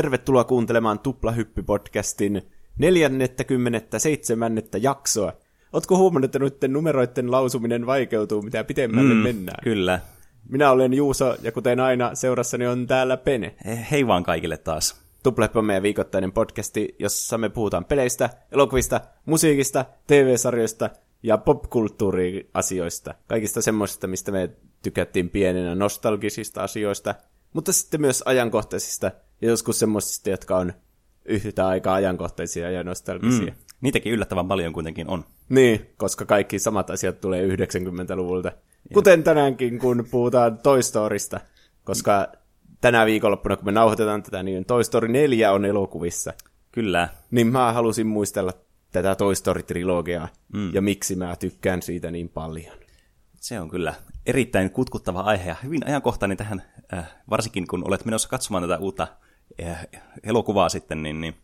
[0.00, 2.42] tervetuloa kuuntelemaan Tuplahyppy-podcastin
[2.78, 4.62] 47.
[4.80, 5.32] jaksoa.
[5.72, 9.64] Ootko huomannut, että noiden numeroiden lausuminen vaikeutuu, mitä pitemmälle mm, mennään?
[9.64, 10.00] Kyllä.
[10.48, 13.54] Minä olen Juuso, ja kuten aina, seurassani on täällä Pene.
[13.90, 15.00] Hei vaan kaikille taas.
[15.22, 20.90] Tuplahyppy on meidän viikoittainen podcasti, jossa me puhutaan peleistä, elokuvista, musiikista, TV-sarjoista
[21.22, 23.14] ja popkulttuuriasioista.
[23.28, 24.50] Kaikista semmoisista, mistä me
[24.82, 27.14] tykättiin pienenä nostalgisista asioista,
[27.52, 30.72] mutta sitten myös ajankohtaisista ja joskus semmoisista, jotka on
[31.24, 33.52] yhtä aikaa ajankohtaisia ja nostalgisia.
[33.52, 35.24] Mm, niitäkin yllättävän paljon kuitenkin on.
[35.48, 38.52] Niin, koska kaikki samat asiat tulee 90-luvulta.
[38.94, 41.40] Kuten tänäänkin, kun puhutaan Toy Storysta,
[41.84, 42.32] koska
[42.80, 46.32] tänä viikonloppuna, kun me nauhoitetaan tätä, niin Toy Story 4 on elokuvissa.
[46.72, 47.08] Kyllä.
[47.30, 48.52] Niin mä halusin muistella
[48.92, 50.74] tätä Toy Story-trilogiaa, mm.
[50.74, 52.76] ja miksi mä tykkään siitä niin paljon.
[53.40, 53.94] Se on kyllä
[54.26, 56.62] erittäin kutkuttava aihe ja hyvin ajankohtainen tähän,
[56.94, 59.08] äh, varsinkin kun olet menossa katsomaan tätä uutta
[60.22, 61.34] elokuvaa sitten, niin, niin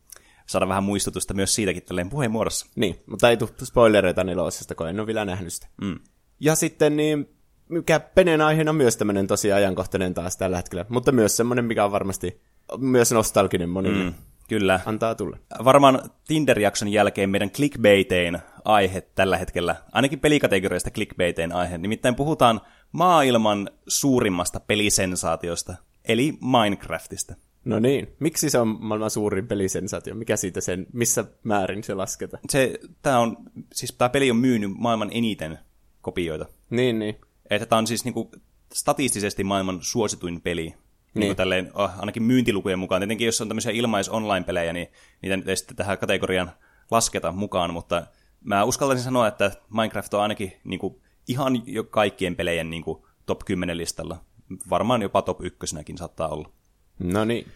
[0.47, 2.67] saada vähän muistutusta myös siitäkin tälleen puheen muodossa.
[2.75, 5.67] Niin, mutta ei tule spoilereita nelosesta, kun en ole vielä nähnyt sitä.
[5.83, 5.99] Mm.
[6.41, 7.29] Ja sitten niin,
[7.69, 11.85] mikä Penen aiheena on myös tämmöinen tosi ajankohtainen taas tällä hetkellä, mutta myös semmoinen, mikä
[11.85, 12.41] on varmasti
[12.79, 14.05] myös nostalginen monille.
[14.05, 14.15] Mm.
[14.49, 14.81] Kyllä.
[14.87, 15.37] Antaa tulla.
[15.65, 22.61] Varmaan Tinder-jakson jälkeen meidän clickbaitein aihe tällä hetkellä, ainakin pelikategoriasta clickbaitein aihe, nimittäin puhutaan
[22.93, 27.35] maailman suurimmasta pelisensaatiosta, eli Minecraftista.
[27.67, 30.15] No niin, miksi se on maailman suurin pelisensaatio?
[30.15, 32.43] Mikä siitä sen, missä määrin se lasketaan?
[32.51, 33.37] Se, tää on,
[33.73, 35.59] siis tämä peli on myynyt maailman eniten
[36.03, 36.47] kopioita.
[36.71, 37.17] Niin, niin.
[37.51, 38.31] Että tämä on siis niinku
[38.75, 40.75] statistisesti maailman suosituin peli
[41.17, 41.21] niin.
[41.21, 43.01] Niin tälleen, oh, ainakin myyntilukujen mukaan.
[43.01, 44.89] Tietenkin jos on tämmöisiä ilmais online-pelejä, niin
[45.23, 46.51] niitä nyt ei sitten tähän kategorian
[46.91, 48.07] lasketa mukaan, mutta
[48.45, 53.03] mä uskaltaisin sanoa, että Minecraft on ainakin niin kuin, ihan jo kaikkien pelejen niin kuin,
[53.27, 54.25] top 10 listalla.
[54.71, 55.59] Varmaan jopa top 1
[55.97, 56.53] saattaa olla.
[56.99, 57.53] No niin.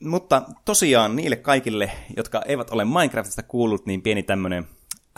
[0.00, 4.68] Mutta tosiaan niille kaikille, jotka eivät ole Minecraftista kuullut, niin pieni tämmöinen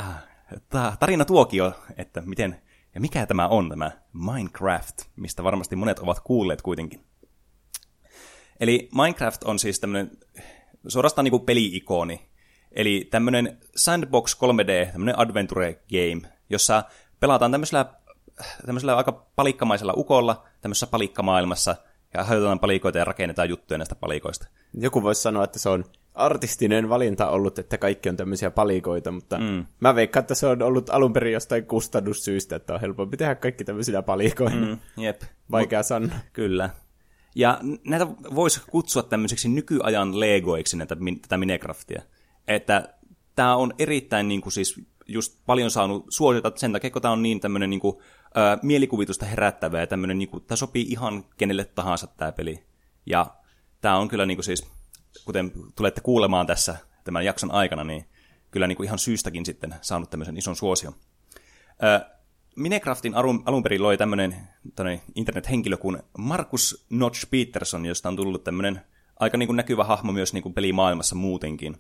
[0.01, 2.63] äh, tarina tuokio, että miten
[2.95, 7.05] ja mikä tämä on tämä Minecraft, mistä varmasti monet ovat kuulleet kuitenkin.
[8.61, 10.11] Eli Minecraft on siis tämmöinen
[10.89, 12.29] suorastaan niin kuin peli-ikoni.
[12.73, 16.85] Eli tämmöinen sandbox 3D, tämmöinen adventure game, jossa
[17.21, 17.95] pelataan tämmöisellä,
[18.67, 21.77] tämmöisellä aika palikkamaisella ukolla, tämmöisessä palikkamaailmassa,
[22.17, 24.49] ja hajotetaan palikoita ja rakennetaan juttuja näistä palikoista.
[24.75, 25.85] Joku voisi sanoa, että se on
[26.15, 29.67] artistinen valinta ollut, että kaikki on tämmöisiä palikoita, mutta mm.
[29.81, 33.65] mä veikkaan, että se on ollut alun perin jostain kustannussyistä, että on helpompi tehdä kaikki
[33.65, 34.67] tämmöisiä palikoina.
[34.67, 35.23] Mm, jep.
[35.51, 36.17] Vaikea Mut, sanoa.
[36.33, 36.71] Kyllä.
[37.35, 42.03] Ja näitä voisi kutsua tämmöiseksi nykyajan legoiksi näitä, tätä Minecraftia.
[42.49, 42.95] Että
[43.35, 47.23] tämä on erittäin niin kuin siis just paljon saanut suosiota sen takia, kun tämä on
[47.23, 47.97] niin tämmöinen niin kuin,
[48.37, 52.67] ä, mielikuvitusta herättävä ja tämmöinen, niin kuin, tämä sopii ihan kenelle tahansa tämä peli.
[53.07, 53.27] Ja
[53.81, 54.67] tämä on kyllä niin kuin siis,
[55.25, 58.05] kuten tulette kuulemaan tässä tämän jakson aikana, niin
[58.51, 60.95] kyllä niin kuin ihan syystäkin sitten saanut tämmöisen ison suosion.
[61.85, 62.17] Ä,
[62.57, 64.37] Minecraftin alun, alun perin loi tämmöinen
[65.15, 68.81] internet-henkilö kuin Markus Notch Peterson, josta on tullut tämmöinen
[69.21, 71.77] aika niin kuin näkyvä hahmo myös niin kuin pelimaailmassa muutenkin.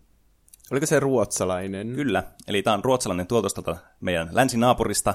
[0.70, 1.94] Oliko se ruotsalainen?
[1.94, 5.14] Kyllä, eli tämä on ruotsalainen tuotostolta meidän länsinaapurista.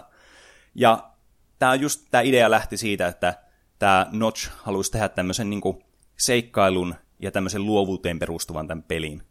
[0.76, 1.12] Ja
[1.60, 3.34] tämä just tämä idea lähti siitä, että
[3.80, 5.84] tämä Notch halusi tehdä tämmöisen niin kuin
[6.18, 9.24] seikkailun ja tämmöisen luovuuteen perustuvan tämän pelin.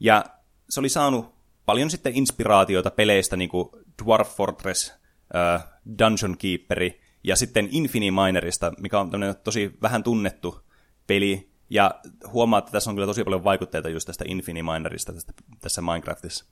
[0.00, 0.24] Ja
[0.70, 1.34] se oli saanut
[1.66, 3.68] paljon sitten inspiraatioita peleistä, niin kuin
[4.04, 5.68] Dwarf Fortress, uh,
[5.98, 10.60] Dungeon Keeperi ja sitten Infiniminerista, mikä on tämmöinen tosi vähän tunnettu
[11.06, 11.94] peli, ja
[12.32, 16.44] huomaa, että tässä on kyllä tosi paljon vaikutteita just tästä Infiniminerista tästä, tässä Minecraftissa.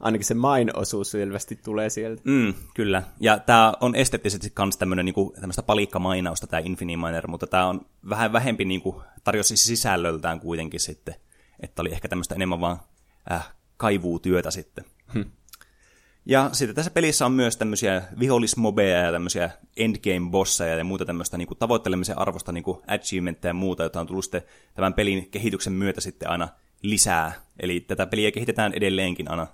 [0.00, 2.22] Ainakin se mine-osuus selvästi tulee sieltä.
[2.24, 3.02] Mm, kyllä.
[3.20, 8.32] Ja tämä on esteettisesti myös tämmöinen niinku, tämmöistä palikkamainausta tämä Infiniminer, mutta tämä on vähän
[8.32, 11.14] vähempi niinku, tarjosi sisällöltään kuitenkin sitten.
[11.60, 12.80] Että oli ehkä tämmöistä enemmän vaan
[13.32, 14.84] äh, kaivuutyötä sitten.
[15.14, 15.22] Hm.
[16.28, 21.48] Ja sitten tässä pelissä on myös tämmöisiä vihollismobeja ja tämmöisiä endgame-bosseja ja muuta tämmöistä niin
[21.48, 24.42] kuin tavoittelemisen arvosta niin kuin achievementteja ja muuta, jota on tullut sitten
[24.74, 26.48] tämän pelin kehityksen myötä sitten aina
[26.82, 27.32] lisää.
[27.60, 29.46] Eli tätä peliä kehitetään edelleenkin aina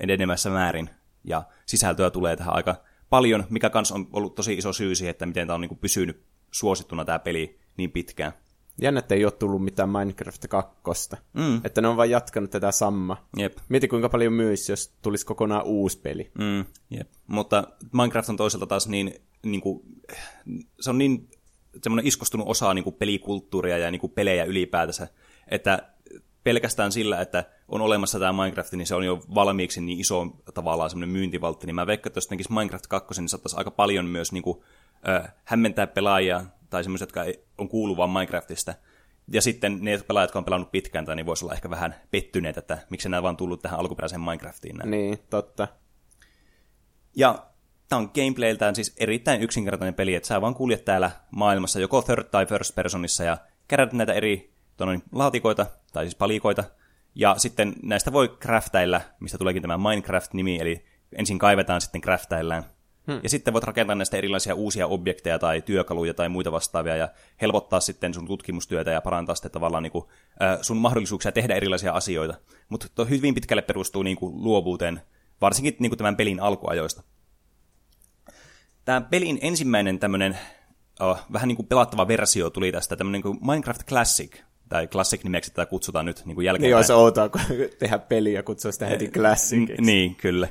[0.00, 0.90] edenemässä määrin
[1.24, 2.76] ja sisältöä tulee tähän aika
[3.10, 5.78] paljon, mikä kans on ollut tosi iso syy siihen, että miten tämä on niin kuin
[5.78, 8.32] pysynyt suosittuna tämä peli niin pitkään.
[8.82, 11.16] Jännä, että ei ole tullut mitään Minecraft 2.
[11.32, 11.60] Mm.
[11.64, 13.16] Että ne on vain jatkanut tätä samma.
[13.36, 13.58] Jep.
[13.68, 16.30] Mieti kuinka paljon myisi, jos tulisi kokonaan uusi peli.
[16.38, 17.08] Mm, jep.
[17.26, 19.82] Mutta Minecraft on toisaalta taas niin, niin kuin,
[20.80, 21.30] se on niin
[21.82, 25.08] semmoinen iskostunut osa niin kuin pelikulttuuria ja niin kuin pelejä ylipäätänsä,
[25.48, 25.82] että
[26.44, 30.90] pelkästään sillä, että on olemassa tämä Minecraft, niin se on jo valmiiksi niin iso tavallaan
[30.90, 34.32] semmoinen myyntivaltti, niin mä veikkaan, että jos tekisi Minecraft 2, niin saattaisi aika paljon myös
[34.32, 34.62] niin kuin,
[35.08, 37.24] äh, hämmentää pelaajia tai semmoisia, jotka
[37.58, 38.74] on kuulu vaan Minecraftista.
[39.32, 42.78] Ja sitten ne pelaajat, jotka on pelannut pitkään, niin voisi olla ehkä vähän pettyneet, että
[42.90, 44.76] miksi nämä vaan tullut tähän alkuperäiseen Minecraftiin.
[44.76, 44.90] Näin.
[44.90, 45.68] Niin, totta.
[47.16, 47.46] Ja
[47.88, 52.24] tämä on gameplayltään siis erittäin yksinkertainen peli, että sä vaan kuljet täällä maailmassa joko third
[52.24, 53.38] tai first personissa ja
[53.68, 56.64] kerät näitä eri tonoin, laatikoita, tai siis palikoita,
[57.14, 62.64] ja sitten näistä voi craftailla, mistä tuleekin tämä Minecraft-nimi, eli ensin kaivetaan, sitten craftaillaan.
[63.08, 63.20] Hmm.
[63.22, 67.08] Ja sitten voit rakentaa näistä erilaisia uusia objekteja tai työkaluja tai muita vastaavia ja
[67.40, 70.04] helpottaa sitten sun tutkimustyötä ja parantaa sitten tavallaan niin kuin,
[70.42, 72.34] äh, sun mahdollisuuksia tehdä erilaisia asioita.
[72.68, 75.00] Mutta hyvin pitkälle perustuu niin kuin, luovuuteen,
[75.40, 77.02] varsinkin niin kuin tämän pelin alkuajoista.
[78.84, 80.38] Tämä pelin ensimmäinen tämmöinen
[81.00, 84.36] oh, vähän niin kuin pelattava versio tuli tästä, tämmöinen kuin Minecraft Classic,
[84.68, 86.68] tai Classic nimeksi tätä kutsutaan nyt niin kuin jälkeen.
[86.68, 87.40] Niin olisi outoa, kun
[87.78, 89.82] tehdä peliä ja kutsua sitä heti Classiciksi.
[89.82, 90.48] N- niin, kyllä.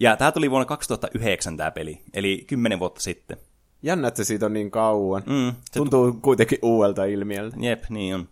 [0.00, 3.36] Ja tämä tuli vuonna 2009 tämä peli, eli kymmenen vuotta sitten.
[3.82, 5.22] Jännä, että siitä on niin kauan.
[5.26, 7.56] Mm, se Tuntuu tu- kuitenkin uudelta ilmiöltä.
[7.60, 8.28] Jep, niin on.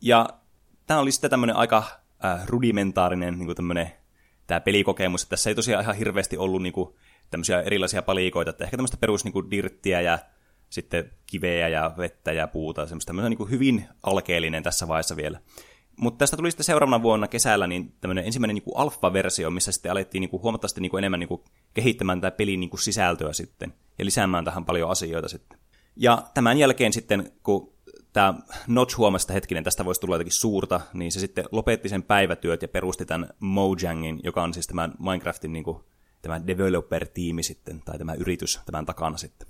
[0.00, 0.28] Ja
[0.86, 1.84] tämä oli sitten tämmöinen aika
[2.24, 3.92] äh, rudimentaarinen niin tämmöinen,
[4.46, 5.22] tämä pelikokemus.
[5.22, 6.94] Että tässä ei tosiaan ihan hirveästi ollut niin kuin,
[7.30, 10.18] tämmöisiä erilaisia palikoita, että ehkä tämmöistä perus niin kuin dirttiä ja
[10.70, 15.40] sitten kiveä ja vettä ja puuta, semmoista tämmöinen niin hyvin alkeellinen tässä vaiheessa vielä.
[15.96, 20.20] Mutta tästä tuli sitten seuraavana vuonna kesällä niin tämmöinen ensimmäinen niin alfa-versio, missä sitten alettiin
[20.20, 21.44] niin kuin huomattavasti niin kuin enemmän niin kuin
[21.74, 25.58] kehittämään tätä pelin niin kuin sisältöä sitten ja lisäämään tähän paljon asioita sitten.
[25.96, 27.74] Ja tämän jälkeen sitten, kun
[28.12, 28.34] tämä
[28.66, 32.68] Notch huomasi, hetkinen, tästä voisi tulla jotakin suurta, niin se sitten lopetti sen päivätyöt ja
[32.68, 35.78] perusti tämän Mojangin, joka on siis tämän Minecraftin niin kuin,
[36.22, 39.48] tämä developer-tiimi sitten, tai tämä yritys tämän takana sitten.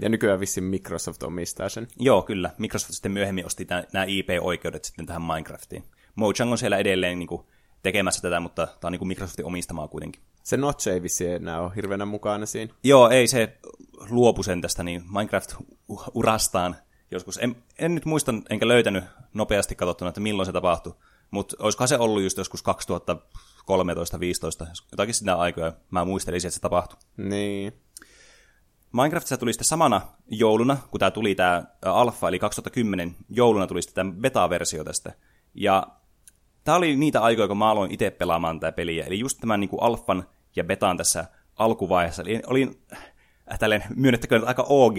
[0.00, 1.88] Ja nykyään vissiin Microsoft omistaa sen.
[1.98, 2.50] Joo, kyllä.
[2.58, 5.84] Microsoft sitten myöhemmin osti nämä IP-oikeudet sitten tähän Minecraftiin.
[6.14, 7.46] Mojang on siellä edelleen niin kuin,
[7.82, 10.22] tekemässä tätä, mutta tämä on niin kuin Microsoftin omistamaa kuitenkin.
[10.42, 12.74] Se Notch ei vissiin enää ole hirveänä mukana siinä.
[12.84, 13.58] Joo, ei se
[14.10, 16.74] luopu sen tästä niin Minecraft-urastaan
[17.10, 17.38] joskus.
[17.42, 19.04] En, en nyt muista, enkä löytänyt
[19.34, 20.94] nopeasti katsottuna, että milloin se tapahtui,
[21.30, 22.66] mutta olisikohan se ollut just joskus 2013-2015,
[24.92, 25.72] jotakin sitä aikoja.
[25.90, 26.98] Mä muistelisin, että se tapahtui.
[27.16, 27.72] Niin.
[28.94, 30.00] Minecraftissa tuli sitten samana
[30.30, 35.12] jouluna, kun tämä tuli tämä alfa, eli 2010 jouluna tuli sitten tämä beta-versio tästä.
[35.54, 35.86] Ja
[36.64, 39.04] tämä oli niitä aikoja, kun mä aloin itse pelaamaan tätä peliä.
[39.04, 40.24] Eli just tämän niin kuin alfan
[40.56, 41.24] ja betaan tässä
[41.56, 42.22] alkuvaiheessa.
[42.22, 44.96] Eli olin äh, tälleen, myönnettäköön aika OG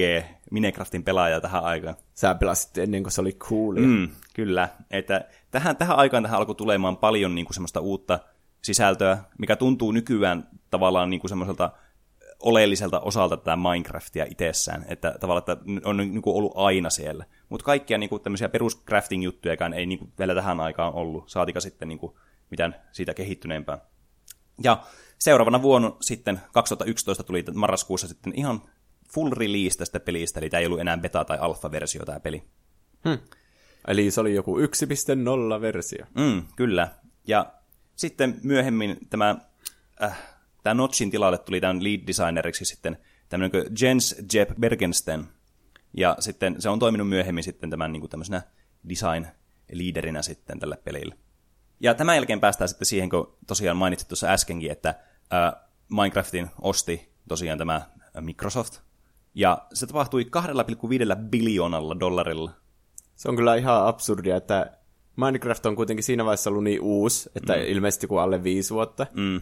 [0.51, 1.95] Minecraftin pelaaja tähän aikaan.
[2.13, 3.75] Sä pelasit ennen kuin se oli cool.
[3.75, 4.69] Mm, kyllä.
[4.91, 8.19] Että tähän, tähän aikaan tähän alkoi tulemaan paljon niin kuin semmoista uutta
[8.61, 11.71] sisältöä, mikä tuntuu nykyään tavallaan niin kuin semmoiselta
[12.39, 17.25] oleelliselta osalta tätä Minecraftia itsessään, että tavallaan että on niin kuin ollut aina siellä.
[17.49, 21.87] Mutta kaikkia niin kuin, tämmöisiä peruscrafting-juttujakaan ei niin kuin, vielä tähän aikaan ollut, saatika sitten
[21.87, 22.13] niin kuin,
[22.49, 23.77] mitään siitä kehittyneempää.
[24.63, 24.83] Ja
[25.19, 28.61] seuraavana vuonna sitten 2011 tuli marraskuussa sitten ihan
[29.13, 32.43] full release tästä pelistä, eli tämä ei ollut enää beta- tai alfa-versio tämä peli.
[33.09, 33.17] Hmm.
[33.87, 36.05] Eli se oli joku 1.0-versio.
[36.17, 36.87] Mm, kyllä.
[37.27, 37.53] Ja
[37.95, 39.35] sitten myöhemmin tämä
[40.03, 40.34] äh,
[40.65, 42.97] tämä Notchin tilalle tuli tämän lead designeriksi sitten
[43.29, 45.27] tämmöinen kuin Jens Jeb Bergensten.
[45.97, 48.41] Ja sitten se on toiminut myöhemmin sitten tämän niin kuin tämmöisenä
[48.89, 51.17] design-liiderinä sitten tälle pelille.
[51.79, 54.89] Ja tämän jälkeen päästään sitten siihen, kun tosiaan mainitsit tuossa äskenkin, että
[55.33, 55.53] äh,
[55.89, 57.81] Minecraftin osti tosiaan tämä
[58.21, 58.79] Microsoft.
[59.33, 62.51] Ja se tapahtui 2,5 biljoonalla dollarilla.
[63.15, 64.77] Se on kyllä ihan absurdia, että
[65.15, 67.61] Minecraft on kuitenkin siinä vaiheessa ollut niin uusi, että mm.
[67.65, 69.07] ilmeisesti kuin alle viisi vuotta.
[69.13, 69.41] Mm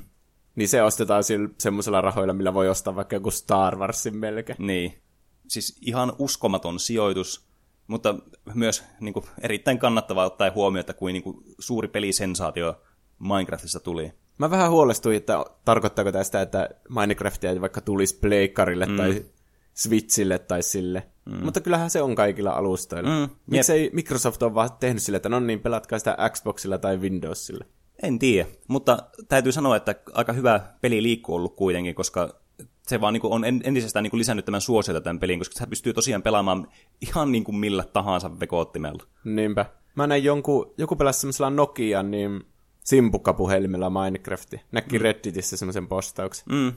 [0.56, 1.24] niin se ostetaan
[1.58, 4.58] semmoisella rahoilla, millä voi ostaa vaikka joku Star Warsin melkein.
[4.60, 5.02] Niin.
[5.48, 7.48] Siis ihan uskomaton sijoitus,
[7.88, 8.16] mutta
[8.54, 12.82] myös niin kuin, erittäin kannattavaa ottaa huomioon, että kuin, niin kuin suuri pelisensaatio
[13.20, 14.14] Minecraftissa tuli.
[14.38, 18.98] Mä vähän huolestuin, että tarkoittaako tästä, että Minecraftia vaikka tulisi Pleikkarille mm.
[18.98, 19.26] tai
[19.74, 21.08] Switchille tai sille.
[21.26, 21.44] Mm.
[21.44, 23.10] Mutta kyllähän se on kaikilla alustoilla.
[23.10, 23.36] Mm.
[23.46, 27.66] Miksei Microsoft on vaan tehnyt sille, että no niin, pelatkaa sitä Xboxilla tai Windowsilla.
[28.04, 32.40] En tiedä, mutta täytyy sanoa, että aika hyvä peli liikkuu ollut kuitenkin, koska
[32.88, 35.68] se vaan niin kuin on entisestään niin kuin lisännyt tämän suosiota tämän pelin, koska se
[35.68, 36.68] pystyy tosiaan pelaamaan
[37.02, 39.04] ihan niin kuin millä tahansa vekoottimella.
[39.24, 39.66] Niinpä.
[39.96, 42.44] Mä näin jonkun, joku pelasi semmoisella Nokia, niin
[42.84, 44.62] simpukkapuhelimella Minecrafti.
[44.72, 45.04] Näki mm.
[45.04, 46.46] Redditissä semmoisen postauksen.
[46.50, 46.74] Mm.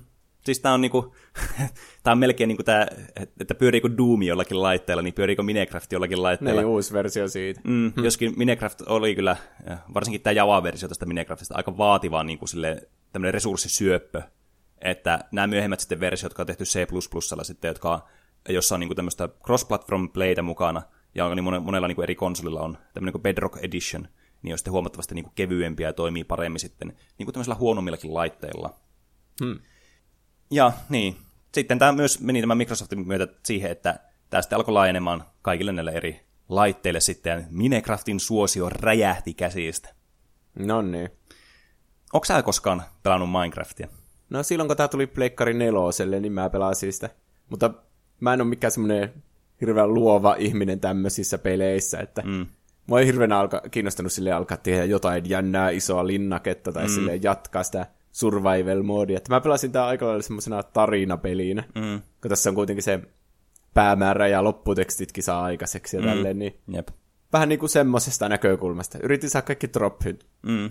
[0.46, 1.14] Siis tää on niinku,
[2.02, 2.86] tää on melkein niinku tää,
[3.40, 6.60] että pyöriikö Doom jollakin laitteella, niin pyöriikö Minecraft jollakin laitteella.
[6.60, 7.60] Niin, uusi versio siitä.
[7.64, 8.04] Mm, hmm.
[8.04, 9.36] Joskin Minecraft oli kyllä,
[9.94, 14.22] varsinkin tämä Java-versio tästä Minecraftista, aika vaativa niinku sille, tämmöinen resurssisyöppö.
[14.80, 16.86] Että nämä myöhemmät sitten versiot, jotka on tehty C++
[17.42, 18.08] sitten, jotka
[18.48, 20.82] jossa on niinku tämmöistä cross-platform playtä mukana,
[21.14, 24.08] ja niin monella niinku eri konsolilla on tämmöinen kuin Bedrock Edition,
[24.42, 28.74] niin on sitten huomattavasti niinku kevyempiä ja toimii paremmin sitten niinku tämmöisillä huonommillakin laitteilla.
[29.44, 29.58] Hmm.
[30.50, 31.16] Ja niin,
[31.52, 33.98] sitten tämä myös meni tämän Microsoftin myötä siihen, että
[34.30, 39.88] tämä sitten alkoi laajenemaan kaikille näille eri laitteille sitten, Minecraftin suosio räjähti käsistä.
[40.58, 41.10] No niin.
[42.12, 43.88] Onko sä koskaan pelannut Minecraftia?
[44.30, 47.10] No silloin kun tää tuli Pleikkari neloselle, niin mä pelasin sitä.
[47.50, 47.70] Mutta
[48.20, 49.22] mä en ole mikään semmoinen
[49.60, 52.46] hirveän luova ihminen tämmöisissä peleissä, että mm.
[52.86, 56.94] mua ei hirveän alka, kiinnostanut sille alkaa tehdä jotain jännää isoa linnaketta tai mm.
[56.94, 59.16] sille jatkaa sitä survival-moodia.
[59.16, 62.02] Että mä pelasin tää aika lailla semmoisena tarinapelinä, mm.
[62.22, 63.00] kun tässä on kuitenkin se
[63.74, 66.08] päämäärä ja lopputekstitkin saa aikaiseksi ja mm.
[66.08, 66.88] tälleen, niin Jep.
[67.32, 68.98] vähän niin kuin semmoisesta näkökulmasta.
[69.02, 70.26] Yritin saada kaikki drophyt.
[70.42, 70.70] Mm.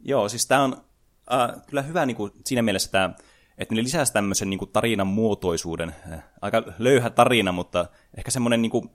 [0.00, 0.76] Joo, siis tämä on
[1.32, 3.10] äh, kyllä hyvä niin kuin, siinä mielessä, tämä,
[3.58, 5.94] että ne lisäsi tämmöisen niin kuin, tarinan muotoisuuden.
[6.12, 8.90] Äh, aika löyhä tarina, mutta ehkä semmoinen niin kuin,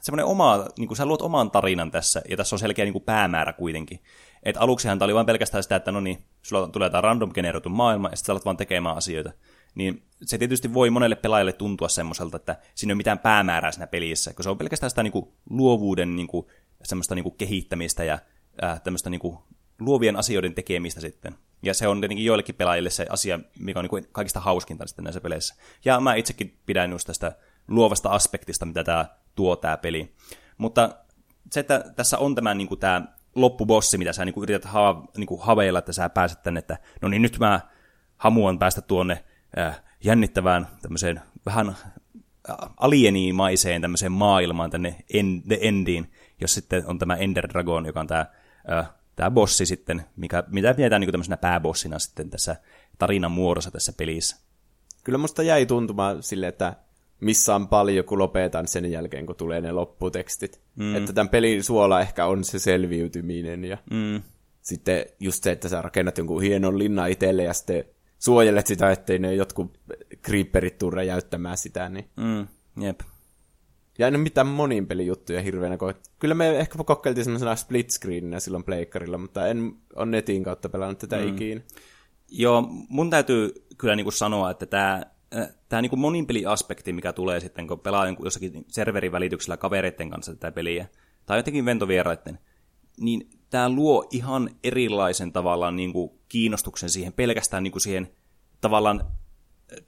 [0.00, 3.04] semmoinen oma, niin kuin sä luot oman tarinan tässä, ja tässä on selkeä niin kuin
[3.04, 4.00] päämäärä kuitenkin.
[4.42, 7.68] Et aluksihan tämä oli vain pelkästään sitä, että no niin, sulla tulee tämä random generoitu
[7.68, 9.32] maailma, ja sitten sä alat vaan tekemään asioita.
[9.74, 13.86] Niin se tietysti voi monelle pelaajalle tuntua semmoiselta, että siinä ei ole mitään päämäärää siinä
[13.86, 16.46] pelissä, kun se on pelkästään sitä niin kuin, luovuuden niin kuin,
[16.82, 18.18] semmoista niin kuin, kehittämistä ja
[18.64, 19.38] äh, tämmöistä niin kuin,
[19.80, 21.34] luovien asioiden tekemistä sitten.
[21.62, 25.20] Ja se on tietenkin joillekin pelaajille se asia, mikä on niin kaikista hauskinta sitten näissä
[25.20, 25.54] peleissä.
[25.84, 27.32] Ja mä itsekin pidän just tästä
[27.68, 30.14] luovasta aspektista, mitä tämä tuo tämä peli.
[30.58, 30.90] Mutta
[31.50, 33.02] se, että tässä on tämä, niin kuin, tämä
[33.34, 36.78] loppubossi, mitä sä niin kuin, yrität ha- niin kuin, haveilla, että sä pääset tänne, että
[37.02, 37.60] no niin nyt mä
[38.16, 39.24] hamuan päästä tuonne
[39.58, 46.98] äh, jännittävään tämmöiseen vähän äh, alienimaiseen tämmöiseen maailmaan tänne en, The Endiin, jos sitten on
[46.98, 48.26] tämä Ender Dragon, joka on tämä
[48.72, 52.56] äh, tämä bossi sitten, mikä, mitä pidetään niin tämmöisenä pääbossina sitten tässä
[52.98, 54.36] tarinan muodossa tässä pelissä.
[55.04, 56.76] Kyllä musta jäi tuntumaan sille, että
[57.22, 60.60] missä on paljon, kun lopetan sen jälkeen, kun tulee ne lopputekstit.
[60.76, 60.96] Mm.
[60.96, 64.22] Että tämän pelin suola ehkä on se selviytyminen ja mm.
[64.60, 67.84] sitten just se, että sä rakennat jonkun hienon linnan itselle ja sitten
[68.18, 69.78] suojelet sitä, ettei ne jotkut
[70.26, 71.88] creeperit tuu räjäyttämään sitä.
[71.88, 72.08] Niin.
[72.16, 72.46] Mm.
[72.84, 73.00] Jep.
[73.98, 76.10] Ja en ole mitään monin pelijuttuja hirveänä koet.
[76.18, 80.98] Kyllä me ehkä kokeiltiin semmoisena split screeninä silloin pleikkarilla, mutta en ole netin kautta pelannut
[80.98, 81.28] tätä mm.
[81.28, 81.60] ikinä.
[82.28, 85.02] Joo, mun täytyy kyllä niinku sanoa, että tämä
[85.68, 90.86] tämä niinku moninpeliaspekti, mikä tulee sitten, kun pelaa jossakin serverin välityksellä kavereiden kanssa tätä peliä,
[91.26, 92.38] tai jotenkin ventovieraiden,
[93.00, 98.08] niin tämä luo ihan erilaisen tavallaan niinku kiinnostuksen siihen, pelkästään niinku siihen
[98.60, 99.04] tavallaan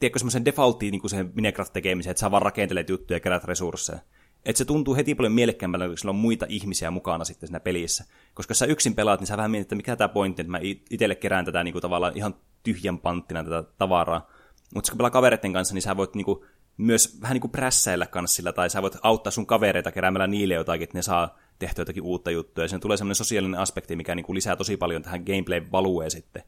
[0.01, 3.99] tiedätkö, semmoisen defaulttiin niin siihen Minecraft-tekemiseen, että sä vaan rakentelet juttuja ja kerät resursseja.
[4.45, 8.05] Että se tuntuu heti paljon mielekkäämmältä, kun sillä on muita ihmisiä mukana sitten siinä pelissä.
[8.35, 10.59] Koska jos sä yksin pelaat, niin sä vähän mietit, että mikä tämä pointti, että mä
[10.91, 14.31] itselle kerään tätä niin kuin, tavallaan ihan tyhjän panttina tätä tavaraa.
[14.75, 16.41] Mutta kun pelaa kavereiden kanssa, niin sä voit niin kuin,
[16.77, 20.55] myös vähän niin kuin prässäillä kanssa sillä, tai sä voit auttaa sun kavereita keräämällä niille
[20.55, 22.65] jotakin, että ne saa tehtyä jotakin uutta juttua.
[22.65, 26.43] Ja siinä tulee semmoinen sosiaalinen aspekti, mikä niin kuin lisää tosi paljon tähän gameplay-valueen sitten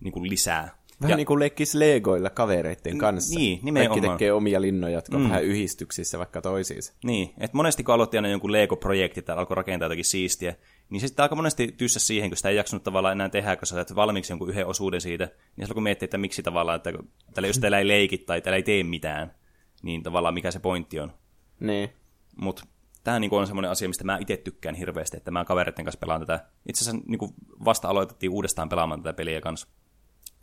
[0.00, 0.78] niin kuin lisää.
[1.00, 3.38] Vähän ja, niin kuin leikkis Legoilla kavereiden kanssa.
[3.38, 4.00] Niin, nimenomaan.
[4.00, 5.28] Kaikki tekee omia linnoja, jotka on mm.
[5.28, 6.92] vähän yhdistyksissä vaikka toisiinsa.
[7.04, 10.54] Niin, että monesti kun aloitti aina jonkun Lego-projekti tai alkoi rakentaa jotakin siistiä,
[10.90, 13.74] niin sitten aika monesti tyssä siihen, kun sitä ei jaksanut tavallaan enää tehdä, kun sä
[13.74, 16.92] teet valmiiksi jonkun yhden osuuden siitä, niin kun miettii, että miksi tavallaan, että
[17.34, 19.34] täällä jos teillä ei leikit tai täällä ei tee mitään,
[19.82, 21.12] niin tavallaan mikä se pointti on.
[21.60, 21.90] Niin.
[22.36, 22.66] Mutta
[23.04, 26.20] tämä niinku on semmoinen asia, mistä mä itse tykkään hirveästi, että mä kavereiden kanssa pelaan
[26.20, 26.44] tätä.
[26.68, 27.34] Itse asiassa niinku
[27.64, 29.68] vasta aloitettiin uudestaan pelaamaan tätä peliä kanssa.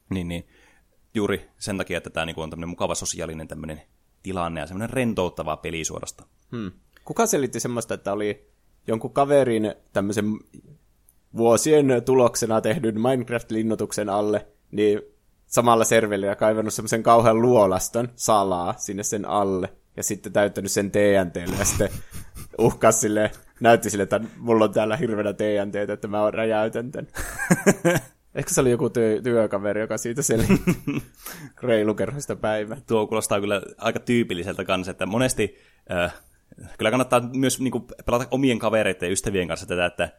[0.09, 0.47] Niin, niin
[1.13, 3.81] juuri sen takia, että tämä niinku on tämmöinen mukava sosiaalinen tämmöinen
[4.23, 6.25] tilanne ja semmoinen rentouttava peli suorasta.
[6.51, 6.71] Hmm.
[7.05, 8.53] Kuka selitti semmoista, että oli
[8.87, 10.25] jonkun kaverin tämmöisen
[11.37, 15.01] vuosien tuloksena tehdyn Minecraft-linnoituksen alle, niin
[15.45, 21.55] samalla serverillä kaivannut semmoisen kauhean luolaston salaa sinne sen alle, ja sitten täyttänyt sen TNTlle,
[21.59, 21.89] ja sitten
[22.57, 27.07] uhkas sille, näytti sille, että mulla on täällä hirveänä TNT, että mä räjäytän tämän.
[28.35, 30.75] Ehkä se oli joku työ, työkaveri, joka siitä selitti
[31.63, 32.77] reilukerhoista päivää.
[32.87, 35.57] Tuo kuulostaa kyllä aika tyypilliseltä kanssa, että monesti
[35.91, 36.13] äh,
[36.77, 40.09] kyllä kannattaa myös niin kuin, pelata omien kavereiden ja ystävien kanssa tätä, että,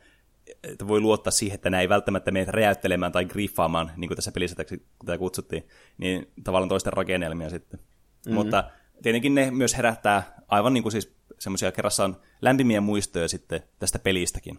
[0.62, 4.32] että voi luottaa siihen, että nämä ei välttämättä mene räjäyttelemään tai griffaamaan, niin kuin tässä
[4.32, 5.68] pelissä tätä kutsuttiin,
[5.98, 7.80] niin tavallaan toisten rakennelmia sitten.
[7.80, 8.34] Mm-hmm.
[8.34, 8.64] Mutta
[9.02, 14.58] tietenkin ne myös herättää aivan niin kuin siis semmoisia kerrassaan lämpimiä muistoja sitten tästä pelistäkin.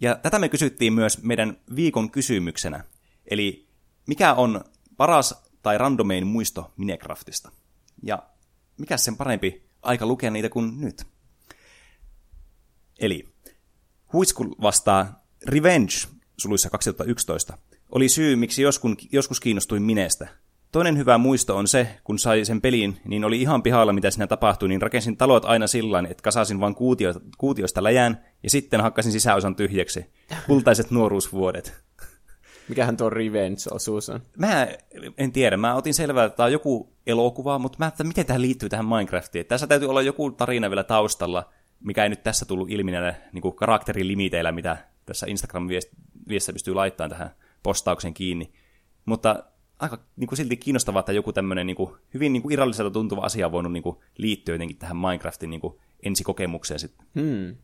[0.00, 2.84] Ja tätä me kysyttiin myös meidän viikon kysymyksenä.
[3.30, 3.68] Eli
[4.06, 4.64] mikä on
[4.96, 7.52] paras tai randomein muisto Minecraftista?
[8.02, 8.22] Ja
[8.78, 11.04] mikä sen parempi aika lukea niitä kuin nyt?
[12.98, 13.28] Eli
[14.12, 15.94] Huiskul vastaa Revenge,
[16.36, 17.58] suluissa 2011,
[17.92, 20.28] oli syy, miksi joskus, joskus kiinnostuin Minestä.
[20.72, 24.26] Toinen hyvä muisto on se, kun sai sen peliin, niin oli ihan pihalla, mitä siinä
[24.26, 29.12] tapahtui, niin rakensin talot aina sillä että kasasin vain kuutio, kuutioista läjään, ja sitten hakkasin
[29.12, 30.06] sisäosan tyhjäksi.
[30.46, 31.74] Kultaiset nuoruusvuodet.
[32.68, 34.20] Mikähän tuo Revenge-osuus on?
[34.36, 34.68] Mä
[35.18, 35.56] en tiedä.
[35.56, 38.86] Mä otin selvää, että tämä on joku elokuva, mutta mä että miten tämä liittyy tähän
[38.86, 39.46] Minecraftiin.
[39.46, 43.54] Tässä täytyy olla joku tarina vielä taustalla, mikä ei nyt tässä tullut ilmi näillä niin
[43.56, 47.30] karakterilimiteillä, mitä tässä Instagram-viestissä pystyy laittamaan tähän
[47.62, 48.52] postauksen kiinni.
[49.04, 49.44] Mutta
[49.78, 53.20] aika niin kuin silti kiinnostavaa, että joku tämmöinen niin kuin, hyvin niin kuin irralliselta tuntuva
[53.20, 57.06] asia on voinut niin kuin, liittyä jotenkin tähän Minecraftin niin kuin, ensikokemukseen sitten.
[57.14, 57.56] Hmm.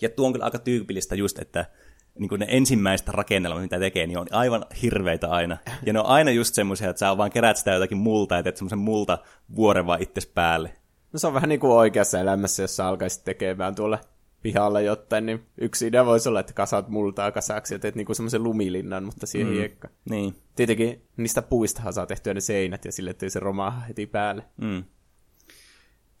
[0.00, 1.66] Ja tuo on kyllä aika tyypillistä just, että
[2.18, 5.56] niin kuin ne ensimmäistä rakennelmat, mitä tekee, niin on aivan hirveitä aina.
[5.86, 8.56] Ja ne on aina just semmoisia, että sä vaan kerät sitä jotakin multa ja teet
[8.56, 9.18] semmoisen multa
[9.56, 10.74] vuoren vaan itses päälle.
[11.12, 13.98] No se on vähän niin kuin oikeassa elämässä, jos sä alkaisit tekemään tuolla
[14.42, 18.42] pihalla jotain, niin yksi idea voisi olla, että kasaat multaa kasaksi ja teet niinku semmoisen
[18.42, 19.54] lumilinnan, mutta siihen mm.
[19.54, 19.88] hiekka.
[20.10, 20.34] Niin.
[20.56, 24.44] Tietenkin niistä puistahan saa tehtyä ne seinät ja sille, ettei se romaaha heti päälle.
[24.56, 24.84] Mm.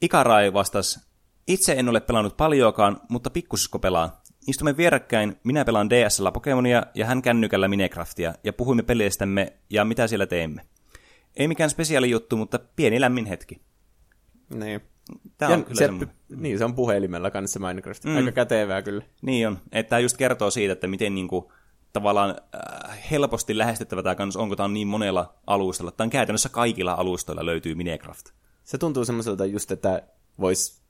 [0.02, 1.00] Ikarai vastasi,
[1.48, 4.22] itse en ole pelannut paljoakaan, mutta pikkusisko pelaa.
[4.46, 10.06] Istumme vierekkäin, minä pelaan DSL Pokemonia ja hän kännykällä Minecraftia ja puhuimme peleistämme ja mitä
[10.06, 10.62] siellä teemme.
[11.36, 13.60] Ei mikään spesiaali juttu, mutta pieni lämmin hetki.
[14.54, 14.80] Niin.
[15.38, 16.14] Tämä Ja on kyllä se, semmoinen.
[16.36, 18.04] niin, se on puhelimella kanssa Minecraft.
[18.04, 18.16] Mm.
[18.16, 19.04] Aika kätevää kyllä.
[19.22, 19.58] Niin on.
[19.72, 21.52] Että tämä just kertoo siitä, että miten niinku,
[21.92, 22.30] tavallaan
[22.90, 25.92] äh, helposti lähestyttävä tämä kans on, kun tämä on niin monella alustalla.
[25.92, 28.26] Tämä on käytännössä kaikilla alustoilla löytyy Minecraft.
[28.64, 30.02] Se tuntuu semmoiselta just, että
[30.40, 30.83] vois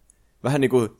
[0.45, 0.91] vähän niin kuin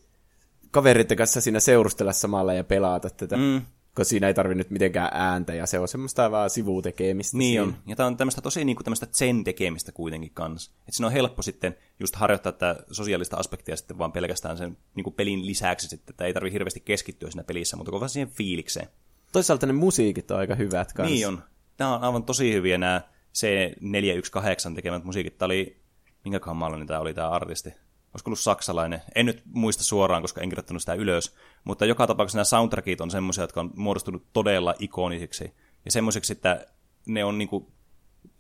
[0.71, 3.37] kaveritten kanssa siinä seurustella samalla ja pelata tätä.
[3.37, 3.63] Mm.
[3.97, 7.39] Kun siinä ei tarvi nyt mitenkään ääntä ja se on semmoista vaan sivutekemistä.
[7.39, 7.63] Niin siinä.
[7.63, 7.77] on.
[7.87, 10.73] Ja tämä on tämmöistä tosi niinku tämmöistä zen tekemistä kuitenkin kanssa.
[10.79, 15.11] Että siinä on helppo sitten just harjoittaa tätä sosiaalista aspektia sitten vaan pelkästään sen niinku
[15.11, 18.89] pelin lisäksi sitten, että ei tarvi hirveästi keskittyä siinä pelissä, mutta vaan siihen fiilikseen.
[19.33, 21.15] Toisaalta ne musiikit on aika hyvät kanssa.
[21.15, 21.43] Niin on.
[21.79, 23.01] Nämä on aivan tosi hyviä nämä
[23.35, 25.39] C418 tekemät musiikit.
[25.39, 25.81] Tämä oli,
[26.25, 27.75] minkäköhän maallinen tämä oli tämä artisti?
[28.15, 29.03] Olisiko ollut saksalainen?
[29.15, 31.35] En nyt muista suoraan, koska en kirjoittanut sitä ylös.
[31.65, 35.53] Mutta joka tapauksessa nämä soundtrackit on semmoisia, jotka on muodostunut todella ikonisiksi.
[35.85, 36.67] Ja semmoisiksi, että
[37.07, 37.73] ne on niinku,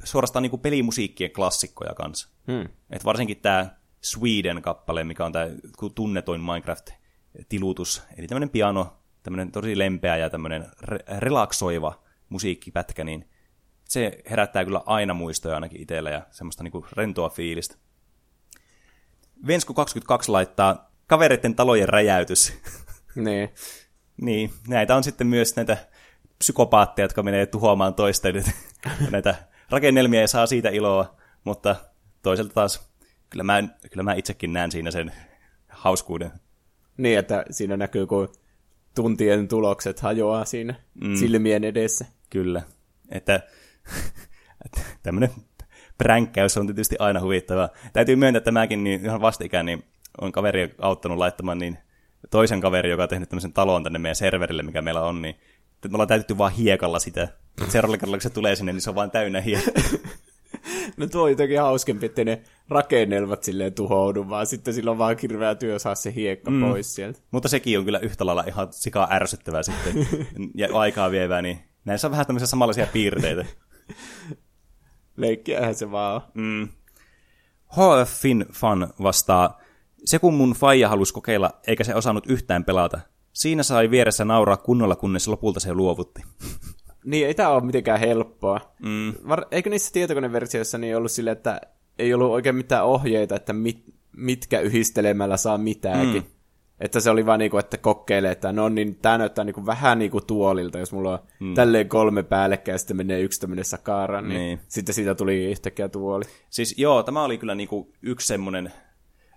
[0.04, 2.28] suorastaan niinku pelimusiikkien klassikkoja kanssa.
[2.52, 2.68] Hmm.
[2.90, 5.46] Et varsinkin tämä Sweden-kappale, mikä on tämä
[5.94, 8.02] tunnetoin Minecraft-tilutus.
[8.16, 13.28] Eli tämmöinen piano, tämmöinen tosi lempeä ja tämmöinen re- relaksoiva musiikkipätkä, niin
[13.84, 17.76] se herättää kyllä aina muistoja ainakin itsellä ja semmoista niinku rentoa fiilistä.
[19.46, 22.52] Vensku 22 laittaa kavereiden talojen räjäytys.
[23.14, 23.48] Niin.
[24.20, 25.76] niin, näitä on sitten myös näitä
[26.38, 28.44] psykopaatteja, jotka menee tuhoamaan toisten.
[29.10, 29.34] näitä
[29.70, 31.76] rakennelmia ja saa siitä iloa, mutta
[32.22, 32.88] toisaalta taas
[33.30, 35.12] kyllä mä, kyllä mä itsekin näen siinä sen
[35.68, 36.32] hauskuuden.
[36.96, 38.32] Niin, että siinä näkyy, kun
[38.94, 41.14] tuntien tulokset hajoaa siinä mm.
[41.16, 42.06] silmien edessä.
[42.30, 42.62] Kyllä,
[43.08, 43.40] että,
[44.64, 45.30] että tämmöinen
[45.98, 47.68] pränkkäys on tietysti aina huvittavaa.
[47.92, 49.84] Täytyy myöntää, että mäkin niin ihan vastikään niin
[50.20, 51.78] on kaveri auttanut laittamaan niin
[52.30, 55.34] toisen kaverin, joka on tehnyt tämmöisen talon tänne meidän serverille, mikä meillä on, niin
[55.88, 57.28] me ollaan täytetty vaan hiekalla sitä.
[57.68, 59.82] Seuraavalla kerralla, kun se tulee sinne, niin se on vaan täynnä hiekkaa.
[60.96, 65.16] No tuo on jotenkin hauskempi, että ne rakennelmat silleen tuhoudu, vaan sitten sillä on vaan
[65.16, 66.60] kirveä työ saa se hiekka mm.
[66.60, 67.18] pois sieltä.
[67.30, 70.06] Mutta sekin on kyllä yhtä lailla ihan sikaa ärsyttävää sitten
[70.54, 73.44] ja aikaa vievää, niin näissä on vähän tämmöisiä samanlaisia piirteitä.
[75.16, 76.20] Leikkiähän se vaan.
[76.34, 76.68] Mm.
[77.72, 79.60] HFin fan vastaa,
[80.04, 83.00] se kun mun faija halusi kokeilla, eikä se osannut yhtään pelata.
[83.32, 86.22] Siinä sai vieressä nauraa kunnolla, kunnes lopulta se luovutti.
[87.04, 88.74] Niin, ei tää ole mitenkään helppoa.
[88.82, 89.14] Mm.
[89.28, 91.60] Var- Eikö niissä tietokoneversioissa niin ollut silleen, että
[91.98, 93.84] ei ollut oikein mitään ohjeita, että mit,
[94.16, 96.22] mitkä yhdistelemällä saa mitäänkin.
[96.22, 96.28] Mm.
[96.80, 100.20] Että se oli vaan niinku, että kokeilee, että no niin, tää näyttää niinku vähän niinku
[100.20, 101.54] tuolilta, jos mulla on mm.
[101.54, 104.60] tälleen kolme päällekkäin ja sitten menee yksi tämmöinen sakara, niin, Niin.
[104.68, 106.24] sitten siitä tuli yhtäkkiä tuoli.
[106.50, 108.72] Siis joo, tämä oli kyllä niinku yksi semmoinen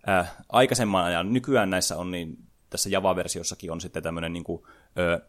[0.09, 2.37] äh, aikaisemman ajan, nykyään näissä on niin,
[2.69, 4.67] tässä Java-versiossakin on sitten tämmöinen niinku,
[4.99, 5.21] äh,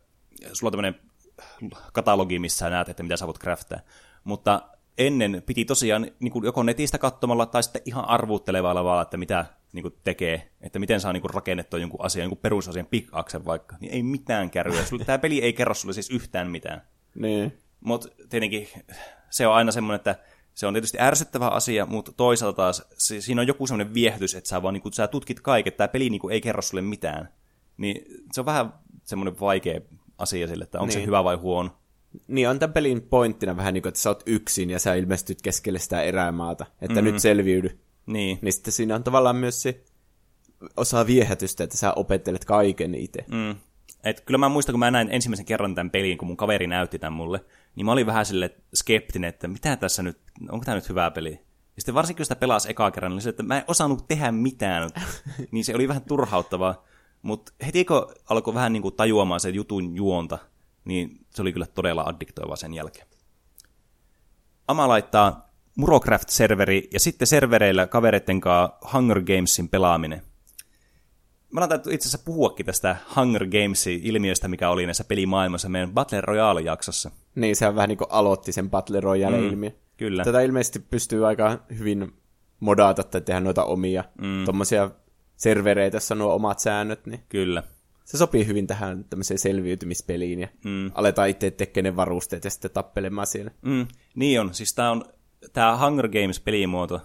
[0.52, 1.00] sulla on tämmöinen
[1.92, 3.78] katalogi, missä näet, että mitä sä voit craftaa.
[4.24, 4.62] Mutta
[4.98, 9.46] ennen piti tosiaan niin kuin joko netistä katsomalla tai sitten ihan arvuuttelevalla vaan, että mitä
[9.72, 13.76] niin kuin tekee, että miten saa niin kuin rakennettua jonkun asian, jonkun perusasian, pickaxen vaikka,
[13.80, 14.82] niin ei mitään kärryä.
[15.06, 16.82] Tämä peli ei kerro sulle siis yhtään mitään.
[17.14, 17.58] Niin.
[17.80, 18.68] Mutta tietenkin
[19.30, 20.16] se on aina semmoinen, että
[20.54, 24.48] se on tietysti ärsyttävä asia, mutta toisaalta taas se, siinä on joku semmoinen viehätys, että
[24.48, 27.28] sä vaan niin kuin, sä tutkit kaiken, tämä peli niin kuin, ei kerro sulle mitään.
[27.76, 29.80] Niin se on vähän semmoinen vaikea
[30.18, 31.00] asia sille, että onko niin.
[31.00, 31.70] se hyvä vai huono.
[32.28, 35.42] Niin on tämän pelin pointtina vähän niin kuin, että sä oot yksin ja sä ilmestyt
[35.42, 37.04] keskelle sitä erämaata, että mm.
[37.04, 37.78] nyt selviydy.
[38.08, 38.38] Niin.
[38.42, 39.84] Niin sitten siinä on tavallaan myös se
[40.76, 43.24] osa viehätystä, että sä opettelet kaiken itse.
[43.32, 43.56] Mm.
[44.04, 46.98] Et kyllä mä muistan, kun mä näin ensimmäisen kerran tämän pelin, kun mun kaveri näytti
[46.98, 47.44] tämän mulle,
[47.76, 50.18] niin mä olin vähän sille skeptinen, että mitä tässä nyt,
[50.50, 51.30] onko tämä nyt hyvä peli?
[51.30, 54.32] Ja sitten varsinkin, kun sitä pelasi ekaa kerran, niin se, että mä en osannut tehdä
[54.32, 54.90] mitään,
[55.52, 56.84] niin se oli vähän turhauttavaa.
[57.22, 60.38] Mutta heti kun alkoi vähän niin kuin tajuamaan sen jutun juonta,
[60.84, 63.06] niin se oli kyllä todella addiktoiva sen jälkeen.
[64.68, 65.47] Ama laittaa
[65.78, 70.22] Murocraft-serveri ja sitten servereillä kavereiden kanssa Hunger Gamesin pelaaminen.
[71.52, 77.10] me ollaan itse asiassa puhuakin tästä Hunger Games-ilmiöstä, mikä oli näissä pelimaailmassa meidän Battle Royale-jaksossa.
[77.34, 79.70] Niin, se vähän niin kuin aloitti sen Battle Royale-ilmiö.
[79.70, 80.24] Mm, kyllä.
[80.24, 82.12] Tätä ilmeisesti pystyy aika hyvin
[82.60, 84.44] modata tai tehdä noita omia mm.
[84.44, 84.90] tuommoisia
[85.36, 87.06] servereitä, jossa nuo omat säännöt.
[87.06, 87.62] Niin Kyllä.
[88.04, 90.90] Se sopii hyvin tähän tämmöiseen selviytymispeliin ja mm.
[90.94, 93.50] aletaan itse tekemään ne varusteet ja sitten tappelemaan siellä.
[93.62, 93.86] Mm.
[94.14, 94.54] Niin on.
[94.54, 95.04] Siis tää on,
[95.52, 97.00] tää Hunger Games-pelimuoto,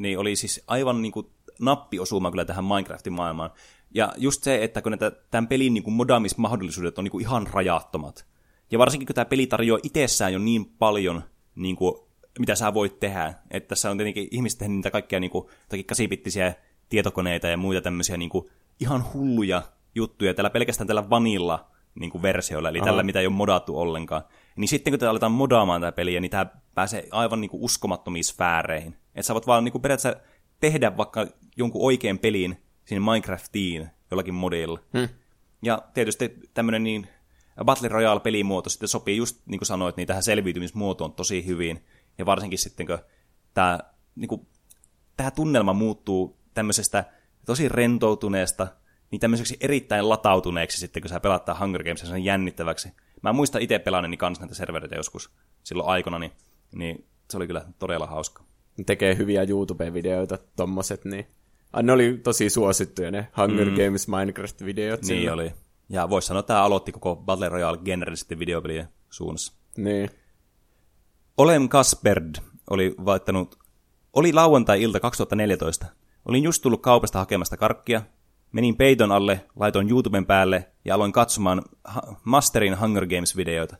[0.00, 3.50] niin oli siis aivan niinku nappiosuma kyllä tähän Minecraftin maailmaan.
[3.94, 7.46] Ja just se, että kun näitä, tämän pelin niin kuin modaamismahdollisuudet on niin kuin ihan
[7.52, 8.26] rajattomat.
[8.70, 11.22] Ja varsinkin kun tämä peli tarjoaa itsessään jo niin paljon,
[11.54, 11.94] niin kuin,
[12.38, 13.34] mitä sä voit tehdä.
[13.50, 15.48] Että tässä on tietenkin ihmiset tehnyt niitä kaikkia niin kuin,
[15.86, 16.54] kasipittisiä
[16.88, 18.46] tietokoneita ja muita tämmöisiä niin kuin,
[18.80, 19.62] ihan hulluja
[19.94, 20.34] juttuja.
[20.34, 22.86] Tällä pelkästään tällä vanilla niin kuin versioilla, eli Aha.
[22.86, 24.22] tällä, mitä ei ole modattu ollenkaan.
[24.58, 28.24] Niin sitten kun te aletaan modaamaan tätä peliä, niin tämä pääsee aivan niin kuin uskomattomiin
[28.24, 28.96] sfääreihin.
[29.14, 30.20] Että sä voit vaan niin kuin periaatteessa
[30.60, 34.80] tehdä vaikka jonkun oikean pelin sinne Minecraftiin jollakin modilla.
[34.98, 35.08] Hmm.
[35.62, 37.08] Ja tietysti tämmöinen niin
[37.64, 41.84] Battle Royale-pelimuoto sitten sopii just, niin kuin sanoit, niin tähän selviytymismuotoon tosi hyvin.
[42.18, 42.98] Ja varsinkin sitten, kun
[43.54, 43.78] tämä,
[44.14, 44.46] niin kuin,
[45.16, 47.04] tämä tunnelma muuttuu tämmöisestä
[47.46, 48.66] tosi rentoutuneesta,
[49.10, 52.92] niin tämmöiseksi erittäin latautuneeksi sitten, kun sä pelaat Hunger Games sen jännittäväksi.
[53.22, 55.30] Mä muistan itse pelanneeni kanssa näitä servereitä joskus
[55.64, 56.32] silloin aikana, niin,
[56.72, 58.42] niin se oli kyllä todella hauska.
[58.86, 61.26] Tekee hyviä YouTube-videoita, tommoset, niin
[61.82, 63.76] ne oli tosi suosittuja ne Hunger mm.
[63.76, 65.00] Games Minecraft-videot.
[65.00, 65.32] Niin sillä.
[65.32, 65.52] oli.
[65.88, 69.52] Ja voisi sanoa, että tämä aloitti koko Battle Royale-genren sitten videopelien suunnassa.
[69.76, 70.10] Niin.
[71.36, 72.34] Olem Kasperd
[72.70, 73.58] oli vaihtanut,
[74.12, 75.86] oli lauantai-ilta 2014.
[76.24, 78.02] Olin just tullut kaupasta hakemasta karkkia,
[78.52, 81.62] menin peiton alle, laitoin YouTuben päälle ja aloin katsomaan
[82.24, 83.76] Masterin Hunger Games-videoita.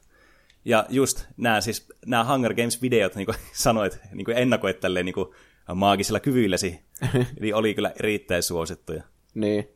[0.65, 5.15] Ja just nämä, siis, nämä Hunger Games-videot, niin kuin sanoit, niin kuin ennakoit tälleen niin
[5.15, 5.29] kuin
[5.75, 6.81] maagisilla kyvyilläsi,
[7.41, 9.03] niin oli kyllä erittäin suosittuja.
[9.35, 9.69] Niin.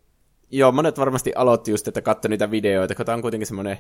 [0.51, 3.79] Joo, monet varmasti aloitti just, että katsoi niitä videoita, kun tämä on kuitenkin semmoinen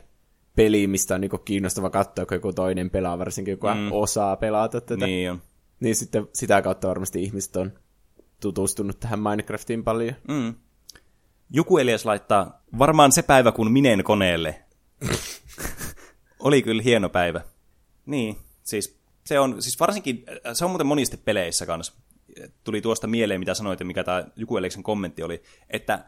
[0.56, 3.92] peli, mistä on niinku kiinnostava katsoa, kun joku toinen pelaa, varsinkin joku mm.
[3.92, 5.06] osaa pelata tätä.
[5.06, 5.42] Niin on.
[5.80, 7.72] Niin sitten sitä kautta varmasti ihmiset on
[8.40, 10.14] tutustunut tähän Minecraftiin paljon.
[10.28, 10.54] Mm.
[11.54, 14.62] Joku Elias laittaa, varmaan se päivä, kun minen koneelle.
[16.40, 17.40] Oli kyllä hieno päivä.
[18.06, 21.92] Niin, siis se on, siis varsinkin, se on muuten monisesti peleissä kanssa.
[22.64, 26.04] Tuli tuosta mieleen, mitä sanoit ja mikä tämä Juku Eleksen kommentti oli, että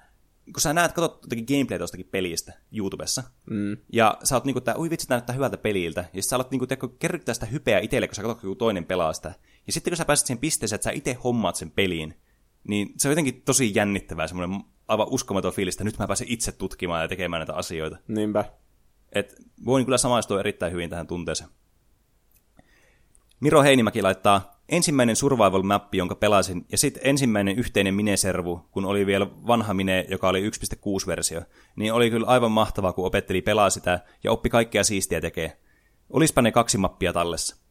[0.53, 3.77] kun sä näet, katsot jotakin gameplay tuostakin pelistä YouTubessa, mm.
[3.93, 6.67] ja sä oot niinku, että ui vitsi, näyttää hyvältä peliltä, ja sä alat niinku,
[6.99, 9.35] kerryttää sitä hypeä itselle, kun sä katsot, joku toinen pelaa sitä.
[9.67, 12.15] Ja sitten kun sä pääset siihen pisteeseen, että sä itse hommaat sen peliin,
[12.69, 16.53] niin se on jotenkin tosi jännittävää, semmoinen aivan uskomaton fiilis, että nyt mä pääsen itse
[16.53, 17.97] tutkimaan ja tekemään näitä asioita.
[18.09, 18.45] Niinpä.
[19.13, 21.51] Et voin kyllä samaistua erittäin hyvin tähän tunteeseen.
[23.41, 29.27] Miro Heinimäki laittaa ensimmäinen survival-mappi, jonka pelasin, ja sitten ensimmäinen yhteinen mineservu, kun oli vielä
[29.47, 31.43] vanha mine, joka oli 1.6-versio,
[31.77, 35.59] niin oli kyllä aivan mahtavaa, kun opetteli pelaa sitä ja oppi kaikkea siistiä tekee.
[36.11, 37.64] Olispa ne kaksi mappia tallessa.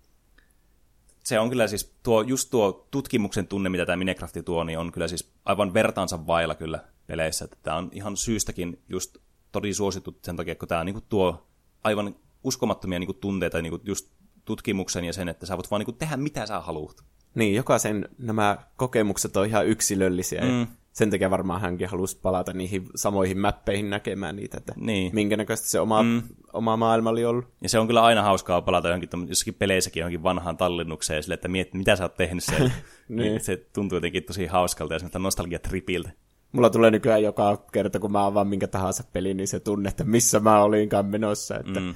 [1.24, 4.92] Se on kyllä siis, tuo, just tuo tutkimuksen tunne, mitä tämä Minecraft tuo, niin on
[4.92, 7.46] kyllä siis aivan vertaansa vailla kyllä peleissä.
[7.46, 9.18] Että tämä on ihan syystäkin just
[9.52, 11.48] todella suosittu sen takia, kun tämä niin tuo
[11.84, 14.10] aivan uskomattomia niin kuin, tunteita niin kuin, just
[14.46, 17.04] tutkimuksen ja sen, että sä voit vaan niin tehdä mitä sä haluat.
[17.36, 20.42] Niin, jokaisen nämä kokemukset on ihan yksilöllisiä.
[20.42, 20.68] Mm.
[20.94, 25.16] Sen takia varmaan hänkin halusi palata niihin samoihin mäppeihin näkemään niitä, että niin.
[25.16, 26.22] minkä näköistä se oma, mm.
[26.54, 27.46] oma maailma oli ollut.
[27.62, 31.48] Ja se on kyllä aina hauskaa palata johonkin, jossakin peleissäkin johonkin vanhaan tallennukseen sille, että
[31.48, 32.72] miet, mitä sä oot tehnyt siellä.
[33.10, 33.40] niin.
[33.40, 36.12] Se tuntuu jotenkin tosi hauskalta ja semmoista nostalgiatripiltä.
[36.52, 40.04] Mulla tulee nykyään joka kerta, kun mä avaan minkä tahansa peli, niin se tunne, että
[40.04, 41.56] missä mä olinkaan menossa.
[41.56, 41.96] Että mm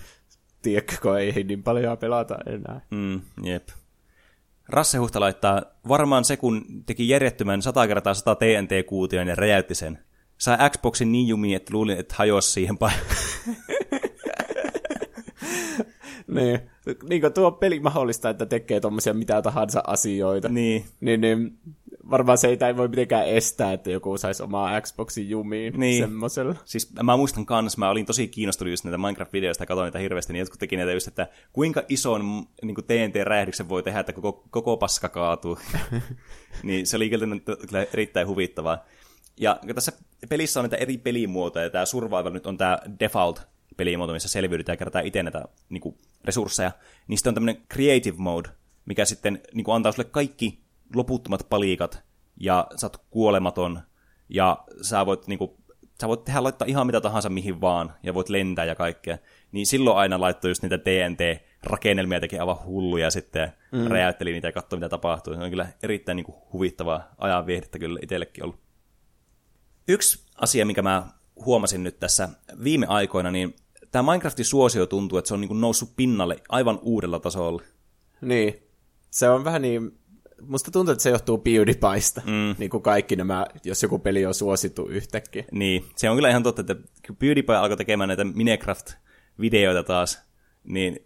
[0.62, 2.82] tiedätkö, ei niin paljon pelata enää.
[2.92, 3.68] Mm, jep.
[4.70, 10.00] Rasse Huhta laittaa, varmaan se kun teki järjettömän 100 kertaa 100 TNT-kuution ja räjäytti sen.
[10.38, 13.16] Sai Xboxin niin jumiin, että luulin, että hajosi siihen paikkaan.
[16.36, 16.60] niin.
[17.10, 20.50] niin kuin tuo peli mahdollista, että tekee tuommoisia mitä tahansa asioita.
[20.50, 20.86] Niin.
[21.00, 21.58] Niin, niin
[22.12, 26.04] varmaan se ei voi mitenkään estää, että joku saisi omaa Xboxin jumiin niin.
[26.04, 26.56] semmoisella.
[26.66, 30.34] Siis mä muistan kans, mä olin tosi kiinnostunut just näitä Minecraft-videoista ja katsoin niitä hirveästi,
[30.34, 34.78] niin jotkut teki näitä just, että kuinka ison niin TNT-räjähdyksen voi tehdä, että koko, koko
[34.78, 35.60] paska kaatuu.
[36.64, 38.86] niin se oli kyllä erittäin huvittavaa.
[39.40, 39.92] Ja tässä
[40.30, 43.42] pelissä on näitä eri pelimuotoja, ja tämä Survival nyt on tämä default
[43.78, 46.72] pelimuoto, missä selviydytään ja kerätään itse näitä niin kuin, resursseja.
[47.08, 48.50] Niin sitten on tämmöinen creative mode,
[48.86, 52.04] mikä sitten niin kuin, antaa sulle kaikki loputtomat palikat,
[52.40, 53.82] ja sä oot kuolematon,
[54.30, 55.52] ja sä voit, niin kuin,
[56.02, 59.18] sä voit tehdä laittaa ihan mitä tahansa mihin vaan, ja voit lentää ja kaikkea.
[59.52, 63.88] Niin silloin aina laittoi just niitä TNT-rakennelmia, teki aivan hulluja sitten, mm.
[63.88, 65.34] räjäytteli niitä ja katsoi mitä tapahtuu.
[65.34, 68.60] Se on kyllä erittäin niin kuin, huvittavaa ajan viehdettä kyllä itsellekin ollut.
[69.88, 71.08] Yksi asia, mikä mä
[71.46, 72.30] huomasin nyt tässä
[72.64, 73.56] viime aikoina, niin
[73.92, 77.62] tämä Minecraftin suosio tuntuu, että se on niin kuin noussut pinnalle aivan uudella tasolla.
[78.22, 78.64] Niin.
[79.10, 80.00] Se on vähän niin...
[80.42, 82.56] Musta tuntuu, että se johtuu PewDiePieista, mm.
[82.58, 85.44] niin kuin kaikki nämä, jos joku peli on suosittu yhtäkkiä.
[85.52, 86.76] Niin, se on kyllä ihan totta, että
[87.08, 90.22] kun PewDiePie alkoi tekemään näitä Minecraft-videoita taas,
[90.64, 91.00] niin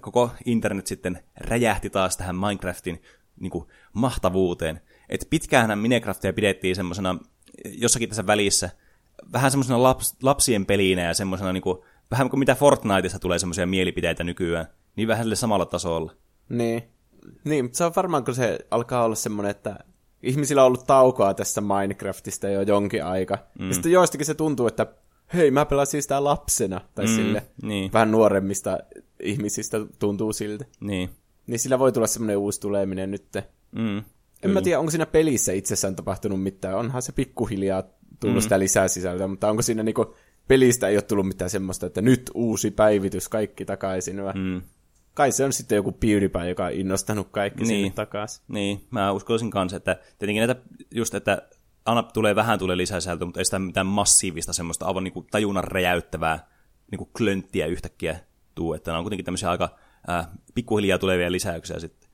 [0.00, 3.02] koko internet sitten räjähti taas tähän Minecraftin
[3.40, 4.80] niin kuin, mahtavuuteen.
[5.08, 7.18] Et pitkään Minecraftia pidettiin semmoisena
[7.64, 8.70] jossakin tässä välissä
[9.32, 11.78] vähän semmoisena laps, lapsien pelinä ja semmoisena niin kuin,
[12.10, 16.12] vähän kuin mitä Fortniteissa tulee semmoisia mielipiteitä nykyään, niin vähän sille samalla tasolla.
[16.48, 16.82] Niin.
[17.44, 19.78] Niin, se on varmaan, kun se alkaa olla semmoinen, että
[20.22, 23.38] ihmisillä on ollut taukoa tässä Minecraftista jo jonkin aika.
[23.58, 23.68] Mm.
[23.68, 24.86] Ja sitten joistakin se tuntuu, että
[25.34, 27.92] hei, mä pelasin sitä lapsena, tai mm, sille niin.
[27.92, 28.78] vähän nuoremmista
[29.22, 30.64] ihmisistä tuntuu siltä.
[30.80, 31.10] Niin.
[31.46, 33.24] Niin sillä voi tulla semmoinen uusi tuleminen nyt.
[33.72, 34.02] Mm,
[34.42, 36.76] en mä tiedä, onko siinä pelissä itsessään tapahtunut mitään.
[36.76, 37.82] Onhan se pikkuhiljaa
[38.20, 38.42] tullut mm.
[38.42, 40.14] sitä lisää sisältöä, mutta onko siinä niinku,
[40.48, 44.24] pelistä ei ole tullut mitään semmoista, että nyt uusi päivitys, kaikki takaisin.
[44.24, 44.34] Vai?
[44.34, 44.62] Mm.
[45.18, 47.68] Kai se on sitten joku PewDiePie, joka on innostanut kaikki niin.
[47.68, 48.44] sinne takaisin.
[48.48, 50.62] Niin, mä uskoisin kanssa, että tietenkin näitä
[50.94, 51.42] just, että
[51.84, 55.26] aina tulee vähän tulee lisää sisältöä, mutta ei sitä mitään massiivista semmoista aivan niin kuin
[55.30, 56.46] tajunnan räjäyttävää
[56.90, 58.20] niin kuin klönttiä yhtäkkiä
[58.54, 59.78] tuu, että nämä on kuitenkin tämmöisiä aika
[60.10, 62.10] äh, pikkuhiljaa tulevia lisäyksiä sitten.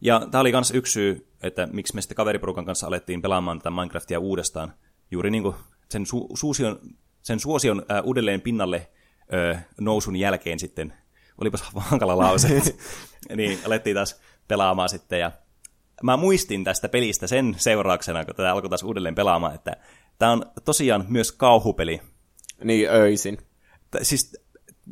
[0.00, 3.70] Ja tämä oli myös yksi syy, että miksi me sitten kaveriporukan kanssa alettiin pelaamaan tätä
[3.70, 4.72] Minecraftia uudestaan.
[5.10, 5.54] Juuri niin kuin
[5.88, 6.80] sen, su- suusion,
[7.22, 8.90] sen suosion äh, uudelleen pinnalle
[9.34, 10.92] äh, nousun jälkeen sitten,
[11.40, 12.62] olipas hankala lause,
[13.36, 15.20] niin alettiin taas pelaamaan sitten.
[15.20, 15.32] Ja
[16.02, 19.76] mä muistin tästä pelistä sen seurauksena, kun tätä alkoi taas uudelleen pelaamaan, että
[20.18, 22.00] tämä on tosiaan myös kauhupeli.
[22.64, 23.38] Niin, öisin.
[23.90, 24.36] T- siis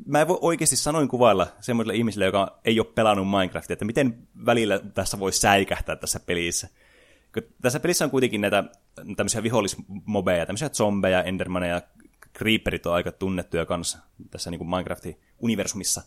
[0.07, 4.29] mä en voi oikeasti sanoin kuvailla semmoiselle ihmiselle, joka ei ole pelannut Minecraftia, että miten
[4.47, 6.69] välillä tässä voi säikähtää tässä pelissä.
[7.35, 8.65] Kun tässä pelissä on kuitenkin näitä
[9.17, 11.83] tämmöisiä vihollismobeja, tämmöisiä zombeja, endermaneja,
[12.39, 13.99] creeperit on aika tunnettuja kanssa
[14.31, 16.03] tässä niin kuin Minecraftin universumissa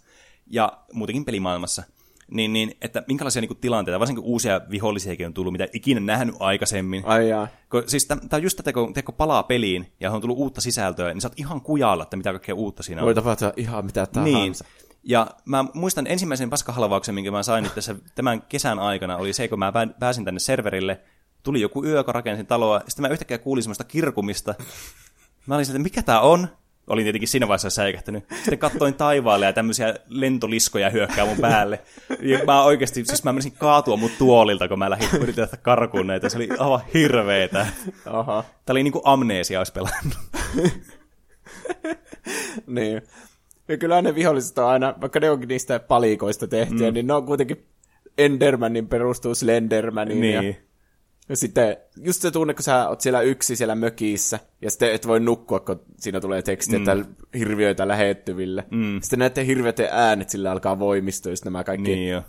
[0.49, 1.83] ja muutenkin pelimaailmassa–
[2.31, 6.35] niin, niin että minkälaisia niin kuin, tilanteita, varsinkin uusia vihollisiakin on tullut, mitä ikinä nähnyt
[6.39, 7.03] aikaisemmin.
[7.05, 7.47] Ai jaa.
[7.69, 11.13] Kun, siis tämä on just tätä, kun teko palaa peliin ja on tullut uutta sisältöä,
[11.13, 13.05] niin sä oot ihan kujalla, että mitä kaikkea uutta siinä on.
[13.05, 14.33] Voi tapahtua ihan mitä tahansa.
[14.33, 14.53] Niin.
[15.03, 19.47] Ja mä muistan ensimmäisen paskahalvauksen, minkä mä sain nyt tässä tämän kesän aikana, oli se,
[19.47, 21.01] kun mä pääsin tänne serverille,
[21.43, 24.55] tuli joku yö, kun rakensin taloa, ja sitten mä yhtäkkiä kuulin semmoista kirkumista.
[25.45, 26.47] Mä olin että mikä tää on?
[26.89, 28.23] Olin tietenkin siinä vaiheessa säikähtänyt.
[28.35, 31.79] Sitten katsoin taivaalle ja tämmöisiä lentoliskoja hyökkää mun päälle.
[32.19, 36.29] Ja mä oikeasti, siis mä menisin kaatua mun tuolilta, kun mä lähdin yritin karkuun näitä.
[36.29, 37.67] Se oli aivan hirveetä.
[38.05, 38.43] Aha.
[38.65, 40.17] Tää oli niinku amneesia olisi pelannut.
[42.67, 43.01] niin.
[43.67, 46.93] Ja kyllä ne viholliset on aina, vaikka ne onkin niistä palikoista tehtyä, mm.
[46.93, 47.65] niin ne on kuitenkin
[48.17, 50.21] Endermanin perustuu Slendermanin.
[50.21, 50.33] Niin.
[50.33, 50.53] Ja
[51.29, 55.07] ja sitten just se tunne, kun sä oot siellä yksi siellä mökissä, ja sitten et
[55.07, 56.89] voi nukkua, kun siinä tulee teksti, mm.
[56.89, 57.05] että
[57.37, 58.65] hirviöitä lähettyville.
[58.71, 59.01] Mm.
[59.01, 61.95] Sitten näiden hirveiden äänet sillä alkaa voimistua, just nämä kaikki.
[61.95, 62.23] Niin jo.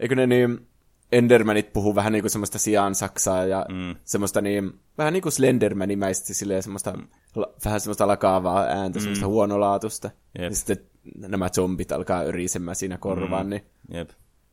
[0.00, 0.66] Eikö ne niin,
[1.12, 3.96] Endermanit puhuu vähän niin kuin semmoista sijaan saksaa ja mm.
[4.04, 7.06] semmoista niin, vähän niin kuin Slendermanimäisesti silleen semmoista, mm.
[7.34, 9.02] la, vähän semmoista lakaavaa ääntä, mm.
[9.02, 10.10] semmoista huonolaatusta.
[10.38, 10.50] Jep.
[10.50, 10.78] Ja sitten
[11.18, 13.50] nämä zombit alkaa yrisemään siinä korvaan, mm.
[13.50, 14.10] niin Jep.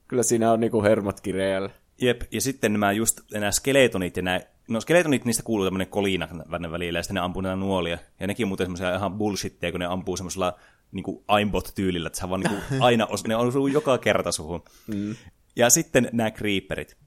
[0.08, 1.70] kyllä siinä on niinku hermot kireellä.
[2.02, 6.28] Jep, ja sitten nämä just nämä skeletonit ja nämä, no skeletonit, niistä kuuluu tämmöinen kolina
[6.52, 7.98] tänne välillä, ja sitten ne ampuu näitä nuolia.
[8.20, 10.60] Ja nekin on muuten semmoisia ihan bullshitteja, kun ne ampuu semmoisella
[10.92, 14.64] niin aimbot-tyylillä, että se vaan niin aina os, ne osuu joka kerta suhun.
[14.88, 15.16] Mm.
[15.56, 16.98] Ja sitten nämä creeperit.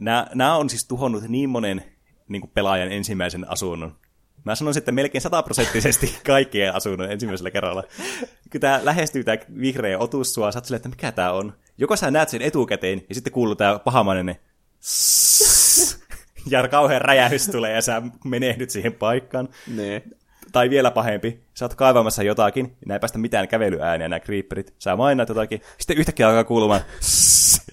[0.00, 1.84] Nämä, nämä on siis tuhonnut niin monen
[2.28, 3.96] niin kuin pelaajan ensimmäisen asunnon.
[4.44, 7.84] Mä sanoisin, että melkein sataprosenttisesti kaikkien asunnon ensimmäisellä kerralla.
[8.52, 11.52] Kun tämä lähestyy tämä vihreä otus sua, sä että mikä tämä on.
[11.78, 14.36] Joko sä näet sen etukäteen, ja sitten kuuluu tämä pahamainen
[16.50, 19.48] ja kauhean räjähys tulee, ja sä menehdyt siihen paikkaan.
[19.66, 20.02] Ne.
[20.52, 24.74] Tai vielä pahempi, sä oot kaivamassa jotakin, ja näin päästä mitään kävelyääniä nämä creeperit.
[24.78, 26.80] Sä mainat jotakin, sitten yhtäkkiä alkaa kuulumaan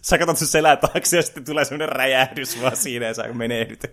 [0.02, 3.84] sä katsot sun selän taakse, ja sitten tulee semmoinen räjähdys vaan siinä, ja sä menehdyt.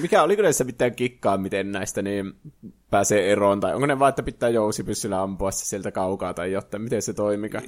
[0.00, 2.32] Mikä, oliko näissä mitään kikkaa, miten näistä niin
[2.90, 6.82] pääsee eroon, tai onko ne vaan, että pitää jousipyssyllä ampua se sieltä kaukaa, tai jotain,
[6.82, 7.60] miten se toimikaa?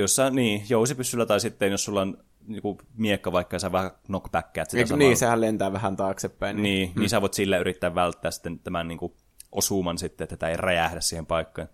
[0.00, 2.62] Jossa, niin, jousipyssyllä, tai sitten jos sulla on niin
[2.96, 6.56] miekka vaikka, ja sä vähän knockbackkät sitä Niin, sehän lentää vähän taaksepäin.
[6.56, 7.00] Niin, niin, hmm.
[7.00, 9.12] niin sä voit sillä yrittää välttää sitten tämän niin kuin,
[9.52, 11.68] osuman sitten, että tämä ei räjähdä siihen paikkaan.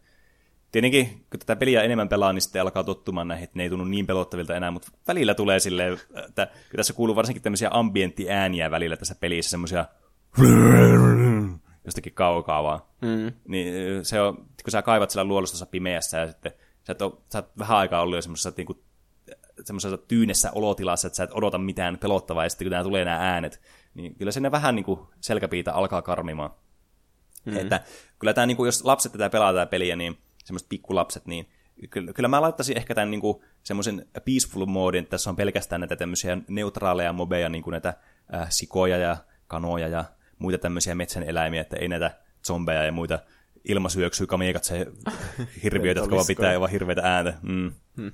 [0.74, 3.84] Tietenkin, kun tätä peliä enemmän pelaa, niin sitten alkaa tottumaan näihin, että ne ei tunnu
[3.84, 9.14] niin pelottavilta enää, mutta välillä tulee silleen, että tässä kuuluu varsinkin tämmöisiä ambienttiääniä välillä tässä
[9.14, 9.86] pelissä, semmoisia
[11.84, 12.80] jostakin kaukaa vaan.
[13.02, 13.32] Mm.
[13.48, 16.52] Niin se on, kun sä kaivat siellä luolustossa pimeässä ja sitten
[16.86, 18.78] sä, et ole, sä oot vähän aikaa ollut jo semmoisessa, niin kuin,
[19.64, 23.32] semmoisessa tyynessä olotilassa, että sä et odota mitään pelottavaa, ja sitten kun nämä tulee nämä
[23.32, 23.60] äänet,
[23.94, 26.50] niin kyllä sinne vähän niin kuin selkäpiitä alkaa karmimaan.
[27.44, 27.56] Mm.
[27.56, 27.80] Että
[28.18, 31.48] kyllä tämä, niin kuin, jos lapset tätä pelaa tätä peliä, niin semmoiset pikkulapset, niin
[31.90, 35.80] kyllä, kyllä mä laittaisin ehkä tämän niin kuin, semmoisen peaceful moodin, että tässä on pelkästään
[35.80, 37.94] näitä tämmöisiä neutraaleja mobeja, niin kuin näitä
[38.34, 40.04] äh, sikoja ja kanoja ja
[40.38, 43.18] muita tämmöisiä metsän eläimiä, että ei näitä zombeja ja muita
[43.64, 44.86] ilmasyöksyä, kamiekat, se
[45.62, 47.38] hirviöitä, jotka vaan pitää vaan hirveitä ääntä.
[47.42, 47.72] Mm.
[47.96, 48.12] Hmm.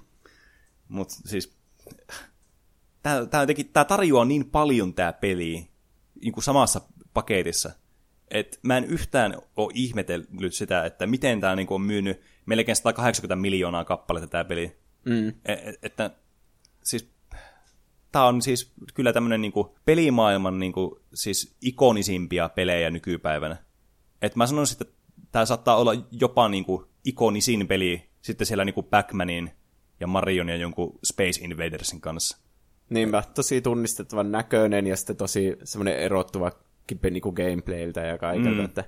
[0.89, 1.57] Mutta siis,
[3.73, 5.69] tämä tarjoaa niin paljon tämä peli
[6.23, 6.81] niin kuin samassa
[7.15, 7.71] paketissa,
[8.31, 12.77] että mä en yhtään ole ihmetellyt sitä, että miten tämä niin kuin on myynyt melkein
[12.77, 14.77] 180 miljoonaa kappaletta tämä peli.
[15.05, 15.29] Mm.
[15.29, 16.11] Et, että
[16.85, 17.11] siis
[18.13, 19.53] tämä on siis kyllä tämmöinen niin
[19.85, 23.57] pelimaailman niin kuin, siis ikonisimpia pelejä nykypäivänä.
[24.23, 24.95] Et mä sanoisin, että
[25.33, 29.51] tämä saattaa olla jopa niin kuin, ikonisin peli sitten siellä niin kuin Pac-Manin
[30.01, 32.39] ja Marion ja jonkun Space Invadersin kanssa.
[32.91, 36.53] Niinpä, tosi tunnistettavan näköinen ja sitten tosi semmoinen erottuva
[37.11, 38.65] niin kuin gameplayltä ja kaikilta, mm.
[38.65, 38.85] että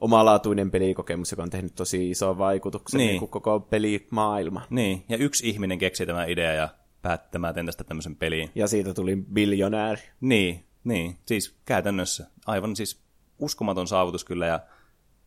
[0.00, 3.20] omalaatuinen pelikokemus, joka on tehnyt tosi iso vaikutuksen niin.
[3.20, 4.62] niin koko pelimaailma.
[4.70, 6.68] Niin, ja yksi ihminen keksi tämän idea ja
[7.02, 8.50] päätti, mä teen tästä tämmöisen peliin.
[8.54, 10.02] Ja siitä tuli biljonääri.
[10.20, 12.30] Niin, niin, siis käytännössä.
[12.46, 13.02] Aivan siis
[13.38, 14.60] uskomaton saavutus kyllä, ja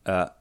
[0.05, 0.35] ää,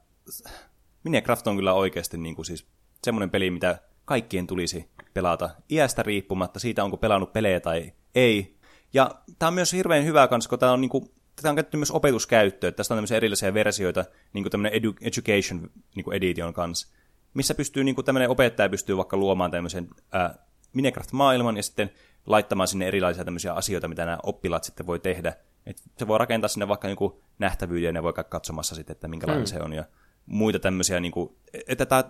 [1.03, 2.67] Minecraft on kyllä oikeasti niin kuin siis
[3.03, 8.57] semmoinen peli, mitä kaikkien tulisi pelata iästä riippumatta siitä, onko pelannut pelejä tai ei.
[8.93, 11.77] Ja tämä on myös hirveän hyvä kanssa, kun tämä on, niin kuin, tätä on käytetty
[11.77, 12.73] myös opetuskäyttöön.
[12.73, 16.87] Tästä on tämmöisiä erillisiä versioita, niin kuin tämmöinen edu, education niin kuin edition kanssa,
[17.33, 20.35] missä pystyy, niin kuin tämmöinen opettaja pystyy vaikka luomaan tämmöisen ää,
[20.73, 21.91] Minecraft-maailman ja sitten
[22.25, 25.33] laittamaan sinne erilaisia tämmöisiä asioita, mitä nämä oppilaat sitten voi tehdä.
[25.65, 29.07] Et se voi rakentaa sinne vaikka niin nähtävyyden ja ne voi käydä katsomassa sitten, että
[29.07, 29.57] minkälainen hmm.
[29.57, 29.83] se on ja
[30.25, 31.35] muita tämmöisiä, niin kuin,
[31.67, 32.03] että tämä,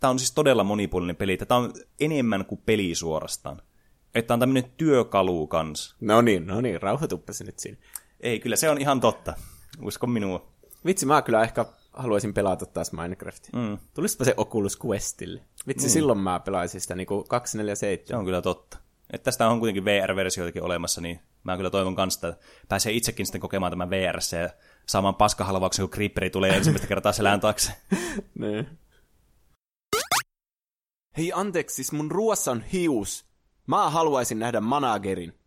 [0.00, 1.36] tämä on siis todella monipuolinen peli.
[1.36, 3.62] Tämä on enemmän kuin peli suorastaan.
[4.14, 5.96] Että on tämmöinen työkalu kans.
[6.00, 7.76] No niin, no niin, rauhoituppa se nyt siinä.
[8.20, 9.34] Ei, kyllä se on ihan totta.
[9.82, 10.52] Usko minua.
[10.86, 13.50] Vitsi, mä kyllä ehkä haluaisin pelata taas Minecraftia.
[13.60, 13.78] Mm.
[13.94, 15.40] Tulispa se Oculus Questille.
[15.66, 15.90] Vitsi, mm.
[15.90, 18.08] silloin mä pelaisin sitä niin kuin 247.
[18.08, 18.78] Se on kyllä totta.
[19.12, 23.40] Että tästä on kuitenkin VR-versioitakin olemassa, niin mä kyllä toivon kanssa, että pääsee itsekin sitten
[23.40, 24.50] kokemaan tämän VR ja
[24.86, 27.72] saamaan paskahalvauksen, kun Creeperi tulee ensimmäistä kertaa selän taakse.
[28.40, 28.68] niin.
[31.16, 33.24] Hei anteeksi, siis mun ruoassa on hius.
[33.66, 35.38] Mä haluaisin nähdä managerin.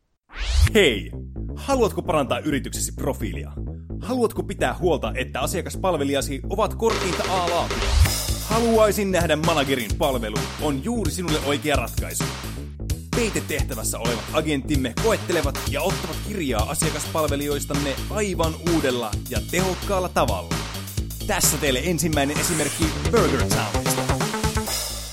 [0.73, 1.11] Hei!
[1.55, 3.51] Haluatko parantaa yrityksesi profiilia?
[4.01, 7.69] Haluatko pitää huolta, että asiakaspalvelijasi ovat korkeinta a
[8.43, 12.23] Haluaisin nähdä managerin palvelu on juuri sinulle oikea ratkaisu.
[13.15, 20.55] Peitetehtävässä olevat agenttimme koettelevat ja ottavat kirjaa asiakaspalvelijoistanne aivan uudella ja tehokkaalla tavalla.
[21.27, 24.01] Tässä teille ensimmäinen esimerkki Burger Townista.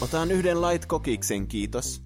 [0.00, 2.02] Otan yhden light kokiksen, kiitos.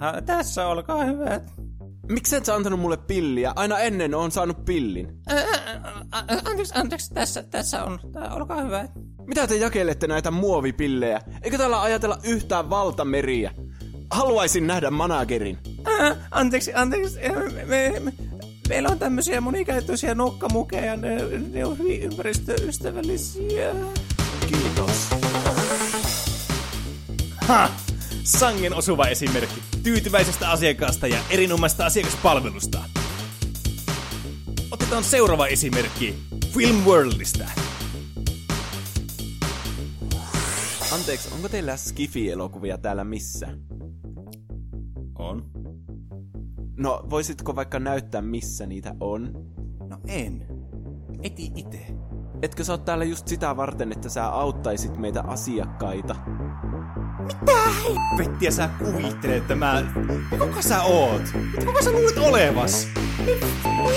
[0.00, 1.63] Ha, tässä, olkaa hyvät.
[2.08, 3.52] Miksi et sä antanut mulle pilliä?
[3.56, 5.18] Aina ennen on saanut pillin.
[6.44, 8.00] anteeksi, anteeksi, tässä, tässä on.
[8.12, 8.88] Tää, olkaa hyvä.
[9.26, 11.20] Mitä te jakelette näitä muovipillejä?
[11.42, 13.52] Eikö täällä ajatella yhtään valtameriä?
[14.10, 15.58] Haluaisin nähdä managerin.
[16.30, 17.18] Anteeksi, anteeksi.
[17.20, 18.12] Me, me, me,
[18.68, 20.96] meillä on tämmöisiä monikäyttöisiä nokkamukeja.
[20.96, 21.16] Ne,
[21.52, 23.74] ne on hyvin ympäristöystävällisiä.
[24.46, 25.10] Kiitos.
[27.36, 27.83] Ha!
[28.24, 32.84] Sangen osuva esimerkki tyytyväisestä asiakkaasta ja erinomaisesta asiakaspalvelusta.
[34.70, 36.14] Otetaan seuraava esimerkki
[36.54, 37.44] Film Worldista.
[40.92, 43.48] Anteeksi, onko teillä Skifi-elokuvia täällä missä?
[45.18, 45.50] On.
[46.76, 49.32] No, voisitko vaikka näyttää, missä niitä on?
[49.88, 50.46] No en.
[51.22, 51.86] Eti itse.
[52.42, 56.16] Etkö sä oot täällä just sitä varten, että sä auttaisit meitä asiakkaita?
[57.24, 59.84] Mitä helvettiä sä kuvittelet, että mä...
[60.38, 61.22] Kuka sä oot?
[61.66, 62.88] Kuka sä luulet olevas?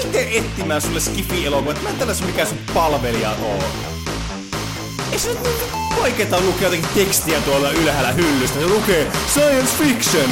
[0.05, 1.73] Miten etsimään sulle skifi-elokuva?
[1.83, 3.63] Mä en tällaisen mikään sun palvelija oo.
[5.11, 8.59] Ei se nyt niin vaikeeta lukea jotenkin tekstiä tuolla ylhäällä hyllystä.
[8.59, 10.29] Se lukee Science Fiction.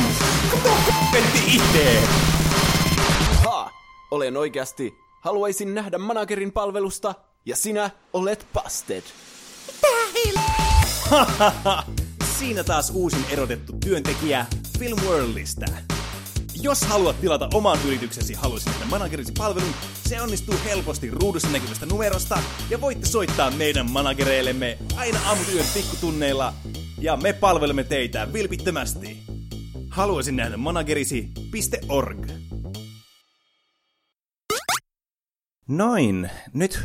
[0.51, 0.77] Kato
[1.11, 2.03] petti itee.
[3.45, 3.71] Ha!
[4.11, 4.93] Olen oikeasti.
[5.21, 7.15] Haluaisin nähdä managerin palvelusta
[7.45, 9.03] ja sinä olet busted.
[10.13, 10.41] Mitä
[12.39, 14.45] Siinä taas uusin erotettu työntekijä
[14.79, 15.65] Filmworldista.
[16.61, 19.73] Jos haluat tilata oman yrityksesi haluaisin nähdä managerisi palvelun,
[20.07, 26.53] se onnistuu helposti ruudussa näkyvästä numerosta ja voitte soittaa meidän managereillemme aina aamutyön pikkutunneilla
[27.01, 29.17] ja me palvelemme teitä vilpittömästi.
[29.89, 32.27] Haluaisin nähdä managerisi.org.
[35.67, 36.79] Noin, nyt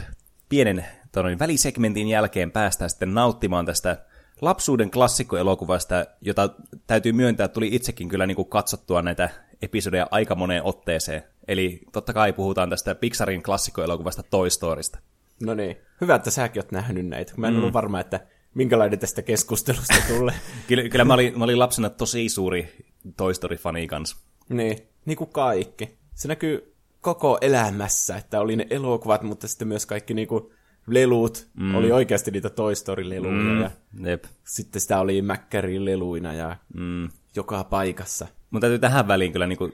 [0.49, 4.10] pienen tonoin, välisegmentin jälkeen päästään sitten nauttimaan tästä
[4.41, 6.51] lapsuuden klassikkoelokuvasta, jota
[6.87, 9.29] täytyy myöntää, tuli itsekin kyllä niin kuin katsottua näitä
[9.63, 11.23] episodeja aika moneen otteeseen.
[11.49, 14.99] Eli totta kai puhutaan tästä Pixarin klassikkoelokuvasta Toy Storysta.
[15.41, 15.77] No niin.
[16.01, 17.33] Hyvä, että säkin oot nähnyt näitä.
[17.37, 17.59] Mä en mm.
[17.59, 18.21] ollut varma, että
[18.55, 20.35] minkälainen tästä keskustelusta tulee.
[20.69, 22.87] kyllä, kyllä mä, olin, mä olin lapsena tosi suuri
[23.17, 24.17] Toy Story-fani kanssa.
[24.49, 25.99] niin, niin kuin kaikki.
[26.15, 30.53] Se näkyy koko elämässä, että oli ne elokuvat, mutta sitten myös kaikki niinku
[30.95, 31.75] lelut, mm.
[31.75, 33.61] oli oikeasti niitä Toy Story-leluja, mm.
[33.61, 33.71] ja
[34.11, 34.25] Jep.
[34.45, 37.09] sitten sitä oli Mäkkärin leluina ja mm.
[37.37, 38.27] joka paikassa.
[38.51, 39.73] Mutta täytyy tähän väliin kyllä niin kuin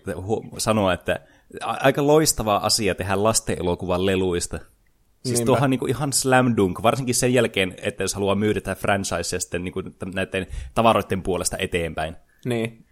[0.58, 1.20] sanoa, että
[1.60, 4.58] aika loistava asia tehdä lasten elokuvan leluista.
[4.58, 5.46] Siis Niinpä.
[5.46, 9.40] tuohan on niin ihan slam dunk, varsinkin sen jälkeen, että jos haluaa myydä tätä franchisea
[9.40, 12.16] sitten niin kuin näiden tavaroiden puolesta eteenpäin.
[12.44, 12.84] Niin.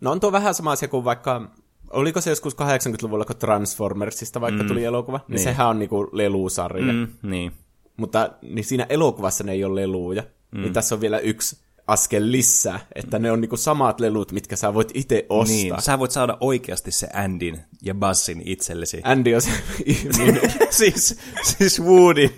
[0.00, 1.50] No on tuo vähän sama asia kuin vaikka,
[1.90, 4.68] oliko se joskus 80-luvulla, kun Transformersista vaikka mm.
[4.68, 5.44] tuli elokuva, niin, Niin.
[5.44, 6.92] sehän on niinku lelusarja.
[6.92, 7.52] Mm, niin.
[7.96, 10.22] Mutta niin siinä elokuvassa ne ei ole leluja.
[10.50, 10.60] Mm.
[10.60, 14.74] Niin tässä on vielä yksi askel lisää, että ne on niinku samat lelut, mitkä sä
[14.74, 15.56] voit itse ostaa.
[15.56, 15.74] niin.
[15.78, 19.00] Sä voit saada oikeasti se Andin ja Buzzin itsellesi.
[19.04, 19.50] Andy on se
[19.84, 20.40] ihminen.
[20.70, 22.30] siis, siis Woody.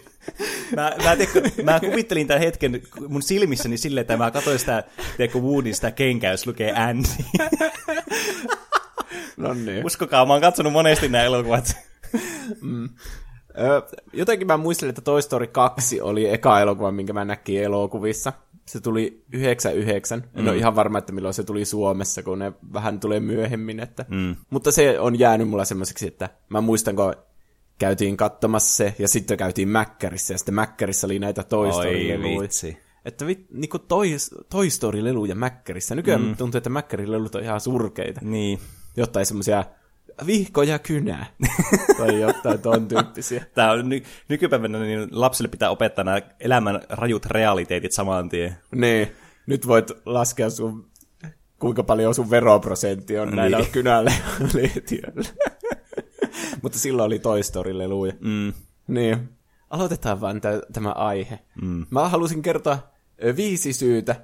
[0.77, 4.85] Mä, mä, tiedätkö, mä kuvittelin tämän hetken mun silmissäni silleen, että mä katsoin sitä,
[5.17, 7.09] tiedätkö, Woodin sitä kenkää, jos lukee Andy.
[9.37, 9.87] no niin.
[9.87, 11.77] Uskokaa, mä oon katsonut monesti nämä elokuvat.
[13.59, 13.83] Ö,
[14.13, 18.33] jotenkin mä muistelin, että Toy Story 2 oli eka elokuva, minkä mä näkin elokuvissa.
[18.67, 20.25] Se tuli 99.
[20.35, 23.81] En ole ihan varma, että milloin se tuli Suomessa, kun ne vähän tulee myöhemmin.
[23.81, 24.05] Että...
[24.09, 24.37] Mm.
[24.51, 27.15] Mutta se on jäänyt mulla semmoiseksi, että mä muistan, kun
[27.79, 32.49] käytiin katsomassa se, ja sitten käytiin Mäkkärissä, ja sitten Mäkkärissä oli näitä Toy Story-leluja.
[33.05, 34.07] Että vi, niinku Toy,
[34.51, 35.95] Toy Story-leluja Mäkkärissä.
[35.95, 36.37] Nykyään mm.
[36.37, 38.21] tuntuu, että Mäkkärin lelut on ihan surkeita.
[38.25, 38.59] Niin.
[38.97, 39.65] Jotain semmoisia
[40.27, 41.27] vihko ja kynää.
[41.99, 43.45] tai jotain ton tyyppisiä.
[43.55, 48.57] Tää on ny- nykypäivänä niin lapsille pitää opettaa nämä elämän rajut realiteetit saman tien.
[48.75, 49.09] Niin,
[49.47, 50.91] nyt voit laskea sun,
[51.59, 53.71] kuinka paljon sun veroprosentti on näillä Niin.
[53.73, 54.13] kynällä
[54.55, 55.29] lehtiöillä.
[56.63, 58.13] Mutta silloin oli Toy Story-leluja.
[58.21, 58.53] Mm.
[58.89, 59.29] Niin,
[59.71, 61.39] aloitetaan vaan tä- tämä aihe.
[61.63, 61.87] Mm.
[61.91, 62.79] Mä halusin kertoa
[63.37, 64.17] viisi syytä,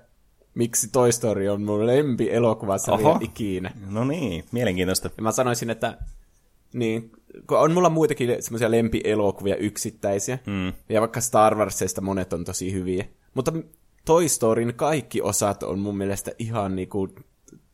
[0.55, 3.19] miksi Toy Story on mun lempi elokuvasarja Oho.
[3.21, 3.71] ikinä.
[3.91, 5.11] No niin, mielenkiintoista.
[5.17, 5.99] Ja mä sanoisin, että
[6.73, 7.13] niin,
[7.47, 10.73] kun on mulla muitakin semmoisia lempielokuvia yksittäisiä, mm.
[10.89, 13.53] ja vaikka Star Warsista monet on tosi hyviä, mutta
[14.05, 17.09] Toy Storyn kaikki osat on mun mielestä ihan niinku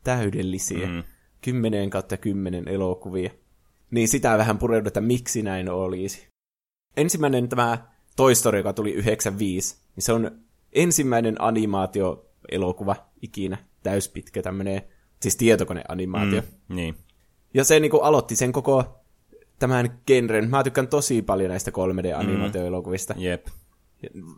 [0.04, 0.86] täydellisiä.
[0.86, 1.02] Mm.
[1.40, 3.30] 10 kautta 10 elokuvia.
[3.90, 6.28] Niin sitä vähän pureudutaan, miksi näin olisi.
[6.96, 7.78] Ensimmäinen tämä
[8.16, 10.30] Toy Story, joka tuli 95, niin se on
[10.72, 11.42] ensimmäinen
[12.46, 14.82] animaatioelokuva ikinä, täyspitkä tämmönen,
[15.22, 16.40] siis tietokoneanimaatio.
[16.40, 16.76] Mm.
[16.76, 16.94] Niin.
[17.54, 19.00] Ja se niinku aloitti sen koko
[19.58, 20.50] tämän genren.
[20.50, 23.14] Mä tykkään tosi paljon näistä 3D-animaatioelokuvista.
[23.14, 23.20] Mm.
[23.20, 23.46] Jep.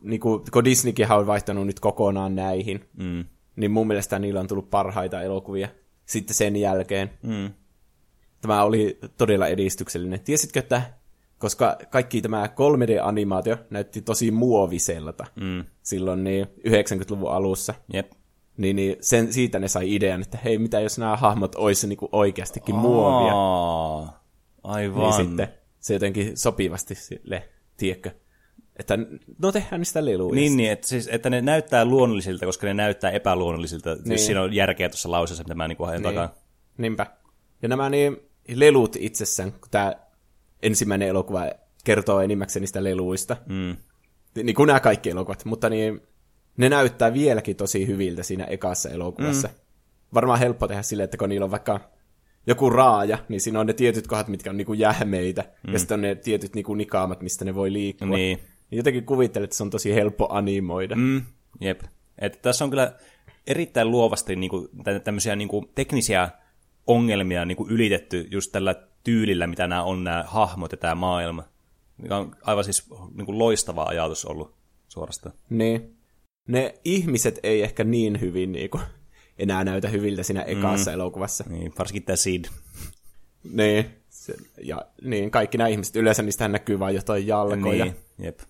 [0.03, 3.25] Niinku, kun Disneykin on vaihtanut nyt kokonaan näihin, Mm.
[3.57, 5.69] niin mun mielestä niillä on tullut parhaita elokuvia
[6.07, 7.11] sitten sen jälkeen.
[7.23, 7.51] Mm.
[8.41, 10.21] Tämä oli todella edistyksellinen.
[10.21, 10.83] Tiesitkö, että
[11.39, 15.64] koska kaikki tämä 3D-animaatio näytti tosi muoviselta Mm.
[15.82, 18.12] silloin niin 90-luvun alussa, Jep.
[18.57, 22.09] niin, niin sen, siitä ne sai idean, että hei, mitä jos nämä hahmot olisi niinku
[22.12, 23.34] oikeastikin muovia.
[23.34, 24.24] Aa,
[24.64, 25.03] aivan.
[25.03, 25.49] Niin sitten
[25.80, 28.11] se jotenkin sopivasti sille, tiedätkö,
[28.78, 28.99] että
[29.43, 30.34] no tehdään niistä leluja.
[30.34, 33.95] Niin, niin että, siis, että ne näyttää luonnollisilta, koska ne näyttää epäluonnollisilta.
[33.95, 34.05] Niin.
[34.05, 34.12] Niin.
[34.12, 36.14] Jos siinä on järkeä tuossa lauseessa, mitä mä niin haen niin.
[36.14, 36.34] takaa.
[36.78, 37.07] Niinpä.
[37.62, 38.16] Ja nämä niin,
[38.55, 39.95] lelut itsessään, kun tämä
[40.63, 41.51] ensimmäinen elokuva
[41.85, 43.77] kertoo enimmäkseen niistä leluista, Mm.
[44.43, 46.01] niin kuin nämä kaikki elokuvat, mutta niin,
[46.57, 49.49] ne näyttää vieläkin tosi hyviltä siinä ekassa elokuvassa.
[49.49, 49.55] Mm.
[50.15, 51.81] Varmaan helppo tehdä silleen, että kun niillä on vaikka
[52.47, 55.73] joku raaja, niin siinä on ne tietyt kohdat, mitkä on niinku jähmeitä, mm.
[55.73, 58.09] ja sitten on ne tietyt niinku nikaamat, mistä ne voi liikkua.
[58.09, 58.39] Niin.
[58.71, 60.97] Niin jotenkin kuvittelen, että se on tosi helppo animoida.
[60.97, 61.23] Mm.
[61.61, 61.81] Jep.
[62.19, 62.93] Että tässä on kyllä
[63.47, 64.69] erittäin luovasti niin kuin,
[65.05, 66.29] tämmöisiä niin kuin, teknisiä
[66.89, 68.74] ongelmia niin kuin, ylitetty just tällä
[69.05, 71.45] tyylillä, mitä nämä on nämä hahmot ja tämä maailma.
[71.97, 74.55] Mikä on aivan siis niin kuin, loistava ajatus ollut
[74.89, 75.34] suorastaan.
[75.51, 75.97] Niin.
[76.49, 78.80] Ne ihmiset ei ehkä niin hyvin niinku,
[79.39, 80.95] enää näytä hyviltä siinä ekassa mm.
[80.95, 81.45] elokuvassa.
[81.49, 82.45] Niin, varsinkin tämä Sid.
[83.53, 83.91] Niin.
[84.09, 84.34] Se,
[84.64, 87.84] ja niin, kaikki nämä ihmiset, yleensä niistähän näkyy vain jotain jalkoja.
[87.84, 88.41] Niin, jep.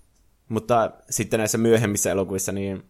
[0.49, 2.83] Mutta sitten näissä myöhemmissä elokuvissa, niin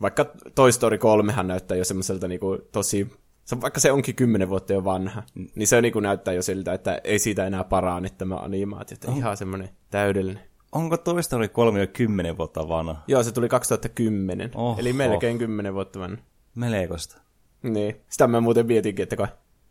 [0.00, 0.24] vaikka
[0.54, 3.12] Toy Story 3 näyttää jo semmoiselta niinku tosi,
[3.56, 5.22] se, vaikka se onkin kymmenen vuotta jo vanha,
[5.54, 8.94] niin se niinku näyttää jo siltä, että ei siitä enää parane tämä animaatio.
[8.94, 10.42] Että ihan semmoinen täydellinen.
[10.72, 13.02] Onko Toy Story 3 jo 10 vuotta vanha?
[13.06, 14.80] Joo, se tuli 2010, Oho.
[14.80, 16.16] eli melkein kymmenen vuotta vanha.
[16.54, 17.22] Melekosta.
[17.62, 19.28] Niin, sitä mä muuten mietinkin, että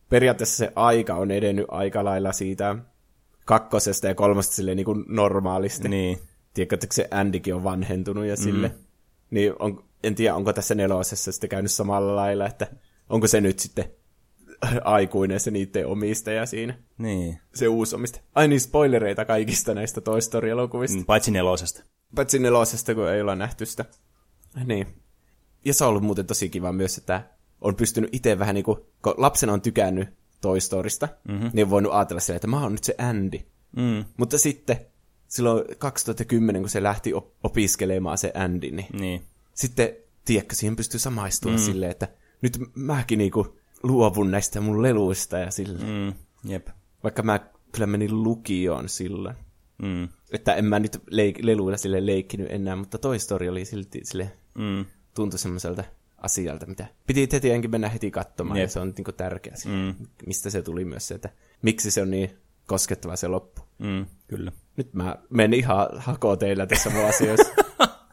[0.10, 2.76] periaatteessa se aika on edennyt aika lailla siitä
[3.46, 5.90] kakkosesta ja kolmosta silleen niin kuin normaalisti.
[5.90, 6.20] Niin.
[6.54, 8.68] Tiedätkö, että se Andykin on vanhentunut ja sille.
[8.68, 8.76] Mm.
[9.32, 12.68] Niin on, en tiedä, onko tässä nelosessa sitten käynyt samalla lailla, että
[13.12, 13.86] onko se nyt sitten
[14.84, 16.78] aikuinen se niiden omistaja siinä.
[16.98, 17.40] Niin.
[17.54, 18.24] Se uusi omistaja.
[18.36, 20.98] Ai niin, spoilereita kaikista näistä Toy Story-elokuvista.
[20.98, 21.84] Mm, Paitsi nelosesta.
[22.16, 23.86] Paitsi nelosesta, kun ei olla nähty sitä.
[24.66, 24.88] Niin.
[25.66, 27.24] Ja se on ollut muuten tosi kiva myös, että
[27.62, 30.10] on pystynyt itse vähän niin kuin, kun lapsena on tykännyt
[30.42, 31.50] Toy Storysta, mm-hmm.
[31.54, 33.40] niin on voinut ajatella silleen, että mä oon nyt se Andy.
[33.76, 34.06] Mm.
[34.18, 34.78] Mutta sitten
[35.28, 39.22] silloin 2010, kun se lähti op- opiskelemaan se Andy, niin, Niin.
[39.54, 39.90] sitten,
[40.26, 41.58] tiedätkö, siihen pystyy samaistua mm.
[41.58, 42.08] silleen, että
[42.42, 45.80] nyt mäkin niinku luovun näistä mun leluista ja sille.
[45.80, 46.14] Mm.
[46.52, 46.68] Jep.
[47.04, 47.40] Vaikka mä
[47.72, 49.36] kyllä menin lukioon silloin.
[49.82, 50.10] Mm.
[50.32, 54.32] Että en mä nyt leik- leluilla sille leikkinyt enää, mutta Toy Story oli silti sille
[54.56, 54.86] Mm.
[55.14, 55.84] tuntui semmoiselta
[56.18, 58.66] asialta, mitä piti tietenkin mennä heti katsomaan, Jep.
[58.66, 60.08] ja se on niinku tärkeä sille, Mm.
[60.26, 61.30] mistä se tuli myös se, että
[61.62, 62.30] miksi se on niin
[62.68, 63.62] koskettava se loppu.
[63.80, 64.06] Mm.
[64.28, 64.52] Kyllä.
[64.78, 67.54] Nyt mä menen ihan hakoon teillä tässä mun asioissa.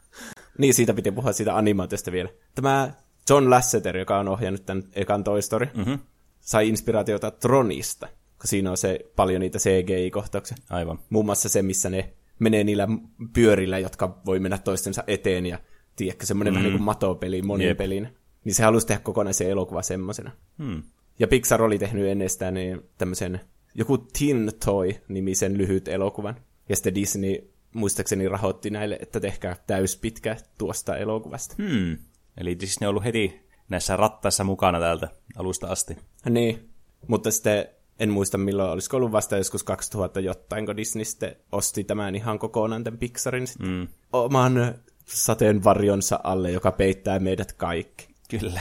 [0.58, 2.28] niin, siitä piti puhua siitä animaatiosta vielä.
[2.54, 2.92] Tämä
[3.30, 5.98] John Lasseter, joka on ohjannut tämän ekan Toy Story, mm-hmm.
[6.40, 10.56] sai inspiraatiota Tronista, kun siinä on se paljon niitä CGI-kohtauksia.
[10.70, 10.98] Aivan.
[11.10, 12.88] Muun muassa se, missä ne menee niillä
[13.32, 15.58] pyörillä, jotka voi mennä toistensa eteen ja
[15.96, 16.54] tiedätkö, semmoinen mm.
[16.54, 18.08] vähän niin kuin matopeli, monipelin.
[18.44, 20.30] Niin se halusi tehdä kokonaisen elokuva semmoisena.
[20.58, 20.82] Hmm.
[21.18, 23.40] Ja Pixar oli tehnyt ennestään niin tämmöisen
[23.74, 26.36] joku Tin Toy-nimisen lyhyt elokuvan.
[26.68, 31.54] Ja sitten Disney muistaakseni rahoitti näille, että tehkää täyspitkä tuosta elokuvasta.
[31.58, 31.96] Hmm.
[32.40, 35.96] Eli Disney on ollut heti näissä rattaissa mukana täältä alusta asti.
[36.30, 36.70] Niin,
[37.06, 37.66] mutta sitten
[38.00, 42.38] en muista milloin, olisiko ollut vasta joskus 2000 jotain, kun Disney sitten osti tämän ihan
[42.38, 43.88] kokonaan tämän Pixarin sitten Mm.
[44.12, 44.74] oman
[45.04, 48.08] sateenvarjonsa alle, joka peittää meidät kaikki.
[48.30, 48.60] Kyllä.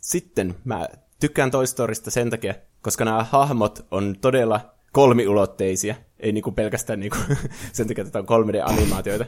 [0.00, 0.88] Sitten mä
[1.20, 4.60] tykkään Toy Storysta sen takia, koska nämä hahmot on todella
[4.92, 5.94] kolmiulotteisia.
[6.20, 7.16] Ei niinku pelkästään niinku
[7.72, 9.24] sen takia, että on 3D-animaatioita.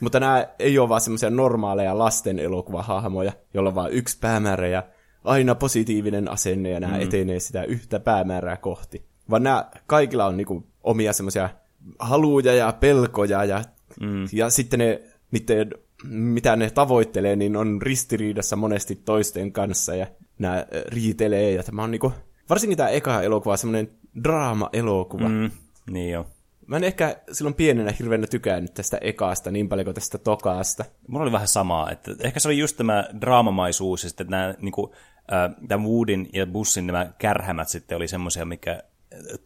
[0.00, 4.82] Mutta nämä ei ole vaan semmoisia normaaleja lasten elokuvahahmoja, jolla on vaan yksi päämäärä ja
[5.24, 7.02] aina positiivinen asenne ja nämä mm.
[7.02, 9.06] etenee sitä yhtä päämäärää kohti.
[9.30, 11.50] Vaan nämä kaikilla on niinku omia semmoisia
[11.98, 13.64] haluja ja pelkoja ja,
[14.00, 14.24] mm.
[14.32, 15.70] ja sitten ne, niiden,
[16.04, 20.06] mitä ne tavoittelee, niin on ristiriidassa monesti toisten kanssa ja
[20.38, 22.12] nämä äh, riitelee ja tämä on niinku,
[22.50, 23.90] varsinkin tämä eka elokuva on semmoinen
[24.22, 25.28] draama-elokuva.
[25.28, 25.34] Mm.
[25.34, 25.50] Mm.
[25.90, 26.26] Niin jo.
[26.66, 30.84] Mä en ehkä silloin pienenä hirveänä tykännyt tästä ekaasta niin paljon kuin tästä tokaasta.
[31.08, 34.72] Mulla oli vähän samaa, että ehkä se oli just tämä draamamaisuus ja sitten nämä niin
[34.72, 34.92] kuin,
[35.32, 38.82] äh, tämän Woodin ja Bussin nämä kärhämät sitten oli semmoisia, mikä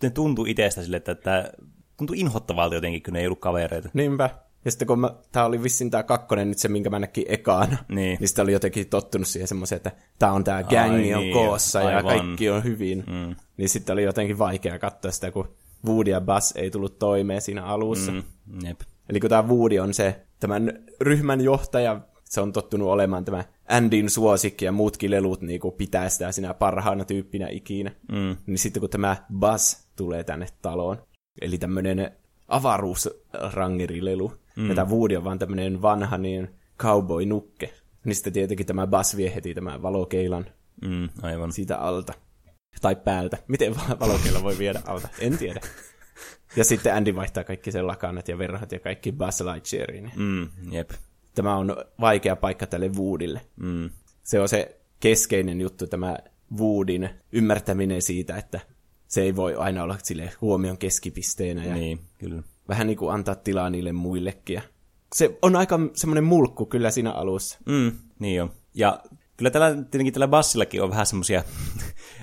[0.02, 1.44] ne tuntui itsestä sille, että tämä
[1.96, 3.88] tuntui inhottavalta jotenkin, kun ne ei ollut kavereita.
[3.92, 4.30] Niinpä.
[4.64, 7.76] Ja sitten kun mä, tää oli vissiin tää kakkonen nyt se, minkä mä näkin ekaana,
[7.88, 8.16] Niin.
[8.18, 11.80] niin sitten oli jotenkin tottunut siihen semmoiseen, että tää on tää gängi on niin, koossa
[11.80, 12.04] ja aivan.
[12.04, 13.04] kaikki on hyvin.
[13.06, 13.36] Mm.
[13.56, 15.48] Niin sitten oli jotenkin vaikea katsoa sitä, kun
[15.86, 18.12] Woody ja Buzz ei tullut toimeen siinä alussa.
[18.12, 18.22] Mm.
[18.64, 18.80] Jep.
[19.08, 24.10] Eli kun tämä Woody on se tämän ryhmän johtaja, se on tottunut olemaan tämä Andin
[24.10, 27.90] suosikki ja muutkin lelut niin kuin pitää sitä sinä parhaana tyyppinä ikinä.
[28.12, 28.36] Mm.
[28.46, 30.96] Niin sitten kun tämä Buzz tulee tänne taloon,
[31.40, 32.10] eli tämmöinen
[32.48, 34.68] avaruusrangerilelu, mm.
[34.68, 37.70] ja tämä Woody on vaan tämmöinen vanha niin cowboy-nukke,
[38.04, 40.46] niin sitten tietenkin tämä Buzz vie heti tämän valokeilan
[40.84, 41.52] Mm, aivan.
[41.52, 42.12] siitä alta.
[42.80, 43.38] Tai päältä.
[43.48, 45.08] Miten va- valokeila voi viedä alta?
[45.18, 45.60] En tiedä.
[46.56, 50.12] Ja sitten Andy vaihtaa kaikki sen lakanat ja verhot ja kaikki Buzz Lightyeariin.
[50.16, 50.90] Mm, jep.
[51.34, 53.40] Tämä on vaikea paikka tälle Woodille.
[53.56, 53.90] Mm.
[54.22, 56.16] Se on se keskeinen juttu, tämä
[56.58, 58.60] Woodin ymmärtäminen siitä, että
[59.08, 62.42] se ei voi aina olla sille huomion keskipisteenä ja Niin, kyllä.
[62.68, 64.54] vähän niin kuin antaa tilaa niille muillekin.
[64.54, 64.62] Ja
[65.14, 67.58] se on aika semmoinen mulkku kyllä siinä alussa.
[67.66, 68.52] Mm, niin on.
[68.74, 69.00] Ja
[69.36, 71.44] kyllä tällä, tietenkin tällä bassillakin on vähän semmoisia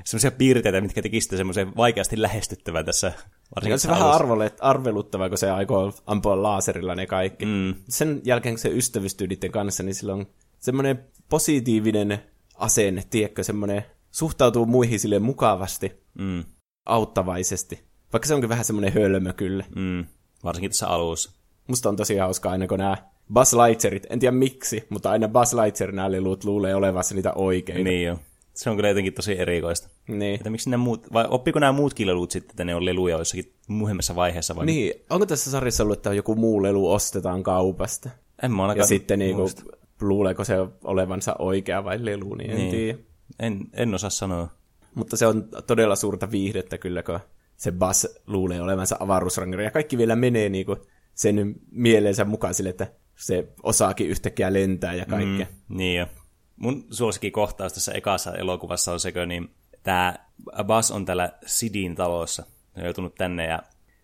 [0.08, 3.12] semmoisia piirteitä, mitkä teki sitä semmoisen vaikeasti lähestyttävän tässä.
[3.55, 7.45] varsinkin On se vähän arvolle, arveluttava, kun se aikoo ampua laaserilla ne kaikki.
[7.45, 7.76] Mm.
[7.89, 10.28] Sen jälkeen, kun se ystävystyy niiden kanssa, niin sillä on
[10.60, 12.20] semmoinen positiivinen
[12.55, 16.43] asenne, tiedätkö, semmoinen suhtautuu muihin sille mukavasti, Mm,
[16.86, 17.84] auttavaisesti.
[18.14, 19.64] Vaikka se onkin vähän semmoinen hölmö kyllä.
[19.76, 20.05] mm,
[20.43, 21.32] varsinkin tässä alussa.
[21.68, 22.97] Musta on tosi hauskaa aina, kun nämä
[23.34, 27.84] Buzz Lightyearit, en tiedä miksi, mutta aina Buzz Lightyear nämä lelut luulee olevansa niitä oikeita.
[27.84, 28.20] Niin jo.
[28.58, 29.89] Se on kyllä jotenkin tosi erikoista.
[30.08, 30.36] Niin.
[30.36, 33.53] Että miksi nämä muut, vai oppiko nämä muutkin lelut sitten, että ne on leluja jossakin
[33.68, 34.55] myöhemmässä vaiheessa?
[34.55, 34.93] Vai niin.
[35.10, 38.10] Onko tässä sarjassa ollut, että joku muu lelu ostetaan kaupasta?
[38.43, 39.49] En mä Ja ainakaan sitten niinku,
[40.01, 42.72] luuleeko se olevansa oikea vai lelu, niin en Niin.
[42.72, 42.97] tiedä.
[43.39, 44.47] En, en osaa sanoa.
[44.95, 47.20] Mutta se on todella suurta viihdettä kyllä, kun
[47.58, 49.64] se Buzz luulee olevansa avaruusrangeri.
[49.64, 50.78] Ja kaikki vielä menee niinku
[51.14, 55.45] sen mieleensä mukaan sille, että se osaakin yhtäkkiä lentää ja kaikkea.
[55.70, 55.78] Mm.
[55.78, 56.08] Niin jo.
[56.58, 59.49] Mun suosikkikohtaus tässä ekassa elokuvassa on sekö, niin
[59.84, 60.16] tämä
[60.64, 62.43] Buzz on täällä Sidin talossa.
[62.76, 63.64] Ne on joutunut tänne ja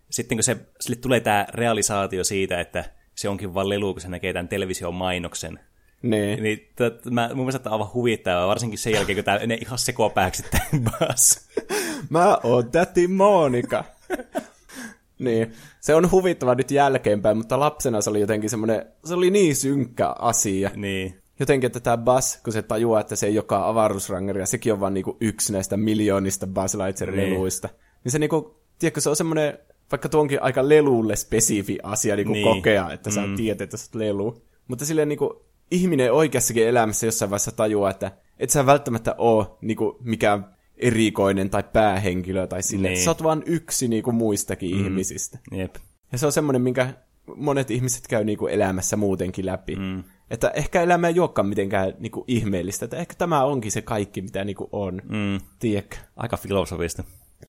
[0.09, 2.85] sitten kun se, sille tulee tämä realisaatio siitä, että
[3.15, 5.59] se onkin vaan lelu, kun se näkee tämän television mainoksen,
[6.03, 6.43] Niin.
[6.43, 9.57] Niin t- mä, mun mielestä tämä on aivan huvittavaa, varsinkin sen jälkeen, kun tämä menee
[9.57, 11.37] ihan sekoapääksi tämä Buzz.
[12.09, 13.83] Mä oon täti Monika.
[15.19, 19.55] niin, se on huvittava nyt jälkeenpäin, mutta lapsena se oli jotenkin semmoinen, se oli niin
[19.55, 20.71] synkkä asia.
[20.75, 21.22] niin.
[21.39, 24.79] Jotenkin, että tämä Buzz, kun se tajuaa, että se ei joka avaruusrangeri, ja sekin on
[24.79, 27.67] vaan niinku yksi näistä miljoonista Buzz Lightyear-leluista.
[27.67, 27.79] Niin.
[28.03, 29.57] niin se niinku, tiedätkö, se on semmoinen,
[29.91, 32.47] vaikka tuo onkin aika lelulle spesifi asia niinku Niin.
[32.47, 33.35] kokea, että sä mm.
[33.35, 34.41] tiedät, että sä lelu.
[34.67, 39.97] Mutta silleen niinku, ihminen oikeassakin elämässä jossain vaiheessa tajuaa, että et sä välttämättä ole niinku
[40.03, 42.93] mikään erikoinen tai päähenkilö tai silleen, Niin.
[42.93, 44.83] että sä oot vaan yksi niinku muistakin mm.
[44.85, 45.39] ihmisistä.
[45.51, 45.75] Jep.
[46.11, 46.93] Ja se on semmoinen, minkä
[47.35, 49.75] monet ihmiset käy niinku elämässä muutenkin läpi.
[49.75, 50.03] Mm.
[50.29, 54.43] Että ehkä elämä ei olekaan mitenkään niinku ihmeellistä, että ehkä tämä onkin se kaikki, mitä
[54.43, 55.01] niinku on.
[55.09, 55.39] Mm.
[55.59, 55.97] Tiedätkö?
[56.15, 57.03] Aika filosofista.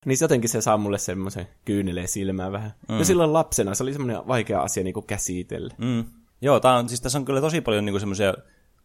[0.05, 2.75] Niin se jotenkin se saa mulle semmoisen kyyneleen silmään vähän.
[2.89, 2.99] Mm.
[2.99, 5.75] Ja silloin lapsena se oli semmoinen vaikea asia niinku käsitellä.
[5.79, 6.05] Mm.
[6.41, 8.35] Joo, tää on, siis tässä on kyllä tosi paljon niinku semmoisia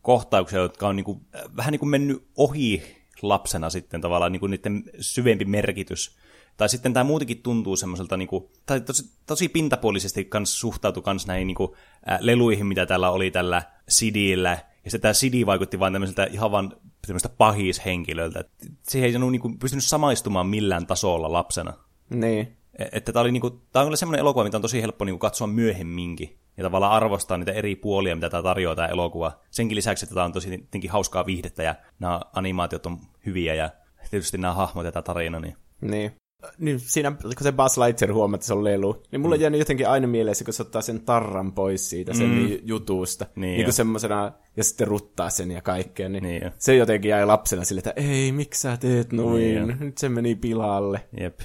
[0.01, 2.83] kohtauksia, jotka on niinku, äh, vähän niin kuin mennyt ohi
[3.21, 6.17] lapsena sitten tavallaan niinku niiden syvempi merkitys.
[6.60, 11.47] Tai sitten tämä muutenkin tuntuu semmoiselta, niinku, tai tosi, tosi pintapuolisesti kans suhtautui kans näihin
[11.47, 11.76] niinku,
[12.12, 14.49] äh, leluihin, mitä täällä oli tällä Sidillä.
[14.86, 16.74] Ja sitten tämä Sidi vaikutti vain tämmöiseltä ihan vaan
[17.07, 18.43] tämmöistä pahishenkilöltä.
[18.82, 21.74] Siihen ei niinku, niinku pystynyt samaistumaan millään tasolla lapsena.
[22.10, 22.57] Niin.
[22.80, 25.20] E- Että tämä, oli niinku, tämä on kyllä semmoinen elokuva, mitä on tosi helppo niinku
[25.20, 26.38] katsoa myöhemminkin.
[26.57, 29.39] Ja tavallaan arvostaa niitä eri puolia, mitä tämä tarjoaa tämä elokuva.
[29.51, 33.70] Senkin lisäksi, että tämä on tosi tietenkin hauskaa viihdettä ja nämä animaatiot on hyviä ja
[34.12, 35.39] tietysti nämä hahmot ja tämä tarina.
[35.39, 35.55] Niin.
[35.82, 36.18] Niin.
[36.57, 39.59] Niin siinä, kun se Buzz Lightyear huomaa, että se on lelu, niin mulla on jäänyt
[39.59, 42.57] jotenkin aina mieleen se, kun se ottaa sen tarran pois siitä, sen mm.
[42.63, 43.25] jutusta.
[43.35, 46.09] Niin niin kuin semmosena, ja sitten ruttaa sen ja kaikkea.
[46.09, 46.51] Niin, Niin jo.
[46.57, 49.41] se jotenkin jäi lapsena sille, että ei, miksi sä teet noin?
[49.41, 49.77] Niin.
[49.79, 51.01] Nyt se meni pilalle.
[51.19, 51.39] Jep.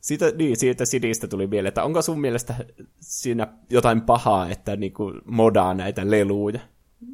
[0.00, 2.54] Siitä, niin, siitä Sidistä tuli mieleen, että onko sun mielestä
[3.00, 6.60] siinä jotain pahaa, että niinku modaa näitä leluja?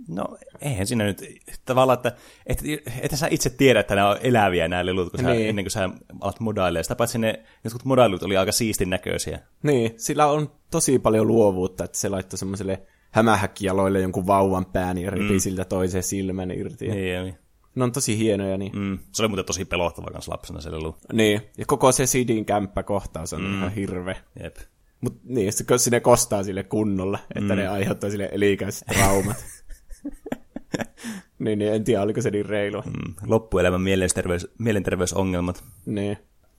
[0.09, 1.23] No, eihän siinä nyt
[1.65, 2.13] tavallaan, että
[2.47, 2.63] et,
[3.01, 5.49] et sä itse tiedä, että nämä on eläviä nämä lelut, kun sä, Niin.
[5.49, 6.85] ennen kuin sä alat modailemaan.
[6.85, 9.41] Sitä paitsi ne jotkut modailut oli aika siistin näköisiä.
[9.63, 15.11] Niin, sillä on tosi paljon luovuutta, että se laittoi semmoiselle hämähäkkijaloille jonkun vauvan pään ja
[15.11, 15.39] ripi mm.
[15.39, 16.89] siltä toisen silmän irti.
[16.89, 16.97] Niin.
[16.97, 17.39] Niin, niin.
[17.75, 18.79] Ne on tosi hienoja, niin.
[18.79, 18.99] Mm.
[19.13, 20.97] Se oli muuten tosi pelottava kanssa lapsena se lelu.
[21.13, 23.59] Niin, ja koko se Sidin kämppäkohtaus on mm.
[23.59, 24.17] ihan hirve.
[24.43, 24.57] Jep.
[25.01, 27.61] Mutta niin, se, sinne kostaa sille kunnolla, että mm.
[27.61, 29.37] ne aiheuttaa sille elikäiset traumat.
[31.39, 32.83] niin, niin, en tiedä, oliko se niin reilua.
[32.87, 33.15] Mm.
[33.27, 35.65] Loppuelämän mielenterveys, mielenterveysongelmat.
[35.87, 36.19] Niin.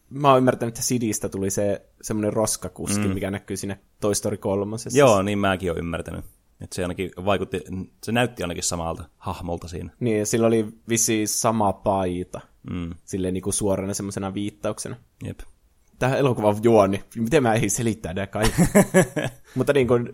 [0.10, 3.14] Mä oon ymmärtänyt, että Sidistä tuli se semmoinen roskakuski, mm.
[3.14, 4.76] mikä näkyy siinä Toy Story 3.
[4.94, 6.26] Joo, niin mäkin olen ymmärtänyt.
[6.62, 7.62] Että se ainakin vaikutti,
[8.04, 9.90] se näytti ainakin samalta hahmolta siinä.
[10.00, 12.42] Niin, ja sillä oli vissiin sama paita.
[12.70, 12.90] Mm.
[13.04, 14.96] Silleen niin kuin suorana semmoisena viittauksena.
[15.24, 15.40] Jep.
[16.00, 17.04] Tähän elokuvan juoni.
[17.16, 18.62] Miten mä ei selittää nämä kaikki?
[19.56, 20.10] Mutta niin kuin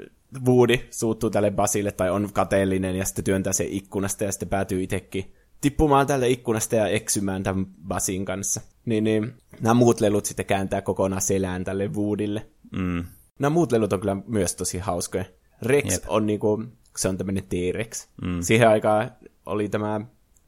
[0.46, 4.84] Woody suuttuu tälle Basille tai on kateellinen ja sitten työntää se ikkunasta ja sitten päätyy
[4.84, 8.62] itsekin tippumaan tälle ikkunasta ja eksymään tämän Basin kanssa.
[8.86, 12.48] Niin, niin nämä muut lelut sitten kääntää kokonaan selään tälle Woodylle.
[12.72, 13.06] Mm.
[13.40, 15.26] Nämä muut lelut on kyllä myös tosi hauskoja.
[15.62, 16.04] Rex Jep.
[16.08, 16.64] On niinku,
[16.98, 18.08] se on tämmöinen T-Rex.
[18.22, 18.42] Mm.
[18.42, 19.12] Siihen aikaan
[19.46, 20.02] oli tämä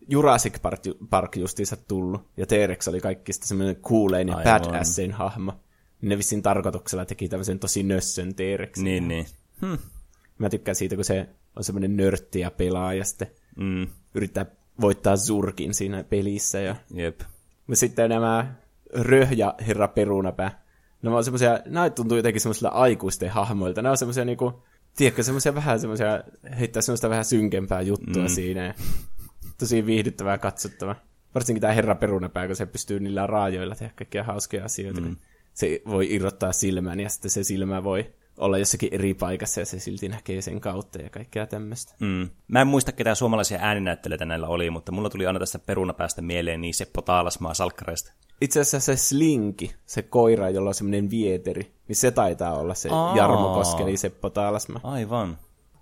[0.10, 5.54] Jurassic Park, Park justiinsa tullut, ja T-Rex oli kaikista semmoinen coolein ja badassin hahmo.
[6.02, 8.78] Ne vissiin tarkoituksella teki tämmöisen tosi nössön T-Rex.
[8.78, 9.26] Niin, niin.
[10.38, 13.88] Mä tykkään siitä, kun se on semmoinen nörtti ja pelaa, ja sitten Mm.
[14.16, 14.46] yrittää
[14.82, 16.60] voittaa Zurkin siinä pelissä.
[16.60, 17.22] Ja, Jep.
[17.68, 18.56] ja sitten nämä
[18.94, 20.64] Röh ja Herra Perunapää,
[21.02, 23.82] nämä on semmoisia, nämä tuntuu jotenkin semmoisilla aikuisten hahmoilta.
[23.82, 24.64] Nämä on semmoisia niinku,
[24.96, 26.24] tiedätkö, semmoisia vähän semmoisia,
[26.60, 28.30] heittää semmoista vähän synkempää juttua mm.
[28.30, 28.76] siinä.
[29.58, 30.96] Tosi viihdyttävää katsottavaa.
[31.36, 35.02] Varsinkin tämä Herra Perunapää, kun se pystyy niillä raajoilla tehdä kaikkia hauskoja asioita.
[35.02, 35.16] Mm.
[35.54, 39.80] Se voi irrottaa silmän ja sitten se silmä voi olla jossakin eri paikassa ja se
[39.80, 41.94] silti näkee sen kautta ja kaikkea tämmöistä.
[42.00, 42.30] Mm.
[42.48, 46.62] Mä en muista, ketä suomalaisia ääninäyttelijöitä näillä oli, mutta mulla tuli aina tästä perunapäästä mieleen
[46.62, 48.14] niin Seppo Taalasmaa salkkareista.
[48.42, 52.90] Itse asiassa se Slinki, se koira, jolla on semmoinen vieteri, niin se taitaa olla se
[52.92, 53.18] Aa.
[53.18, 54.80] Jarmo Koskeli Seppo Taalasma.
[54.84, 55.38] Aivan.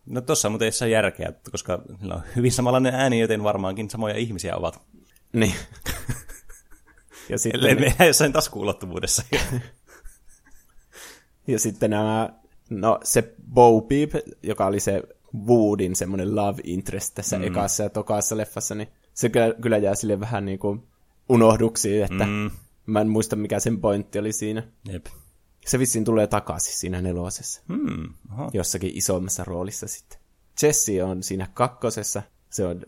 [0.05, 4.15] No tossa muuten ei saa järkeä, koska niillä on hyvin samanlainen ääni, joten varmaankin samoja
[4.15, 4.81] ihmisiä ovat.
[5.33, 5.53] Niin.
[7.29, 9.23] ja, sitten, Ellei me jossain taskuulottuvuudessa.
[11.47, 12.29] ja sitten nämä,
[12.71, 14.11] no se Bo Peep,
[14.43, 15.03] joka oli se
[15.47, 17.43] Woodin semmoinen love interest tässä mm.
[17.43, 20.83] ekassa ja tokassa leffassa, niin se kyllä, kyllä jää sille vähän niin kuin
[21.29, 22.31] unohduksiin, että mm.
[22.31, 22.51] mm.
[22.85, 24.63] mä en muista mikä sen pointti oli siinä.
[24.91, 25.05] Jep.
[25.65, 27.61] Se vissiin tulee takaisin siinä nelosessa.
[27.67, 28.13] Hmm.
[28.29, 28.49] Aha.
[28.53, 30.19] jossakin isommassa roolissa sitten.
[30.61, 32.21] Jesse on siinä kakkosessa.
[32.49, 32.81] Se on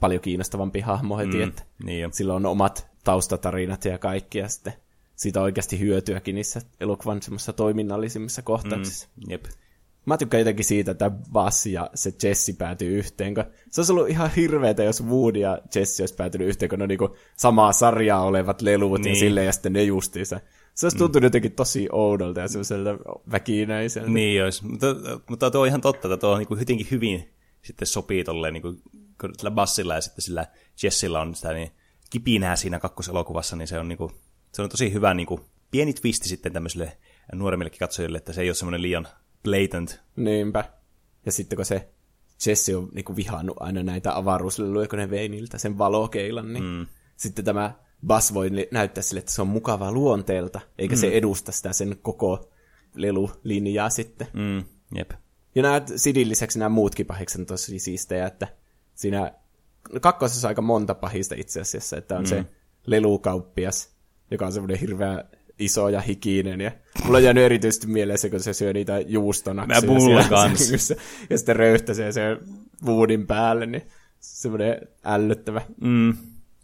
[0.00, 2.08] paljon kiinnostavampi hahmo heti, mm, että Niin jo.
[2.12, 4.72] sillä on omat taustatarinat ja kaikki, ja sitten
[5.16, 9.08] siitä oikeasti hyötyäkin niissä elokuvan semmoisissa toiminnallisimmissa kohtauksissa.
[9.16, 9.30] Mm.
[9.30, 9.44] Jep.
[10.06, 14.08] Mä tykkään jotenkin siitä, että Bass ja se Jesse päätyy yhteen, kun se olisi ollut
[14.08, 18.22] ihan hirveetä, jos Woody ja Jesse olisi päätynyt yhteen, kun ne on niinku samaa sarjaa
[18.22, 19.14] olevat lelut niin.
[19.14, 20.40] ja silleen, ja sitten ne justiinsa.
[20.74, 21.26] Se olisi tuntunut mm.
[21.26, 22.90] jotenkin tosi oudolta ja semmoiselta
[23.30, 24.10] väkinäiseltä.
[24.10, 24.86] Niin olisi, mutta,
[25.28, 27.32] mutta tuo on ihan totta, että tuo on niin jotenkin hyvin
[27.62, 28.82] sitten sopii tolleen niin kuin,
[29.36, 30.46] sillä Bassilla ja sitten sillä
[30.82, 31.70] Jessillä on sitä niin
[32.10, 34.12] kipinää siinä kakkoselokuvassa, niin se on, niin kuin,
[34.52, 35.40] se on tosi hyvä niin kuin,
[35.70, 36.98] pieni twisti sitten tämmöisille
[37.32, 39.08] nuoremmillekin katsojille, että se ei ole semmoinen liian
[39.42, 40.00] blatant.
[40.16, 40.64] Niinpä.
[41.26, 41.88] Ja sitten kun se
[42.46, 46.86] Jesse on niinku vihannut aina näitä avaruusleluja, kun ne vei niiltä sen valokeilan, niin mm.
[47.16, 47.72] sitten tämä
[48.06, 51.00] Buzz voi näyttää sille, että se on mukava luonteelta, eikä mm.
[51.00, 52.50] se edusta sitä sen koko
[52.94, 54.26] lelulinjaa sitten.
[54.32, 54.64] Mm.
[54.94, 55.10] Jep.
[55.54, 58.48] Ja nämä Sidin lisäksi nämä muutkin pahikset on tosi siistejä, että
[58.94, 59.32] siinä
[60.00, 62.28] kakkosessa on aika monta pahista itse asiassa, että on mm.
[62.28, 62.44] se
[62.86, 63.91] lelukauppias,
[64.32, 65.24] joka on semmoinen hirveä
[65.58, 66.60] iso ja hikinen.
[66.60, 66.72] Ja
[67.04, 69.80] mulla on jäänyt erityisesti mieleen se, kun se syö niitä juustonaksia.
[69.80, 70.94] Mä mulla kanssa.
[71.30, 72.36] Ja sitten röyhtäsee se
[72.84, 73.82] vuudin päälle, niin
[74.20, 75.62] semmoinen ällöttävä.
[75.80, 76.14] Mm.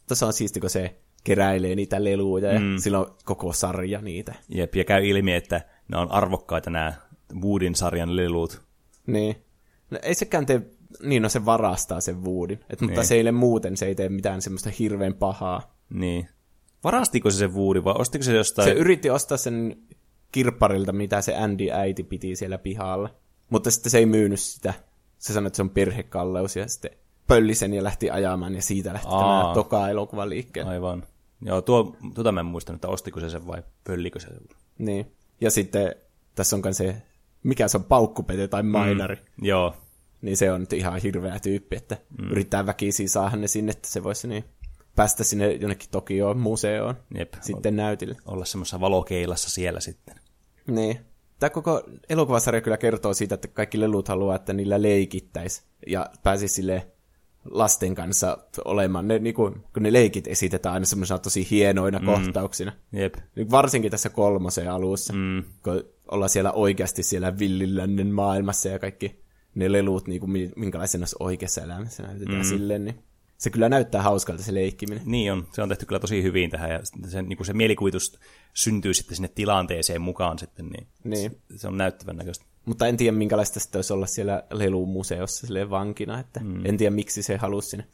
[0.09, 2.79] Tuossa on siisti, kun se keräilee niitä leluja ja mm.
[2.79, 4.35] sillä on koko sarja niitä.
[4.49, 6.93] Jep, ja käy ilmi, että ne on arvokkaita nämä
[7.43, 8.62] Woodin sarjan lelut.
[9.07, 9.37] Niin.
[9.91, 10.62] No, ei sekään tee,
[11.03, 12.91] niin no se varastaa sen Woodin, Et, niin.
[12.91, 15.77] mutta se ei muuten, se ei tee mitään semmoista hirveän pahaa.
[15.91, 16.29] Niin.
[16.85, 18.68] Varastiko se se Woody vai ostiko se jostain?
[18.68, 19.76] Se yritti ostaa sen
[20.33, 23.11] kirpparilta, mitä se Andy äiti piti siellä pihalla.
[23.51, 24.74] Mutta sitten se ei myynyt sitä.
[25.18, 26.91] Se sanoi, että se on perhekalleus ja sitten
[27.26, 29.43] pölli sen ja lähti ajamaan ja siitä lähti Aa.
[29.43, 30.70] tämä toka elokuva liikkeelle.
[30.70, 31.05] Aivan.
[31.41, 34.41] Joo, tuo, tuota mä en muistanut, että ostiko se sen vai pöllikö se sen.
[34.79, 35.12] Niin.
[35.41, 35.95] Ja sitten
[36.35, 37.03] tässä on se,
[37.43, 39.16] mikä se on, paukkupete tai mainari.
[39.16, 39.74] Mm, joo.
[40.22, 42.31] Niin se on nyt ihan hirveä tyyppi, että mm.
[42.31, 44.45] yrittää väkisin saada ne sinne, että se voisi niin
[44.99, 47.35] päästä sinne jonnekin Tokioon museoon Jep.
[47.41, 48.17] sitten näytille.
[48.27, 50.15] Olla semmoisessa valokeilassa siellä sitten.
[50.67, 50.99] Niin.
[51.39, 56.55] Tämä koko elokuvasarja kyllä kertoo siitä, että kaikki lelut haluaa, että niillä leikittäisi ja pääsisi
[56.55, 56.87] sille
[57.51, 59.09] lasten kanssa olemaan.
[59.09, 62.07] Ne, niin kuin, kun ne leikit esitetään aina semmoisena tosi hienoina mm.
[62.07, 62.73] kohtauksina.
[62.93, 63.15] Jep.
[63.51, 65.45] Varsinkin tässä kolmosen alussa, mm.
[65.63, 69.25] kun ollaan siellä oikeasti siellä villilännen maailmassa ja kaikki
[69.55, 72.45] ne lelut, niin kuin, minkälaisena oikeassa elämässä näytetään mm.
[72.45, 73.08] silleen, niin
[73.39, 75.03] se kyllä näyttää hauskalta se leikkiminen.
[75.07, 78.18] Niin on, se on tehty kyllä tosi hyvin tähän ja se, niin se mielikuvitus
[78.55, 81.43] syntyy sitten sinne tilanteeseen mukaan sitten, niin, niin.
[81.57, 82.45] se on näyttävän näköistä.
[82.64, 86.66] Mutta en tiedä minkälaista sitä olisi olla siellä lelumuseossa sille vankina, että mm.
[86.66, 87.86] en tiedä miksi se halusi sinne.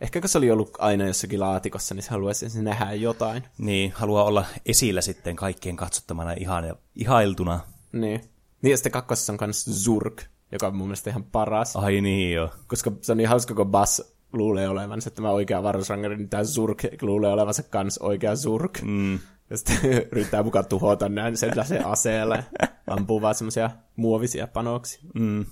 [0.00, 3.42] Ehkä kun se oli ollut aina jossakin laatikossa, niin se haluaisi nähdä jotain.
[3.58, 7.60] Niin, haluaa olla esillä sitten kaikkien katsottamana ihan, ihailtuna.
[7.92, 8.20] Niin.
[8.62, 10.22] Niin ja sitten kakkosessa on myös Zurk,
[10.52, 11.76] joka on mun mielestä ihan paras.
[11.76, 12.50] Ai niin joo.
[12.66, 16.82] Koska se on niin hauska, kun Bass luulee olevansa tämä oikea avaruusrangeri, niin tämä Zurk
[17.02, 18.82] luulee olevansa kans oikea Zurk.
[18.82, 19.18] Mm.
[19.50, 19.78] Ja sitten
[20.12, 21.52] yrittää mukaan tuhota näin sen
[21.84, 22.42] aseella.
[22.86, 25.00] Ampuu vaan semmoisia muovisia panoksia.
[25.14, 25.44] Mm.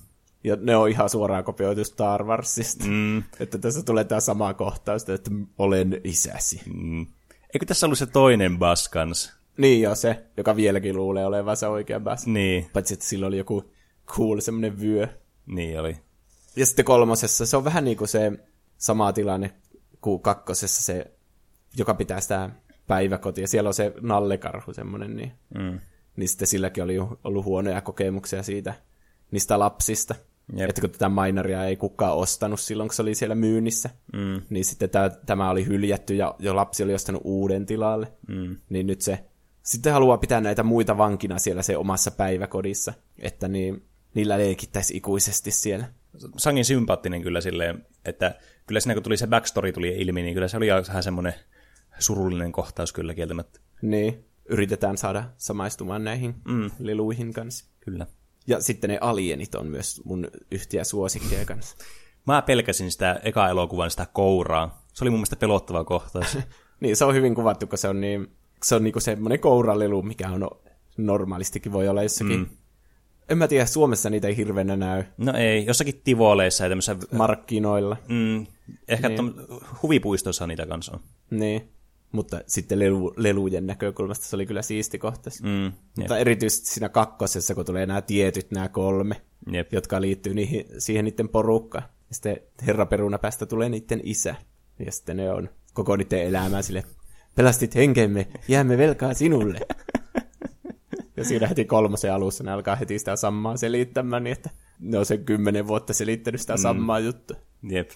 [0.45, 2.85] Ja ne on ihan suoraan kopioitu Star Warsista.
[2.89, 3.19] Mm.
[3.41, 6.61] Että tässä tulee tämä sama kohtaus, että olen isäsi.
[6.75, 7.07] Mm.
[7.55, 9.37] Eikö tässä ollut se toinen Bas kans?
[9.57, 12.27] Niin jo, se, joka vieläkin luulee olevansa oikea Bas.
[12.27, 12.71] Niin.
[12.73, 13.71] Paitsi, että sillä oli joku
[14.07, 15.09] cool semmoinen vyö.
[15.47, 15.97] Niin oli.
[16.57, 18.33] Ja sitten kolmosessa se on vähän niin kuin se
[18.79, 19.51] sama tilanne
[20.01, 21.11] kuin kakkosessa se,
[21.77, 22.51] joka pitää sitä
[22.87, 23.49] päiväkotia.
[23.49, 25.81] Siellä on se nallekarhu semmoinen, niin, mm.
[26.17, 28.75] niin sitten silläkin oli ollut huonoja kokemuksia siitä,
[29.31, 30.15] niistä lapsista.
[30.57, 30.69] Jep.
[30.69, 34.43] Että kun tätä mainaria ei kukaan ostanut silloin, kun se oli siellä myynnissä, mm.
[34.51, 38.13] niin sitten tämä, tämä oli hyljätty ja jo lapsi oli ostanut uuden tilalle.
[38.29, 38.57] Mm.
[38.69, 39.25] Niin nyt se
[39.67, 45.51] sitten haluaa pitää näitä muita vankina siellä se omassa päiväkodissa, että niin, niillä leikittäisi ikuisesti
[45.51, 45.89] siellä.
[46.37, 48.35] Sangin sympaattinen kyllä silleen, että
[48.67, 51.35] kyllä siinä kun tuli se backstory tuli ilmi, niin kyllä se oli vähän semmoinen
[51.99, 53.61] surullinen kohtaus kyllä kieltämättä.
[53.83, 56.71] Niin, yritetään saada samaistumaan näihin mm.
[56.79, 57.65] leluihin kanssa.
[57.81, 58.07] Kyllä.
[58.47, 61.77] Ja sitten ne alienit on myös mun yhtiä suosikkeja kanssa.
[62.27, 64.83] Mä pelkäsin sitä eka elokuvan sitä kouraa.
[64.93, 66.39] Se oli mun mielestä pelottava kohtaus.
[66.81, 68.27] niin, se on hyvin kuvattu, kun se on niin,
[68.63, 70.51] se on niinku semmoinen kouralelu, mikä on
[70.97, 72.47] normaalistikin voi olla jossakin mm
[73.29, 75.05] en mä tiedä, Suomessa niitä ei hirveänä näy.
[75.17, 76.97] No ei, jossakin tivoleissa ja tämmöisissä...
[77.17, 77.97] Markkinoilla.
[78.09, 78.47] Mm,
[78.89, 79.35] ehkä niin.
[79.83, 81.01] huvipuistossa niitä kanssa on.
[81.31, 81.71] Niin,
[82.13, 85.43] mutta sitten lelu, lelujen näkökulmasta se oli kyllä siisti kohtaus.
[85.43, 89.73] Mm, mutta erityisesti siinä kakkosessa, kun tulee nämä tietyt, nämä kolme, jep.
[89.73, 91.85] jotka liittyy niihin, siihen niiden porukkaan.
[92.09, 92.37] Ja sitten
[92.67, 94.35] Herra Perunapäästä tulee niiden isä.
[94.87, 96.85] Ja sitten ne on koko niiden elämää sille,
[97.35, 99.59] pelastit henkemme, jäämme velkaa sinulle.
[101.17, 104.51] Ja siinä heti kolmosen alussa ne alkaa heti sitä samaa selittämään, niin että
[104.81, 106.59] ne on sen kymmenen vuotta selittänyt sitä mm.
[106.59, 107.37] samaa juttua.
[107.63, 107.91] Jep.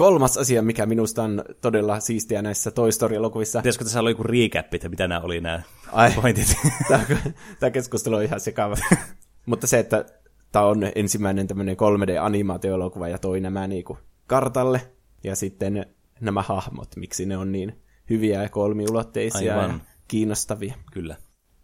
[0.00, 3.58] Kolmas asia, mikä minusta on todella siistiä näissä Toy Story-elokuvissa.
[3.58, 6.56] Pitäisikö tässä olla joku recap, että mitä nämä oli nämä Ai, pointit?
[7.60, 8.74] Tämä keskustelu on ihan sekava.
[9.46, 10.04] Mutta se, että
[10.52, 14.80] tämä on ensimmäinen tämmöinen 3D-animaatioelokuva ja toi nämä niinku kartalle.
[15.24, 15.86] Ja sitten
[16.20, 19.70] nämä hahmot, miksi ne on niin hyviä ja kolmiulotteisia Aivan.
[19.70, 19.78] ja
[20.08, 20.74] kiinnostavia.
[20.92, 21.16] Kyllä.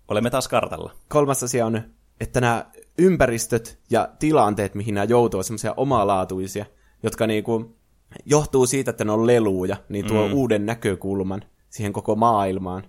[0.09, 0.93] Olemme taas kartalla.
[1.09, 1.83] Kolmas asia on,
[2.21, 2.67] että nämä
[2.99, 6.67] ympäristöt ja tilanteet, mihin nämä joutuu, on semmoisia omalaatuisia,
[7.03, 7.76] jotka niinku
[8.25, 10.35] johtuu siitä, että ne on leluja, niin tuo mm.
[10.35, 12.85] uuden näkökulman siihen koko maailmaan.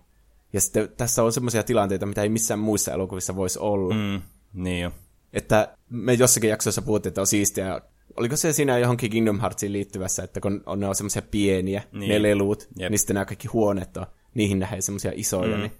[0.53, 3.93] Ja sitten tässä on semmoisia tilanteita, mitä ei missään muissa elokuvissa voisi olla.
[3.93, 4.21] Mm.
[4.53, 4.91] Niin jo.
[5.33, 7.81] Että me jossakin jaksossa puhuttiin, että on siistiä.
[8.17, 11.99] Oliko se siinä johonkin Kingdom Heartsiin liittyvässä, että kun on, ne on semmoisia pieniä, niin.
[11.99, 12.09] Niin.
[12.09, 12.89] ne lelut, Jep.
[12.89, 15.61] niin sitten nämä kaikki huoneet on, niihin nähdään semmoisia isoja, mm.
[15.61, 15.71] niin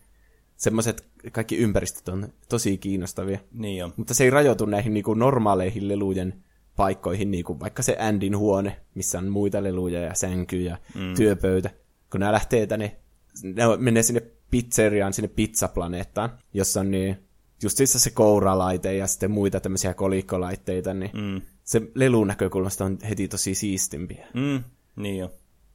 [0.57, 3.39] semmoiset kaikki ympäristöt on tosi kiinnostavia.
[3.51, 3.91] Niin jo.
[3.97, 6.43] Mutta se ei rajoitu näihin niinku normaaleihin lelujen
[6.77, 11.15] paikkoihin, niinku vaikka se Andin huone, missä on muita leluja ja sänkyjä, mm.
[11.15, 11.69] työpöytä.
[12.11, 12.97] Kun nämä lähtee tänne,
[13.43, 14.21] ne menee sinne
[14.51, 17.17] pizzeriaan, sinne pizzaplaneettaan, jossa on niin
[17.63, 21.41] justiinsa se kouralaite ja sitten muita tämmöisiä kolikkolaitteita, niin mm.
[21.63, 24.27] se lelun näkökulmasta on heti tosi siistimpiä.
[24.33, 24.63] Mm,
[24.95, 25.33] niin jo.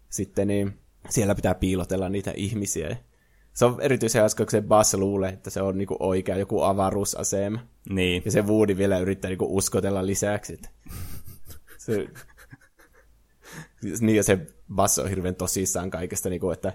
[0.09, 0.78] Sitten niin
[1.09, 2.96] siellä pitää piilotella niitä ihmisiä.
[3.55, 7.61] Se on erityisen hauska, kun se Buzz luulee, että se on niinku oikea joku avaruusasema.
[7.88, 8.22] Niin.
[8.24, 10.53] Ja se Woody vielä yrittää niinku uskotella lisäksi.
[10.55, 10.68] Että
[11.78, 12.09] se,
[14.00, 14.38] niin ja se
[14.74, 16.72] Buzz on hirveän tosissaan kaikesta, niinku, että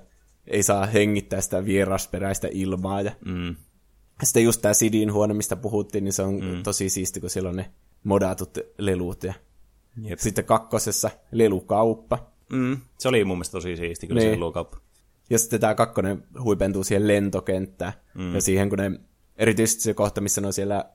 [0.47, 3.01] ei saa hengittää sitä vierasperäistä ilmaa.
[3.01, 3.55] Ja Mm.
[4.23, 6.63] sitten just tämä Sidin huone, mistä puhuttiin, niin se on mm.
[6.63, 7.71] tosi siisti, kun siellä on ne
[8.03, 9.23] modatut lelut.
[9.23, 9.33] Ja
[10.01, 10.19] Jep.
[10.19, 12.31] sitten kakkosessa lelukauppa.
[12.51, 12.77] Mm.
[12.99, 14.33] Se oli mun mielestä tosi siisti, kyllä Niin.
[14.33, 14.77] se luokauppa.
[15.29, 17.93] Ja sitten tämä kakkonen huipentuu siihen lentokenttään.
[18.13, 18.35] Mm.
[18.35, 18.91] Ja siihen, kun ne,
[19.37, 20.85] erityisesti se kohta, missä ne on siellä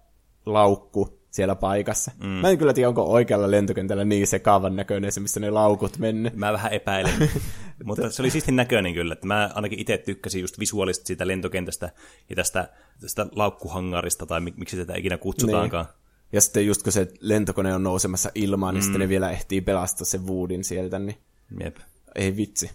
[0.47, 2.11] laukku siellä paikassa.
[2.21, 2.29] Mm.
[2.29, 6.35] Mä en kyllä tiedä, onko oikealla lentokentällä niin sekaavan näköinen se, missä ne laukut mennyt.
[6.35, 7.31] Mä vähän epäilen.
[7.85, 11.91] Mutta se oli siisti näköinen kyllä, että mä ainakin itse tykkäsin just visuaalisesti siitä lentokentästä
[12.31, 12.69] ja tästä,
[13.01, 15.87] tästä laukkuhangarista, tai mik- miksi tätä ikinä kutsutaankaan.
[16.33, 20.05] Ja sitten just kun se lentokone on nousemassa ilmaan, niin sitten ne vielä ehtii pelastaa
[20.05, 21.17] sen Woodin sieltä, niin
[21.61, 21.77] Jep.
[22.15, 22.71] ei vitsi.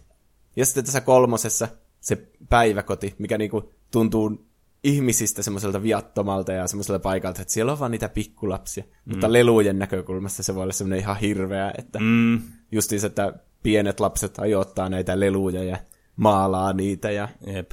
[0.57, 1.67] Ja sitten tässä kolmosessa
[1.99, 4.45] se päiväkoti, mikä niinku tuntuu
[4.83, 8.83] ihmisistä semmoiselta viattomalta ja semmoiselta paikalta, että siellä on vaan niitä pikkulapsia.
[8.83, 9.11] Mm.
[9.11, 12.41] Mutta lelujen näkökulmasta se voi olla semmoinen ihan hirveä, että Mm.
[12.71, 13.33] justiinsa, että
[13.63, 15.77] pienet lapset ajoittaa näitä leluja ja
[16.15, 17.71] maalaa niitä ja Jep.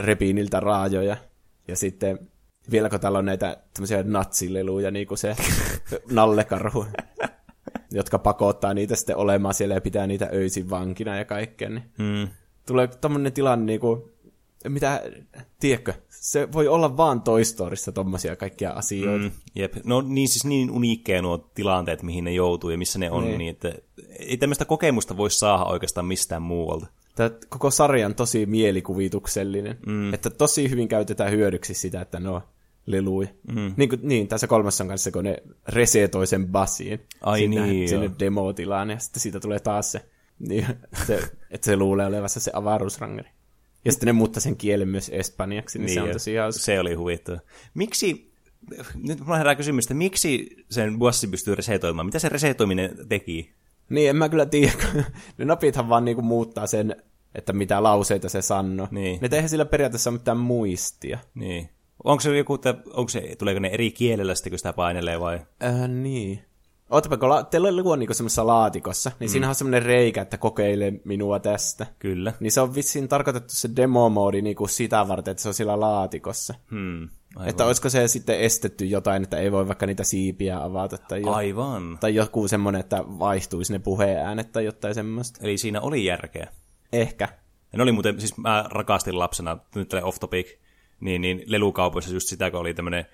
[0.00, 1.16] repii niiltä raajoja.
[1.68, 2.18] Ja sitten
[2.70, 5.36] vielä kun täällä on näitä tämmöisiä natsileluja, niin kuin se
[6.10, 6.86] nallekarhu,
[7.96, 12.28] jotka pakottaa niitä sitten olemaan siellä ja pitää niitä öisin vankina ja kaikkea, niin Mm.
[12.66, 14.02] tulee tämmöinen tilanne, niin kuin,
[14.68, 15.02] mitä,
[15.60, 19.24] tiedätkö, se voi olla vaan Toy Storyssa tommosia kaikkia asioita.
[19.24, 19.30] Mm.
[19.54, 19.74] Jep.
[19.84, 23.38] No niin siis niin uniikkeja nuo tilanteet, mihin ne joutuu ja missä ne on, Niin.
[23.38, 23.72] niin, että
[24.18, 26.86] ei tämmöistä kokemusta voi saada oikeastaan mistään muualta.
[27.14, 30.14] Tämä koko sarja on tosi mielikuvituksellinen, mm.
[30.14, 32.42] että tosi hyvin käytetään hyödyksi sitä, että no
[32.86, 33.28] leluja.
[33.54, 33.74] Mm.
[33.76, 37.88] Niin, kuin, niin, tässä kolmassa on kanssa, kun ne resetoi sen basiin Ai sinne, niin,
[37.88, 40.06] sinne demotilaan, ja sitten siitä tulee taas se,
[40.38, 40.66] niin,
[41.06, 41.20] se
[41.50, 43.28] että se luulee olevansa se avaruusrangeri.
[43.84, 46.62] Ja sitten ne muuttaa sen kielen myös espanjaksi, niin, niin se on ja tosi hauska.
[46.62, 47.38] Se oli huvittava.
[47.74, 48.32] Miksi,
[48.94, 52.06] nyt mulla herää kysymys, että miksi sen bussi pystyy resetoimaan?
[52.06, 53.54] Mitä se resetoiminen teki?
[53.88, 54.72] Niin, en mä kyllä tiedä,
[55.38, 56.96] ne napithan vaan niinku muuttaa sen,
[57.34, 58.88] että mitä lauseita se sanoo.
[58.90, 59.18] Niin.
[59.20, 61.18] Ne eihän sillä periaatteessa mitään muistia.
[61.34, 61.68] Niin.
[62.06, 65.40] Onko se joku, että onko se, tuleeko ne eri kielellä sitten, kun sitä painelee vai?
[65.64, 66.42] Äh, niin.
[66.90, 69.32] Ootapa, kun la- teillä on niinku semmoisessa laatikossa, niin mm.
[69.32, 71.86] siinä on semmoinen reikä, että kokeile minua tästä.
[71.98, 72.32] Kyllä.
[72.40, 76.54] Niin se on vissiin tarkoitettu se demo-moodi niinku sitä varten, että se on siellä laatikossa.
[76.70, 77.08] Hmm.
[77.36, 77.48] Aivan.
[77.48, 81.32] Että olisiko se sitten estetty jotain, että ei voi vaikka niitä siipiä avata tai, jo,
[81.32, 81.98] Aivan.
[82.00, 85.40] tai joku semmoinen, että vaihtuisi ne puheäänet tai jotain semmoista.
[85.42, 86.48] Eli siinä oli järkeä.
[86.92, 87.28] Ehkä.
[87.72, 90.46] Ja ne oli muuten, siis mä rakastin lapsena, nyt tälle off topic,
[91.00, 93.06] niin, niin lelukaupoissa just sitä, kun oli tämmöinen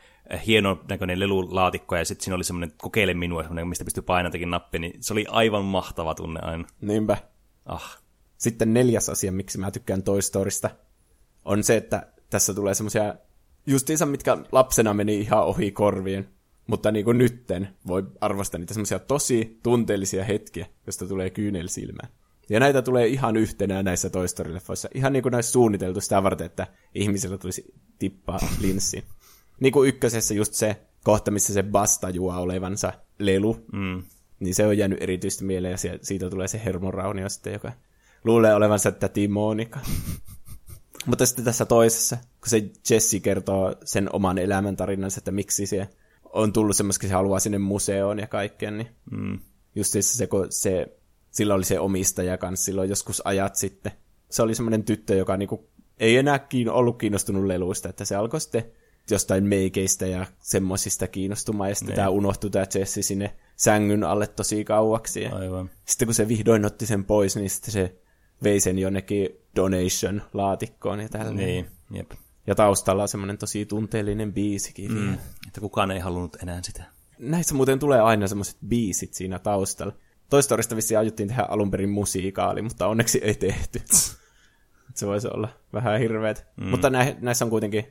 [0.47, 4.78] hieno näköinen lelulaatikko, ja sitten siinä oli semmoinen kokeile minua, semmoinen, mistä pystyi painatakin nappi,
[4.78, 6.64] niin se oli aivan mahtava tunne aina.
[6.80, 7.16] Niinpä.
[7.66, 8.03] Ah,
[8.39, 10.70] Sitten neljäs asia, miksi mä tykkään Toy Storysta,
[11.45, 13.14] on se, että tässä tulee semmoisia
[13.66, 16.28] justiinsa, mitkä lapsena meni ihan ohi korvien,
[16.66, 22.09] mutta niin kuin nytten voi arvostaa niitä semmoisia tosi tunteellisia hetkiä, josta tulee kyynel silmään.
[22.49, 24.88] Ja näitä tulee ihan yhtenä näissä Toy Story-leffoissa.
[24.95, 29.05] Ihan niin kuin näissä suunniteltu sitä varten, että ihmisellä tulisi tippaa linssiin.
[29.61, 33.64] Niin kuin ykkösessä just se kohta, missä se Buzz tajuaa olevansa lelu.
[33.72, 34.03] Mm.
[34.40, 37.72] Niin se on jäänyt erityisesti mieleen ja siitä tulee se hermoraunio sitten, joka
[38.24, 39.80] luulee olevansa täti Monika.
[41.07, 45.88] Mutta sitten tässä toisessa, kun se Jesse kertoo sen oman elämäntarinansa, että miksi se
[46.24, 49.38] on tullut semmoista, se haluaa sinne museoon ja kaikkeen, niin mm.
[49.74, 50.99] just se, kun se,
[51.33, 53.93] sillä oli se omistaja kanssa silloin joskus ajat sitten.
[54.30, 55.68] Se oli semmoinen tyttö, joka niinku
[56.01, 58.64] ei enää kiin, ollut kiinnostunut leluista, että se alkoi sitten
[59.11, 61.97] jostain meikeistä ja semmoisista kiinnostumaan, ja sitten Niin.
[61.97, 65.22] tämä unohtui tämä Jesse sinne sängyn alle tosi kauaksi.
[65.22, 65.70] Ja Aivan.
[65.85, 67.97] sitten kun se vihdoin otti sen pois, niin sitten se
[68.43, 71.47] vei sen jonnekin donation-laatikkoon ja tällainen.
[71.47, 72.11] Niin, jep.
[72.47, 74.93] Ja taustalla on semmoinen tosi tunteellinen biisikin.
[74.93, 75.14] Mm.
[75.47, 76.85] Että kukaan ei halunnut enää sitä.
[77.18, 79.93] Näissä muuten tulee aina semmoiset biisit siinä taustalla.
[80.33, 83.83] Toy Storysta vissiin aiottiin tehdä alun perin musiikaali, mutta onneksi ei tehty.
[84.95, 86.47] se voisi olla vähän hirveet.
[86.57, 86.66] Mm.
[86.66, 87.85] Mutta nä- näissä on kuitenkin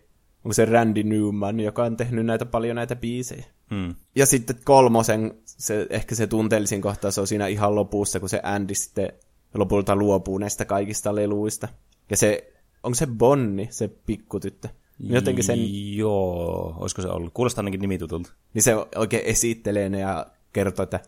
[0.45, 3.45] onko se Randy Newman, joka on tehnyt näitä paljon näitä biisejä.
[3.69, 3.95] Hmm.
[4.15, 8.75] Ja sitten kolmosen, se, ehkä se tunteellisin kohtaus on siinä ihan lopussa, kun se Andy
[8.75, 9.13] sitten
[9.53, 11.67] lopulta luopuu näistä kaikista leluista.
[12.09, 14.69] Ja se, onko se Bonni, se pikkutyttö?
[14.99, 15.59] Niin Jotenkin sen,
[15.95, 17.33] Joo, olisiko se ollut?
[17.33, 18.31] Kuulostaa ainakin nimitutulta.
[18.53, 20.99] niin se oikein esittelee ne ja kertoo, että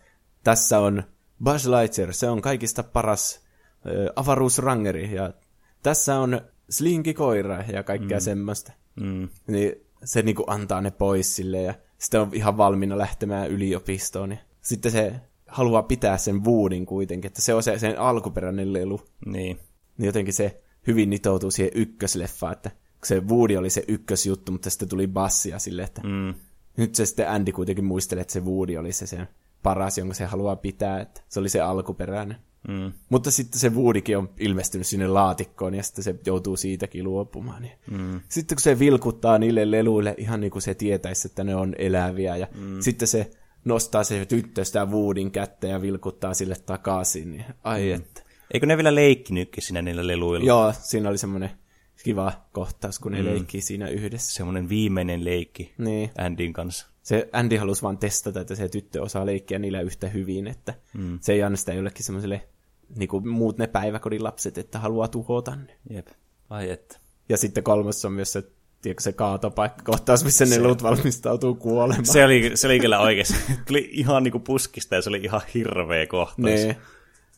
[0.44, 1.04] tässä on
[1.44, 3.42] Buzz Lightyear, se on kaikista paras
[3.86, 5.34] ö, avaruusrangeri, ja
[5.84, 8.24] tässä on Slinky koira ja kaikkea mm.
[8.24, 8.72] semmoista.
[8.96, 9.30] Mm.
[9.48, 14.32] Niin se niinku antaa ne pois sille ja sitten on ihan valmiina lähtemään yliopistoon.
[14.32, 15.14] Ja sitten se
[15.48, 19.02] haluaa pitää sen Woodin kuitenkin, että se on se, sen alkuperäinen lelu.
[19.26, 19.60] Niin.
[19.98, 22.72] Niin jotenkin se hyvin nitoutuu siihen ykkösleffaan, että
[23.04, 26.34] se Woody oli se ykkösjuttu, mutta sitten tuli bassia sille, että Mm.
[26.78, 29.28] nyt se sitten Andy kuitenkin muistelee, että se Woody oli se sen
[29.64, 32.38] paras, jonka se haluaa pitää, että se oli se alkuperäinen.
[32.68, 32.92] Mm.
[33.10, 37.66] Mutta sitten se Woodykin on ilmestynyt sinne laatikkoon ja sitten se joutuu siitäkin luopumaan.
[37.66, 38.22] Ja mm.
[38.30, 42.38] Sitten kun se vilkuttaa niille leluille ihan niin kuin se tietäisi, että ne on eläviä
[42.38, 42.82] ja mm.
[42.82, 43.32] sitten se
[43.66, 47.32] nostaa se tyttö sitä Woodin kättä ja vilkuttaa sille takaisin.
[47.32, 47.96] Niin, ai mm.
[47.96, 48.24] että.
[48.54, 50.46] Eikö ne vielä leikkinytkin siinä niillä leluilla?
[50.46, 51.50] Joo, siinä oli semmoinen
[52.04, 53.26] kiva kohtaus, kun ne mm.
[53.26, 54.36] leikkii siinä yhdessä.
[54.36, 56.10] Semmoinen viimeinen leikki Niin.
[56.18, 56.93] Andin kanssa.
[57.04, 61.20] Se Andy halusi vaan testata, että se tyttö osaa leikkiä niillä yhtä hyvin, että mm.
[61.22, 62.48] se ei anna sitä jollekin semmoiselle,
[62.96, 65.78] niin kuin muut ne päiväkodin lapset, että haluaa tuhota ne.
[65.90, 66.08] Jep.
[66.50, 66.98] Ai että.
[67.30, 68.44] Ja sitten kolmas on myös se,
[68.82, 72.06] tiedätkö, se kaatopaikka-kohtaus, missä ne lut valmistautuu kuolemaan.
[72.06, 73.36] Se oli, se oli kyllä oikeasti.
[73.68, 76.38] Tuli ihan niinku puskista ja se oli ihan hirveä kohtaus.
[76.38, 76.78] Ne.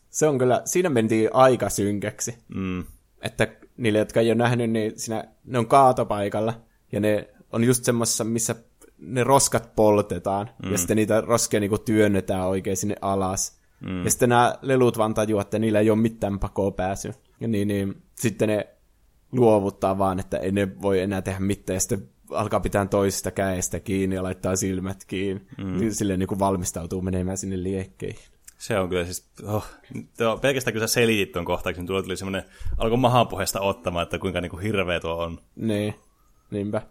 [0.09, 2.35] Se on kyllä, siinä mentiin aika synkäksi.
[2.47, 2.83] Mm.
[3.21, 3.47] Että
[3.77, 6.61] niille, jotka ei ole nähnyt, niin siinä, ne on kaatopaikalla.
[6.91, 8.55] Ja ne on just semmoisessa, missä
[8.97, 10.49] ne roskat poltetaan.
[10.65, 10.71] Mm.
[10.71, 13.59] Ja sitten niitä roskia niinku työnnetään oikein sinne alas.
[13.81, 14.03] Mm.
[14.03, 17.13] Ja sitten nämä lelut vaan tajuaa, että niillä ei ole mitään pakoa pääsy.
[17.39, 18.67] Ja niin, niin sitten ne
[19.31, 21.75] luovuttaa vaan, että ei ne voi enää tehdä mitään.
[21.75, 25.45] Ja sitten alkaa pitää toisesta käestä kiinni ja laittaa silmät kiinni.
[25.57, 25.77] Mm.
[25.77, 28.25] Niin silleen niin kuin valmistautuu menemään sinne liekkeihin.
[28.57, 29.65] Se on kyllä siis, oh,
[30.17, 32.43] tuo, pelkästään kun sä selitit tuon kohtauksen, niin tuolla tuli semmoinen,
[32.77, 35.39] alkoi mahanpohjasta ottamaan, että kuinka niinku hirveä tuo on.
[35.55, 35.95] Niin,
[36.51, 36.81] niinpä.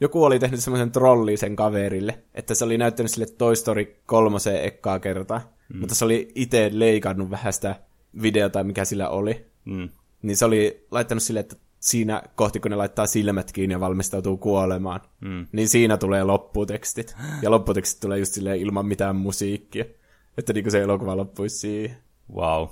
[0.00, 4.64] Joku oli tehnyt semmoisen trolli sen kaverille, että se oli näyttänyt sille Toy Story kolmoseen
[4.64, 5.80] ekkaa kertaa, mm.
[5.80, 7.76] mutta se oli itse leikannut vähän sitä
[8.22, 9.46] videota, mikä sillä oli.
[9.64, 9.88] Mm.
[10.22, 14.36] Niin se oli laittanut sille, että siinä kohti, kun ne laittaa silmät kiinni ja valmistautuu
[14.36, 15.46] kuolemaan, mm.
[15.52, 17.16] niin siinä tulee lopputekstit.
[17.42, 19.84] Ja lopputekstit tulee just silleen ilman mitään musiikkia.
[20.38, 21.96] Että niinku se elokuva loppuisi siihen.
[22.34, 22.68] Wow.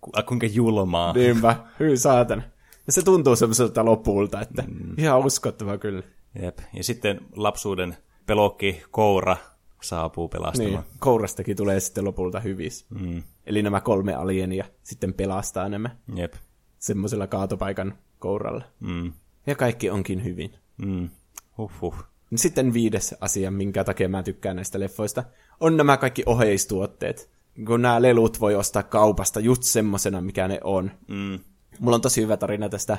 [0.00, 1.12] Ku, kuinka julmaa.
[1.12, 2.42] Niinpä, hyi saatana.
[2.86, 4.94] Ja se tuntuu semmoiselta lopulta, että mm.
[4.98, 6.02] ihan uskottava kyllä.
[6.42, 6.58] Jep.
[6.72, 9.36] Ja sitten lapsuuden pelokki Koura
[9.82, 10.72] saapuu pelastamaan.
[10.72, 12.86] Niin, kourastakin tulee sitten lopulta hyvis.
[12.90, 13.22] Mm.
[13.46, 16.34] Eli nämä kolme alienia sitten pelastaa nämä Jep.
[16.78, 18.64] semmoisella kaatopaikan kouralla.
[18.80, 19.12] Mm.
[19.46, 20.54] Ja kaikki onkin hyvin.
[20.76, 21.10] Mm.
[21.58, 21.94] Huhhuh.
[22.36, 25.24] Sitten viides asia, minkä takia mä tykkään näistä leffoista,
[25.60, 27.30] on nämä kaikki oheistuotteet.
[27.66, 30.90] Kun nämä lelut voi ostaa kaupasta just semmosena, mikä ne on.
[31.08, 31.38] Mm.
[31.80, 32.98] Mulla on tosi hyvä tarina tästä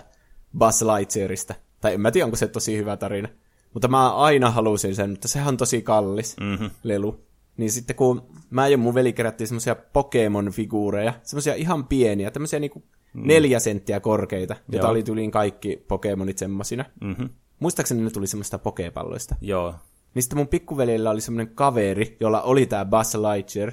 [0.57, 1.55] Buzz Lightyearista.
[1.85, 3.29] Tai en mä tiedä, onko se tosi hyvä tarina.
[3.73, 6.69] Mutta mä aina halusin sen, mutta sehän on tosi kallis Mm-hmm.
[6.83, 7.19] lelu.
[7.57, 12.83] Niin sitten kun mä ja mun veli kerättiin semmosia Pokemon-figuureja, semmosia ihan pieniä, tämmöisiä niinku
[13.13, 14.91] neljä senttiä korkeita, jota Joo.
[14.91, 16.85] oli tyliin kaikki Pokemonit semmosina.
[17.01, 17.29] Mm-hmm.
[17.59, 19.35] Muistaakseni ne tuli semmoista pokepalloista.
[19.41, 19.75] Joo.
[20.13, 23.71] Niin sitten mun pikkuveljellä oli semmoinen kaveri, jolla oli tää Buzz Lightyear,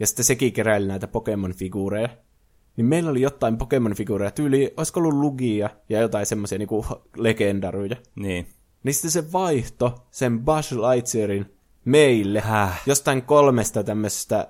[0.00, 2.08] ja sitten sekin keräili näitä Pokemon-figuureja.
[2.76, 7.96] Niin meillä oli jotain Pokemon-figuureja, tyyli, olisiko ollut Lugia ja jotain semmoisia niinku legendaryjä.
[8.16, 8.46] Niin.
[8.82, 11.46] Niin sitten se vaihto sen Buzz Lightyearin
[11.84, 12.82] meille Häh?
[12.86, 14.48] jostain kolmesta tämmöisestä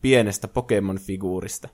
[0.00, 1.68] pienestä Pokemon-figuurista.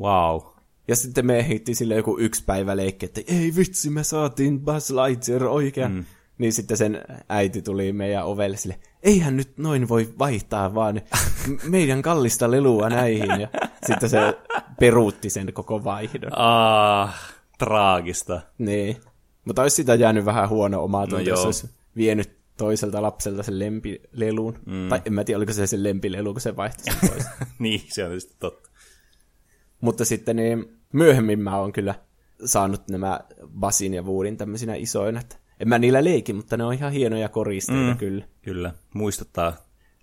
[0.00, 0.40] Wow.
[0.88, 4.90] Ja sitten me ehdittiin sille joku yksi päivä leikki, että ei vitsi, me saatiin Buzz
[4.90, 5.92] Lightyear oikein.
[5.92, 6.04] Mm.
[6.40, 11.00] Niin sitten sen äiti tuli meidän ovelle sille, eihän nyt noin voi vaihtaa vaan
[11.68, 13.40] meidän kallista lelua näihin.
[13.40, 13.48] Ja
[13.86, 14.18] sitten se
[14.80, 16.30] peruutti sen koko vaihdon.
[16.36, 18.40] Ah, traagista.
[18.58, 18.96] Niin.
[19.44, 24.58] Mutta olisi sitä jäänyt vähän huono omaa no jos olisi vienyt toiselta lapselta sen lempileluun.
[24.66, 24.88] Mm.
[24.88, 27.24] Tai en mä tiedä, oliko se sen lempilelu, kun se vaihtoi sen pois.
[27.58, 28.70] niin, se on tietysti totta.
[29.80, 31.94] Mutta sitten niin, myöhemmin mä oon kyllä
[32.44, 33.20] saanut nämä
[33.58, 35.20] Basin ja Woodin tämmöisinä isoina.
[35.20, 37.96] Että En mä niillä leiki, mutta ne on ihan hienoja koristeita mm.
[37.96, 38.24] kyllä.
[38.42, 39.56] Kyllä, muistuttaa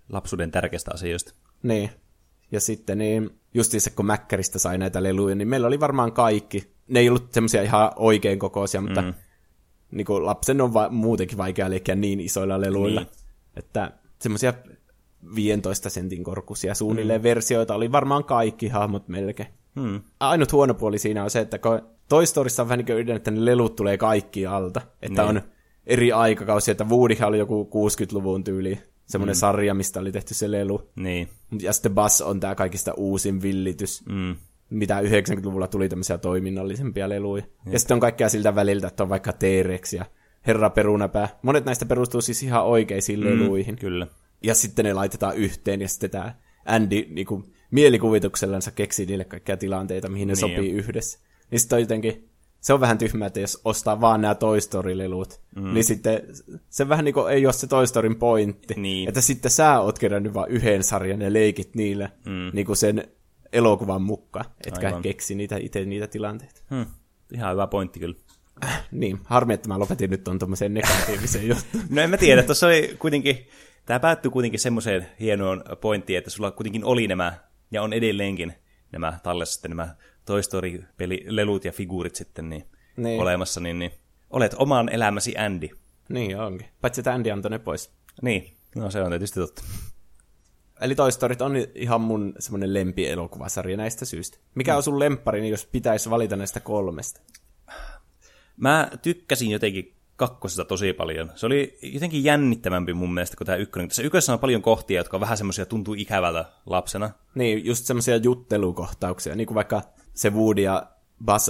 [0.09, 1.33] lapsuuden tärkeistä asioista.
[1.63, 1.89] Niin.
[2.51, 6.73] Ja sitten niin, justiinsa kun Mäkkäristä sai näitä leluja, niin meillä oli varmaan kaikki.
[6.87, 9.13] Ne ei ollut semmoisia ihan oikein kokoisia, mutta mm.
[9.91, 13.01] niin kuin lapsen on va- muutenkin vaikea leikkiä niin isoilla leluilla.
[13.01, 13.11] Niin.
[13.55, 14.53] Että semmoisia
[15.35, 17.23] 15 sentin korkuisia suunnilleen mm.
[17.23, 19.49] versioita oli varmaan kaikki hahmot melkein.
[19.75, 20.01] Mm.
[20.19, 23.31] Ainut huono puoli siinä on se, että kun Toy Storyssa on vähän niin kuin että
[23.31, 24.81] ne lelut tulee kaikki alta.
[25.01, 25.29] Että niin.
[25.29, 25.41] on
[25.87, 29.39] eri aikakausia, että Woodyhan oli joku 60-luvun tyyli semmoinen mm.
[29.39, 30.89] sarja, mistä oli tehty se lelu.
[30.95, 31.29] Niin.
[31.61, 34.05] Ja sitten Buzz on tämä kaikista uusin villitys.
[34.05, 34.35] Mm.
[34.69, 37.43] Mitä 90-luvulla tuli tämmöisiä toiminnallisempia leluja.
[37.65, 37.71] Mm.
[37.71, 40.05] Ja sitten on kaikkea siltä väliltä, että on vaikka T-Rex ja
[40.47, 41.29] Herra Perunapää.
[41.41, 43.75] Monet näistä perustuu siis ihan oikeisiin mm, leluihin.
[43.75, 44.07] Kyllä.
[44.43, 46.35] Ja sitten ne laitetaan yhteen ja sitten tämä
[46.65, 50.77] Andy niin kuin, mielikuvituksellansa keksii niille kaikkia tilanteita, mihin ne niin sopii jo.
[50.77, 51.19] yhdessä.
[51.51, 52.29] Niin sitten on jotenkin
[52.59, 55.73] se on vähän tyhmää, että jos ostaa vaan nämä Toy Story-lelut, mm.
[55.73, 56.21] niin sitten
[56.69, 58.73] se vähän niin kuin ei ole se Toy Storyn pointti.
[58.77, 59.07] Niin.
[59.07, 62.49] Että sitten sä oot kerännyt vaan yhden sarjan ja leikit niillä mm.
[62.53, 63.07] niin kuin sen
[63.53, 65.01] elokuvan mukaan, etkä Aivan.
[65.01, 66.61] keksi niitä, itse niitä tilanteita.
[66.69, 66.85] Hmm.
[67.33, 68.15] Ihan hyvä pointti kyllä.
[68.63, 71.81] Äh, niin, harmi, että mä lopetin nyt tuon tuommoisen negatiivisen jutun.
[71.89, 73.47] no en mä tiedä, tuossa oli kuitenkin,
[73.85, 77.33] tämä päättyi kuitenkin semmoiseen hienoon pointtiin, että sulla kuitenkin oli nämä,
[77.71, 78.53] ja on edelleenkin
[78.91, 79.95] nämä tallessa sitten nämä
[80.27, 82.63] Toy Story-lelut ja figuurit sitten niin
[82.97, 83.21] niin.
[83.21, 83.91] olemassa, niin, niin
[84.29, 85.69] olet oman elämäsi Andy.
[86.09, 86.67] Niin onkin.
[86.81, 87.91] Paitsi että Andy antoi ne pois.
[88.21, 89.63] Niin, no se on tietysti totta.
[90.81, 94.37] Eli Toy Storyt on ihan mun semmoinen lempielokuvasarja näistä syistä.
[94.55, 97.21] Mikä on sun lemppari, niin jos pitäisi valita näistä kolmesta?
[98.57, 101.31] Mä tykkäsin jotenkin kakkosesta tosi paljon.
[101.35, 103.87] Se oli jotenkin jännittävämpi mun mielestä kuin tämä ykkönen.
[103.87, 107.09] Tässä ykkössä on paljon kohtia, jotka on vähän semmoisia tuntuu ikävältä lapsena.
[107.35, 109.81] Niin, just semmoisia juttelukohtauksia, niin kuin vaikka
[110.17, 110.83] se Woody ja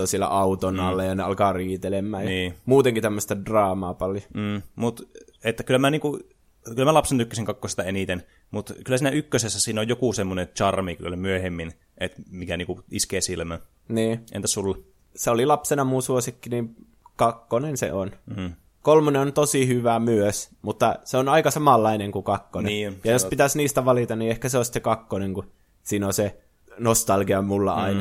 [0.02, 0.80] on siellä auton mm.
[0.80, 2.26] alle ja ne alkaa riitelemään.
[2.26, 2.52] Niin.
[2.54, 4.24] Ja muutenkin tämmöistä draamaa paljon.
[4.34, 5.04] Mm, mutta
[5.44, 6.20] että kyllä mä niinku,
[6.66, 10.96] kyllä mä lapsen tykkäsin kakkosesta eniten, mutta kyllä siinä ykkösessä siinä on joku semmoinen charmi
[10.96, 13.60] kyllä myöhemmin, että mikä niinku iskee silmään.
[13.88, 14.26] Niin.
[14.32, 14.78] Entä sulla?
[15.16, 16.76] Se oli lapsena muu suosikki, niin
[17.16, 18.12] kakkonen se on.
[18.38, 18.54] Mm.
[18.82, 22.70] Kolmonen on tosi hyvä myös, mutta se on aika samanlainen kuin kakkonen.
[22.70, 23.30] Niin, ja jos on...
[23.30, 25.52] pitäisi niistä valita, niin ehkä se olisi se kakkonen, kun
[25.84, 26.38] siinä on se
[26.80, 28.00] nostalgia mulla mm.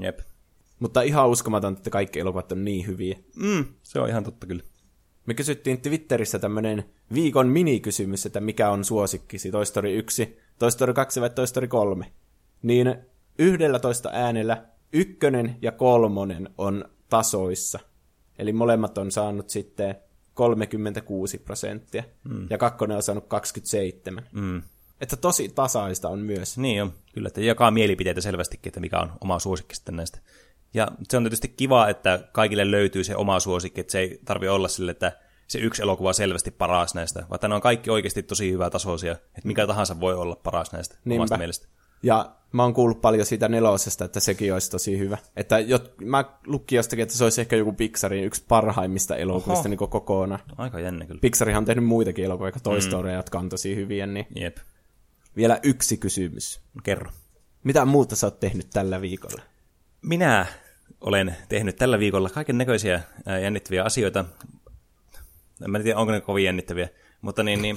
[0.00, 0.20] Jep.
[0.78, 3.18] Mutta ihan uskomatonta, että kaikki elokuvat on niin hyviä.
[3.36, 4.62] Mm, se on ihan totta kyllä.
[5.26, 6.84] Me kysyttiin Twitterissä tämmönen
[7.14, 11.68] viikon minikysymys, että mikä on suosikkisi, Toy Story 1, Toy Story 2 vai Toy Story
[11.68, 12.12] 3.
[12.62, 12.96] Niin
[13.38, 17.80] 11 äänellä ykkönen ja kolmonen on tasoissa.
[18.38, 19.94] Eli molemmat on saanut sitten
[20.34, 22.46] 36 prosenttia, mm.
[22.50, 24.26] ja kakkonen on saanut 27.
[24.32, 24.62] Mm.
[25.02, 26.58] Että tosi tasaista on myös.
[26.58, 30.18] Niin on, kyllä, että jakaa mielipiteitä selvästikin, että mikä on oma suosikki sitten näistä.
[30.74, 34.48] Ja se on tietysti kiva, että kaikille löytyy se oma suosikki, että se ei tarvi
[34.48, 35.12] olla sille, että
[35.48, 39.12] se yksi elokuva on selvästi paras näistä, vaan ne on kaikki oikeasti tosi hyvää tasoisia,
[39.12, 41.20] että mikä tahansa voi olla paras näistä Niinpä.
[41.20, 41.68] omasta mielestä.
[42.02, 45.18] Ja mä oon kuullut paljon siitä nelosesta, että sekin olisi tosi hyvä.
[45.36, 49.78] Että jot, mä lukkin jostakin, että se olisi ehkä joku Pixarin yksi parhaimmista elokuvista niin
[49.78, 50.40] kokonaan.
[50.56, 51.20] Aika jännä kyllä.
[51.20, 52.82] Pixarihan on tehnyt muitakin elokuvia, Toy mm.
[52.82, 53.16] Story, mm.
[53.16, 54.06] jotka on tosi hyviä.
[54.06, 54.26] Niin...
[54.36, 54.56] Jep.
[55.36, 56.60] Vielä yksi kysymys.
[56.82, 57.10] Kerro.
[57.64, 59.42] Mitä muuta sä oot tehnyt tällä viikolla?
[60.02, 60.46] Minä
[61.00, 63.02] olen tehnyt tällä viikolla kaiken näköisiä
[63.42, 64.24] jännittäviä asioita.
[65.76, 66.88] En tiedä, onko ne kovin jännittäviä,
[67.20, 67.76] mutta niin, niin,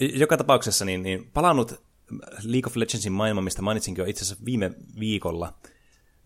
[0.00, 1.82] joka tapauksessa niin, niin palannut
[2.42, 4.70] League of Legendsin maailma, mistä mainitsinkin jo itse asiassa viime
[5.00, 5.54] viikolla,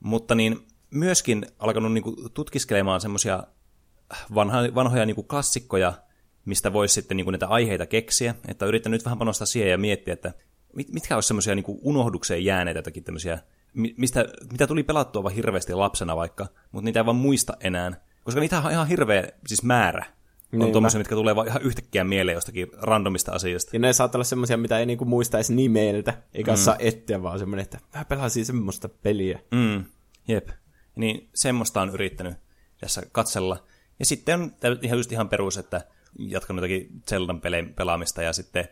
[0.01, 3.43] mutta niin myöskin alkanut niin kuin, tutkiskelemaan semmoisia
[4.35, 5.93] vanha, vanhoja niin kuin klassikkoja,
[6.45, 9.79] mistä voisi sitten niin kuin, näitä aiheita keksiä, että yritän nyt vähän panostaa siihen ja
[9.79, 10.33] miettiä, että
[10.77, 13.39] mit, mitkä olisi semmoisia niin unohdukseen jääneitä jotakin tämmöisiä
[13.75, 17.93] mistä, mitä tuli pelattua vaan hirveästi lapsena vaikka, mutta niitä ei vaan muista enää.
[18.25, 20.07] Koska niitä on ihan hirveä siis määrä.
[20.53, 23.71] On niin, tuommoisia, mitkä tulee vaan ihan yhtäkkiä mieleen jostakin randomista asiasta.
[23.73, 26.57] Ja ne saattaa olla semmoisia, mitä ei niinku muista edes nimeltä, eikä mm.
[26.57, 29.41] saa etsiä, vaan semmoinen, että mä pelasin semmoista peliä.
[29.51, 29.85] Mm.
[30.29, 30.49] Jep.
[30.97, 32.35] Niin semmoista on yrittänyt
[32.81, 33.65] tässä katsella.
[33.99, 34.53] Ja sitten on
[34.83, 35.81] ihan just ihan perus, että
[36.19, 37.41] jatkanut jotakin Zeldan
[37.77, 38.69] pelaamista ja sitten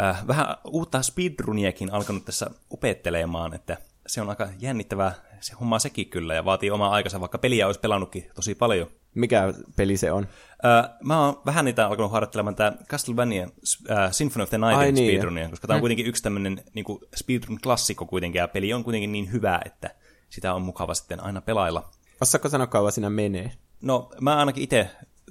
[0.00, 3.76] äh, vähän uutta speedruniakin alkanut tässä opettelemaan, että
[4.06, 7.80] se on aika jännittävää se homma sekin kyllä, ja vaatii omaa aikansa, vaikka peliä olisi
[7.80, 8.86] pelannutkin tosi paljon.
[9.14, 10.28] Mikä peli se on?
[10.64, 14.92] Öö, mä oon vähän niitä alkanut harjoittelemaan tämä Castlevania uh, Symphony of the Night Ai,
[14.92, 16.84] niin, speedrunia, koska tämä on kuitenkin yksi tämmöinen niin
[17.16, 19.90] speedrun-klassikko kuitenkin, ja peli on kuitenkin niin hyvä, että
[20.28, 21.90] sitä on mukava sitten aina pelailla.
[22.20, 23.52] Osaatko sanoa kauan siinä menee?
[23.80, 24.90] No, mä ainakin itse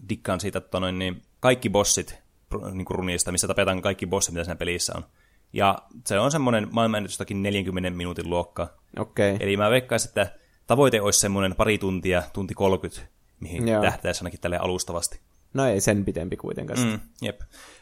[0.09, 2.19] dikkaan siitä, että noin, niin kaikki bossit
[2.73, 5.05] niin runista, missä tapetaan kaikki bossit, mitä siinä pelissä on
[5.53, 8.73] ja se on semmoinen maailmanennätystäkin 40 minuutin luokka.
[8.97, 9.37] Okay.
[9.39, 10.35] Eli mä veikkaisin, että
[10.67, 13.81] tavoite olisi semmoinen pari tuntia, tunti 30, mihin Joo.
[13.81, 15.19] tähtäisi ainakin tälle alustavasti.
[15.53, 16.79] No ei sen pitempi kuitenkaan.
[16.79, 16.99] Mm.
[17.21, 17.41] Jep.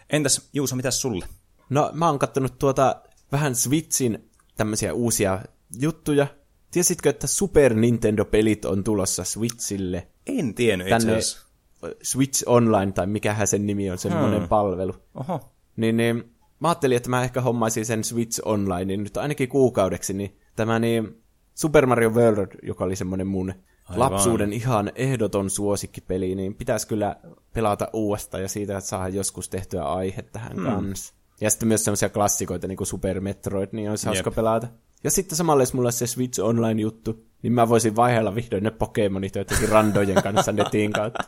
[0.09, 1.25] Entäs Juuso, mitäs sulle?
[1.69, 3.01] No mä oon kattonut tuota
[3.31, 5.39] vähän Switchin tämmöisiä uusia
[5.79, 6.27] juttuja.
[6.71, 10.07] Tiesitkö, että Super Nintendo-pelit on tulossa Switchille?
[10.27, 11.46] En tiennyt itse Tänne asiassa.
[12.03, 14.47] Switch Online, tai mikähän sen nimi on, semmoinen Hmm.
[14.47, 14.95] palvelu.
[15.15, 15.51] Oho.
[15.77, 20.13] Niin, niin mä ajattelin, että mä ehkä hommaisin sen Switch Online niin nyt ainakin kuukaudeksi,
[20.13, 21.23] niin tämä niin
[21.53, 23.53] Super Mario World, joka oli semmoinen mun
[23.85, 23.99] Aivan.
[23.99, 27.15] lapsuuden ihan ehdoton suosikkipeli, niin pitäisi kyllä
[27.53, 30.65] pelata uudestaan ja siitä saada joskus tehtyä aihe tähän hmm.
[30.65, 31.13] kanssa.
[31.41, 34.35] Ja sitten myös semmoisia klassikoita, niin kuin Super Metroid, niin olisi hauska Jep.
[34.35, 34.67] pelata.
[35.03, 39.35] Ja sitten samalla, jos mulla se Switch Online-juttu, niin mä voisin vaihdella vihdoin ne Pokemonit
[39.35, 41.23] jotenkin randojen kanssa netin kautta.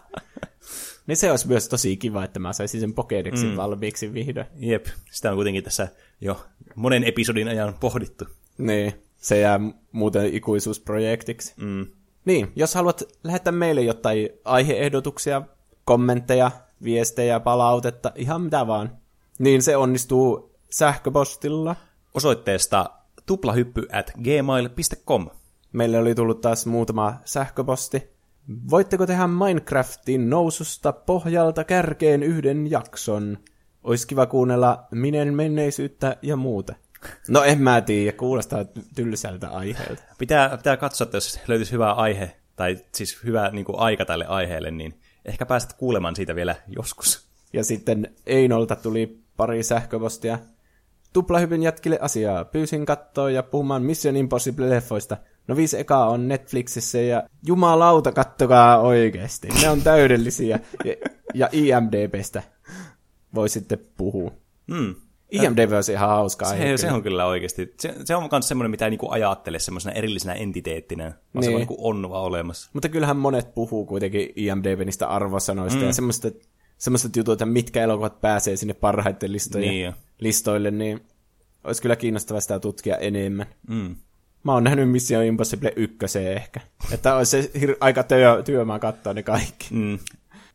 [1.07, 3.56] Niin se olisi myös tosi kiva, että mä saisin sen Pokédexin mm.
[3.56, 4.48] valmiiksi vihdoin.
[4.56, 5.88] Jep, sitä on kuitenkin tässä
[6.22, 6.45] jo
[6.76, 8.26] monen episodin ajan pohdittu.
[8.57, 9.60] Niin, se jää
[9.91, 11.53] muuten ikuisuusprojektiksi.
[11.57, 11.86] Mm.
[12.26, 15.41] Niin, jos haluat lähettää meille jotain aiheehdotuksia,
[15.86, 16.52] kommentteja,
[16.84, 18.98] viestejä, palautetta, ihan mitä vaan,
[19.40, 21.76] niin se onnistuu sähköpostilla.
[22.14, 22.90] Osoitteesta
[23.26, 25.27] tuplahyppy at gmail.com.
[25.72, 28.10] Meille oli tullut taas muutama sähköposti.
[28.70, 33.38] Voitteko tehdä Minecraftin noususta pohjalta kärkeen yhden jakson?
[33.84, 36.76] Ois kiva kuunnella minen menneisyyttä ja muuta.
[37.28, 40.04] No en mä tiedä, kuulostaa ty- tylsältä aiheelta.
[40.18, 44.26] Pitää, pitää katsoa, että jos löytyisi hyvä aihe, tai siis hyvä niin kuin aika tälle
[44.26, 47.28] aiheelle, niin ehkä pääset kuulemaan siitä vielä joskus.
[47.54, 50.40] Ja sitten Einolta tuli pari sähköpostia.
[51.14, 52.46] Tuplahypyn jätkille asiaa.
[52.46, 55.18] Pyysin kattoa ja puhumaan Mission Impossible-leffoista.
[55.50, 59.48] No viisi ekaa on Netflixissä ja jumalauta, kattokaa oikeesti.
[59.62, 60.60] Ne on täydellisiä.
[60.86, 60.96] Ja,
[61.34, 62.44] ja IMDBstä
[63.36, 64.32] voi sitten puhua.
[64.76, 64.96] Hmm.
[65.32, 66.78] IMDB on ihan hauska aihe.
[66.78, 67.74] Se, se on kyllä oikeasti.
[67.80, 71.44] Se, se on myös semmoinen, mitä ei niinku ajattele semmoisena erillisenä entiteettinä, vaan Niin.
[71.44, 72.70] se niinku on vaan olemassa.
[72.74, 75.86] Mutta kyllähän monet puhuu kuitenkin IMDB niistä arvosanoista mm.
[75.86, 76.28] ja semmoista,
[76.78, 81.02] semmoista jutuita, mitkä elokuvat pääsee sinne parhaiten listojen, Niin listoille, niin
[81.64, 83.46] olisi kyllä kiinnostavaa sitä tutkia enemmän.
[83.68, 83.96] Mm.
[84.44, 86.60] Mä oon nähnyt Mission Impossible 1 ehkä.
[86.91, 89.68] Että olisi se hir- aika työ, työmaa katsoa ne kaikki.
[89.72, 89.99] Mm.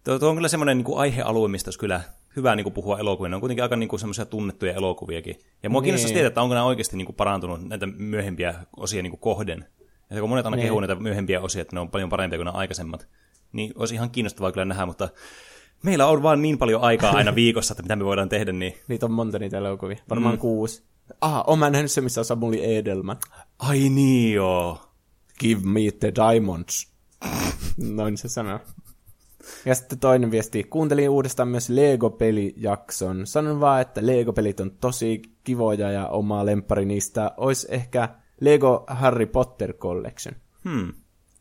[0.05, 2.01] Tuo, tuo on kyllä semmoinen niin aihealue, mistä olisi kyllä
[2.37, 3.29] hyvä niin kuin puhua elokuvia.
[3.29, 5.37] Ne on kuitenkin aika niin kuin semmoisia tunnettuja elokuviakin.
[5.63, 5.85] Ja mua Niin.
[5.85, 9.65] kiinnostaisi tietää, että onko nämä oikeasti niin kuin parantunut näitä myöhempiä osia niin kuin kohden.
[10.11, 10.65] Että kun monet aina Niin.
[10.67, 13.09] kehuu näitä myöhempiä osia, että ne on paljon parempia kuin nämä aikaisemmat,
[13.53, 15.09] niin olisi ihan kiinnostavaa kyllä nähdä, mutta
[15.83, 19.07] meillä on vaan niin paljon aikaa aina viikossa, että mitä me voidaan tehdä, niin Niitä
[19.07, 19.97] on monta niitä elokuvia.
[20.11, 20.39] Varmaan mm.
[20.39, 20.83] kuusi.
[21.21, 23.17] Ah, oon mä nähnyt se, missä on Samuli Edelman.
[23.59, 24.79] Ai niin joo.
[25.41, 26.93] Give me the diamonds.
[27.79, 28.59] Noin se sanoo.
[29.65, 30.65] Ja sitten toinen viesti.
[30.65, 33.27] Kuuntelin uudestaan myös Lego-pelijakson.
[33.27, 38.09] Sanon vaan, että Lego-pelit on tosi kivoja ja oma lempari niistä olisi ehkä
[38.41, 40.35] Lego Harry Potter Collection.
[40.65, 40.93] Hmm.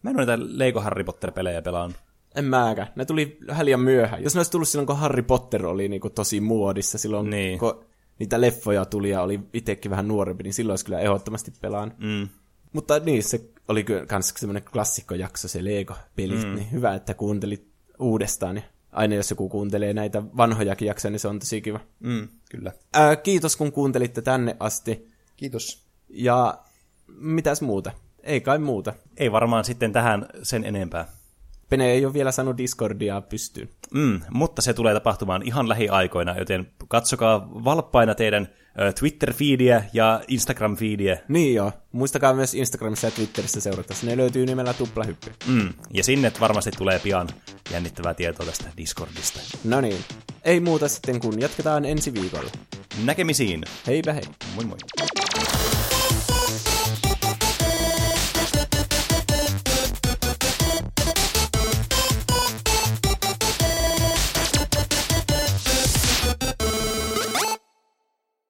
[0.01, 1.97] Mä en ole näitä Lego Harry Potter-pelejä pelannut.
[2.35, 2.87] En mäkään.
[2.95, 4.23] Ne tuli vähän liian myöhään.
[4.23, 7.59] Jos ne olisi tullut silloin, kun Harry Potter oli niin kuin tosi muodissa, silloin Niin.
[7.59, 7.85] kun
[8.19, 11.97] niitä leffoja tuli ja oli itsekin vähän nuorempi, niin silloin olisi kyllä ehdottomasti pelannut.
[11.99, 12.29] Mm.
[12.73, 16.55] Mutta niin, se oli kyllä kans semmoinen klassikkojakso, se Lego-pelit, mm.
[16.55, 17.67] niin hyvä, että kuuntelit
[17.99, 18.55] uudestaan.
[18.55, 21.79] Ja aina jos joku kuuntelee näitä vanhojakin jaksoja, niin se on tosi kiva.
[21.99, 22.71] Mm, kyllä.
[22.93, 25.11] Ää, kiitos, kun kuuntelitte tänne asti.
[25.37, 25.83] Kiitos.
[26.09, 26.57] Ja
[27.07, 27.91] mitäs muuta?
[28.23, 28.93] Ei kai muuta.
[29.17, 31.07] Ei varmaan sitten tähän sen enempää.
[31.73, 33.69] Pene ei ole vielä saanut Discordia pystyyn.
[33.93, 38.47] Mm, mutta se tulee tapahtumaan ihan lähiaikoina, joten katsokaa valppaina teidän
[38.81, 41.17] ö, Twitter-feediä ja Instagram-feediä.
[41.27, 41.71] Niin joo.
[41.91, 43.93] Muistakaa myös Instagramissa ja Twitterissä seurata.
[44.03, 45.31] Ne löytyy nimellä tuplahyppy.
[45.47, 47.27] Mm, ja sinne varmasti tulee pian
[47.71, 49.39] jännittävää tietoa tästä Discordista.
[49.63, 49.97] No niin.
[50.43, 52.51] Ei muuta sitten, kun jatketaan ensi viikolla.
[53.05, 53.63] Näkemisiin.
[53.87, 54.23] Heipä hei.
[54.55, 54.77] Moi moi.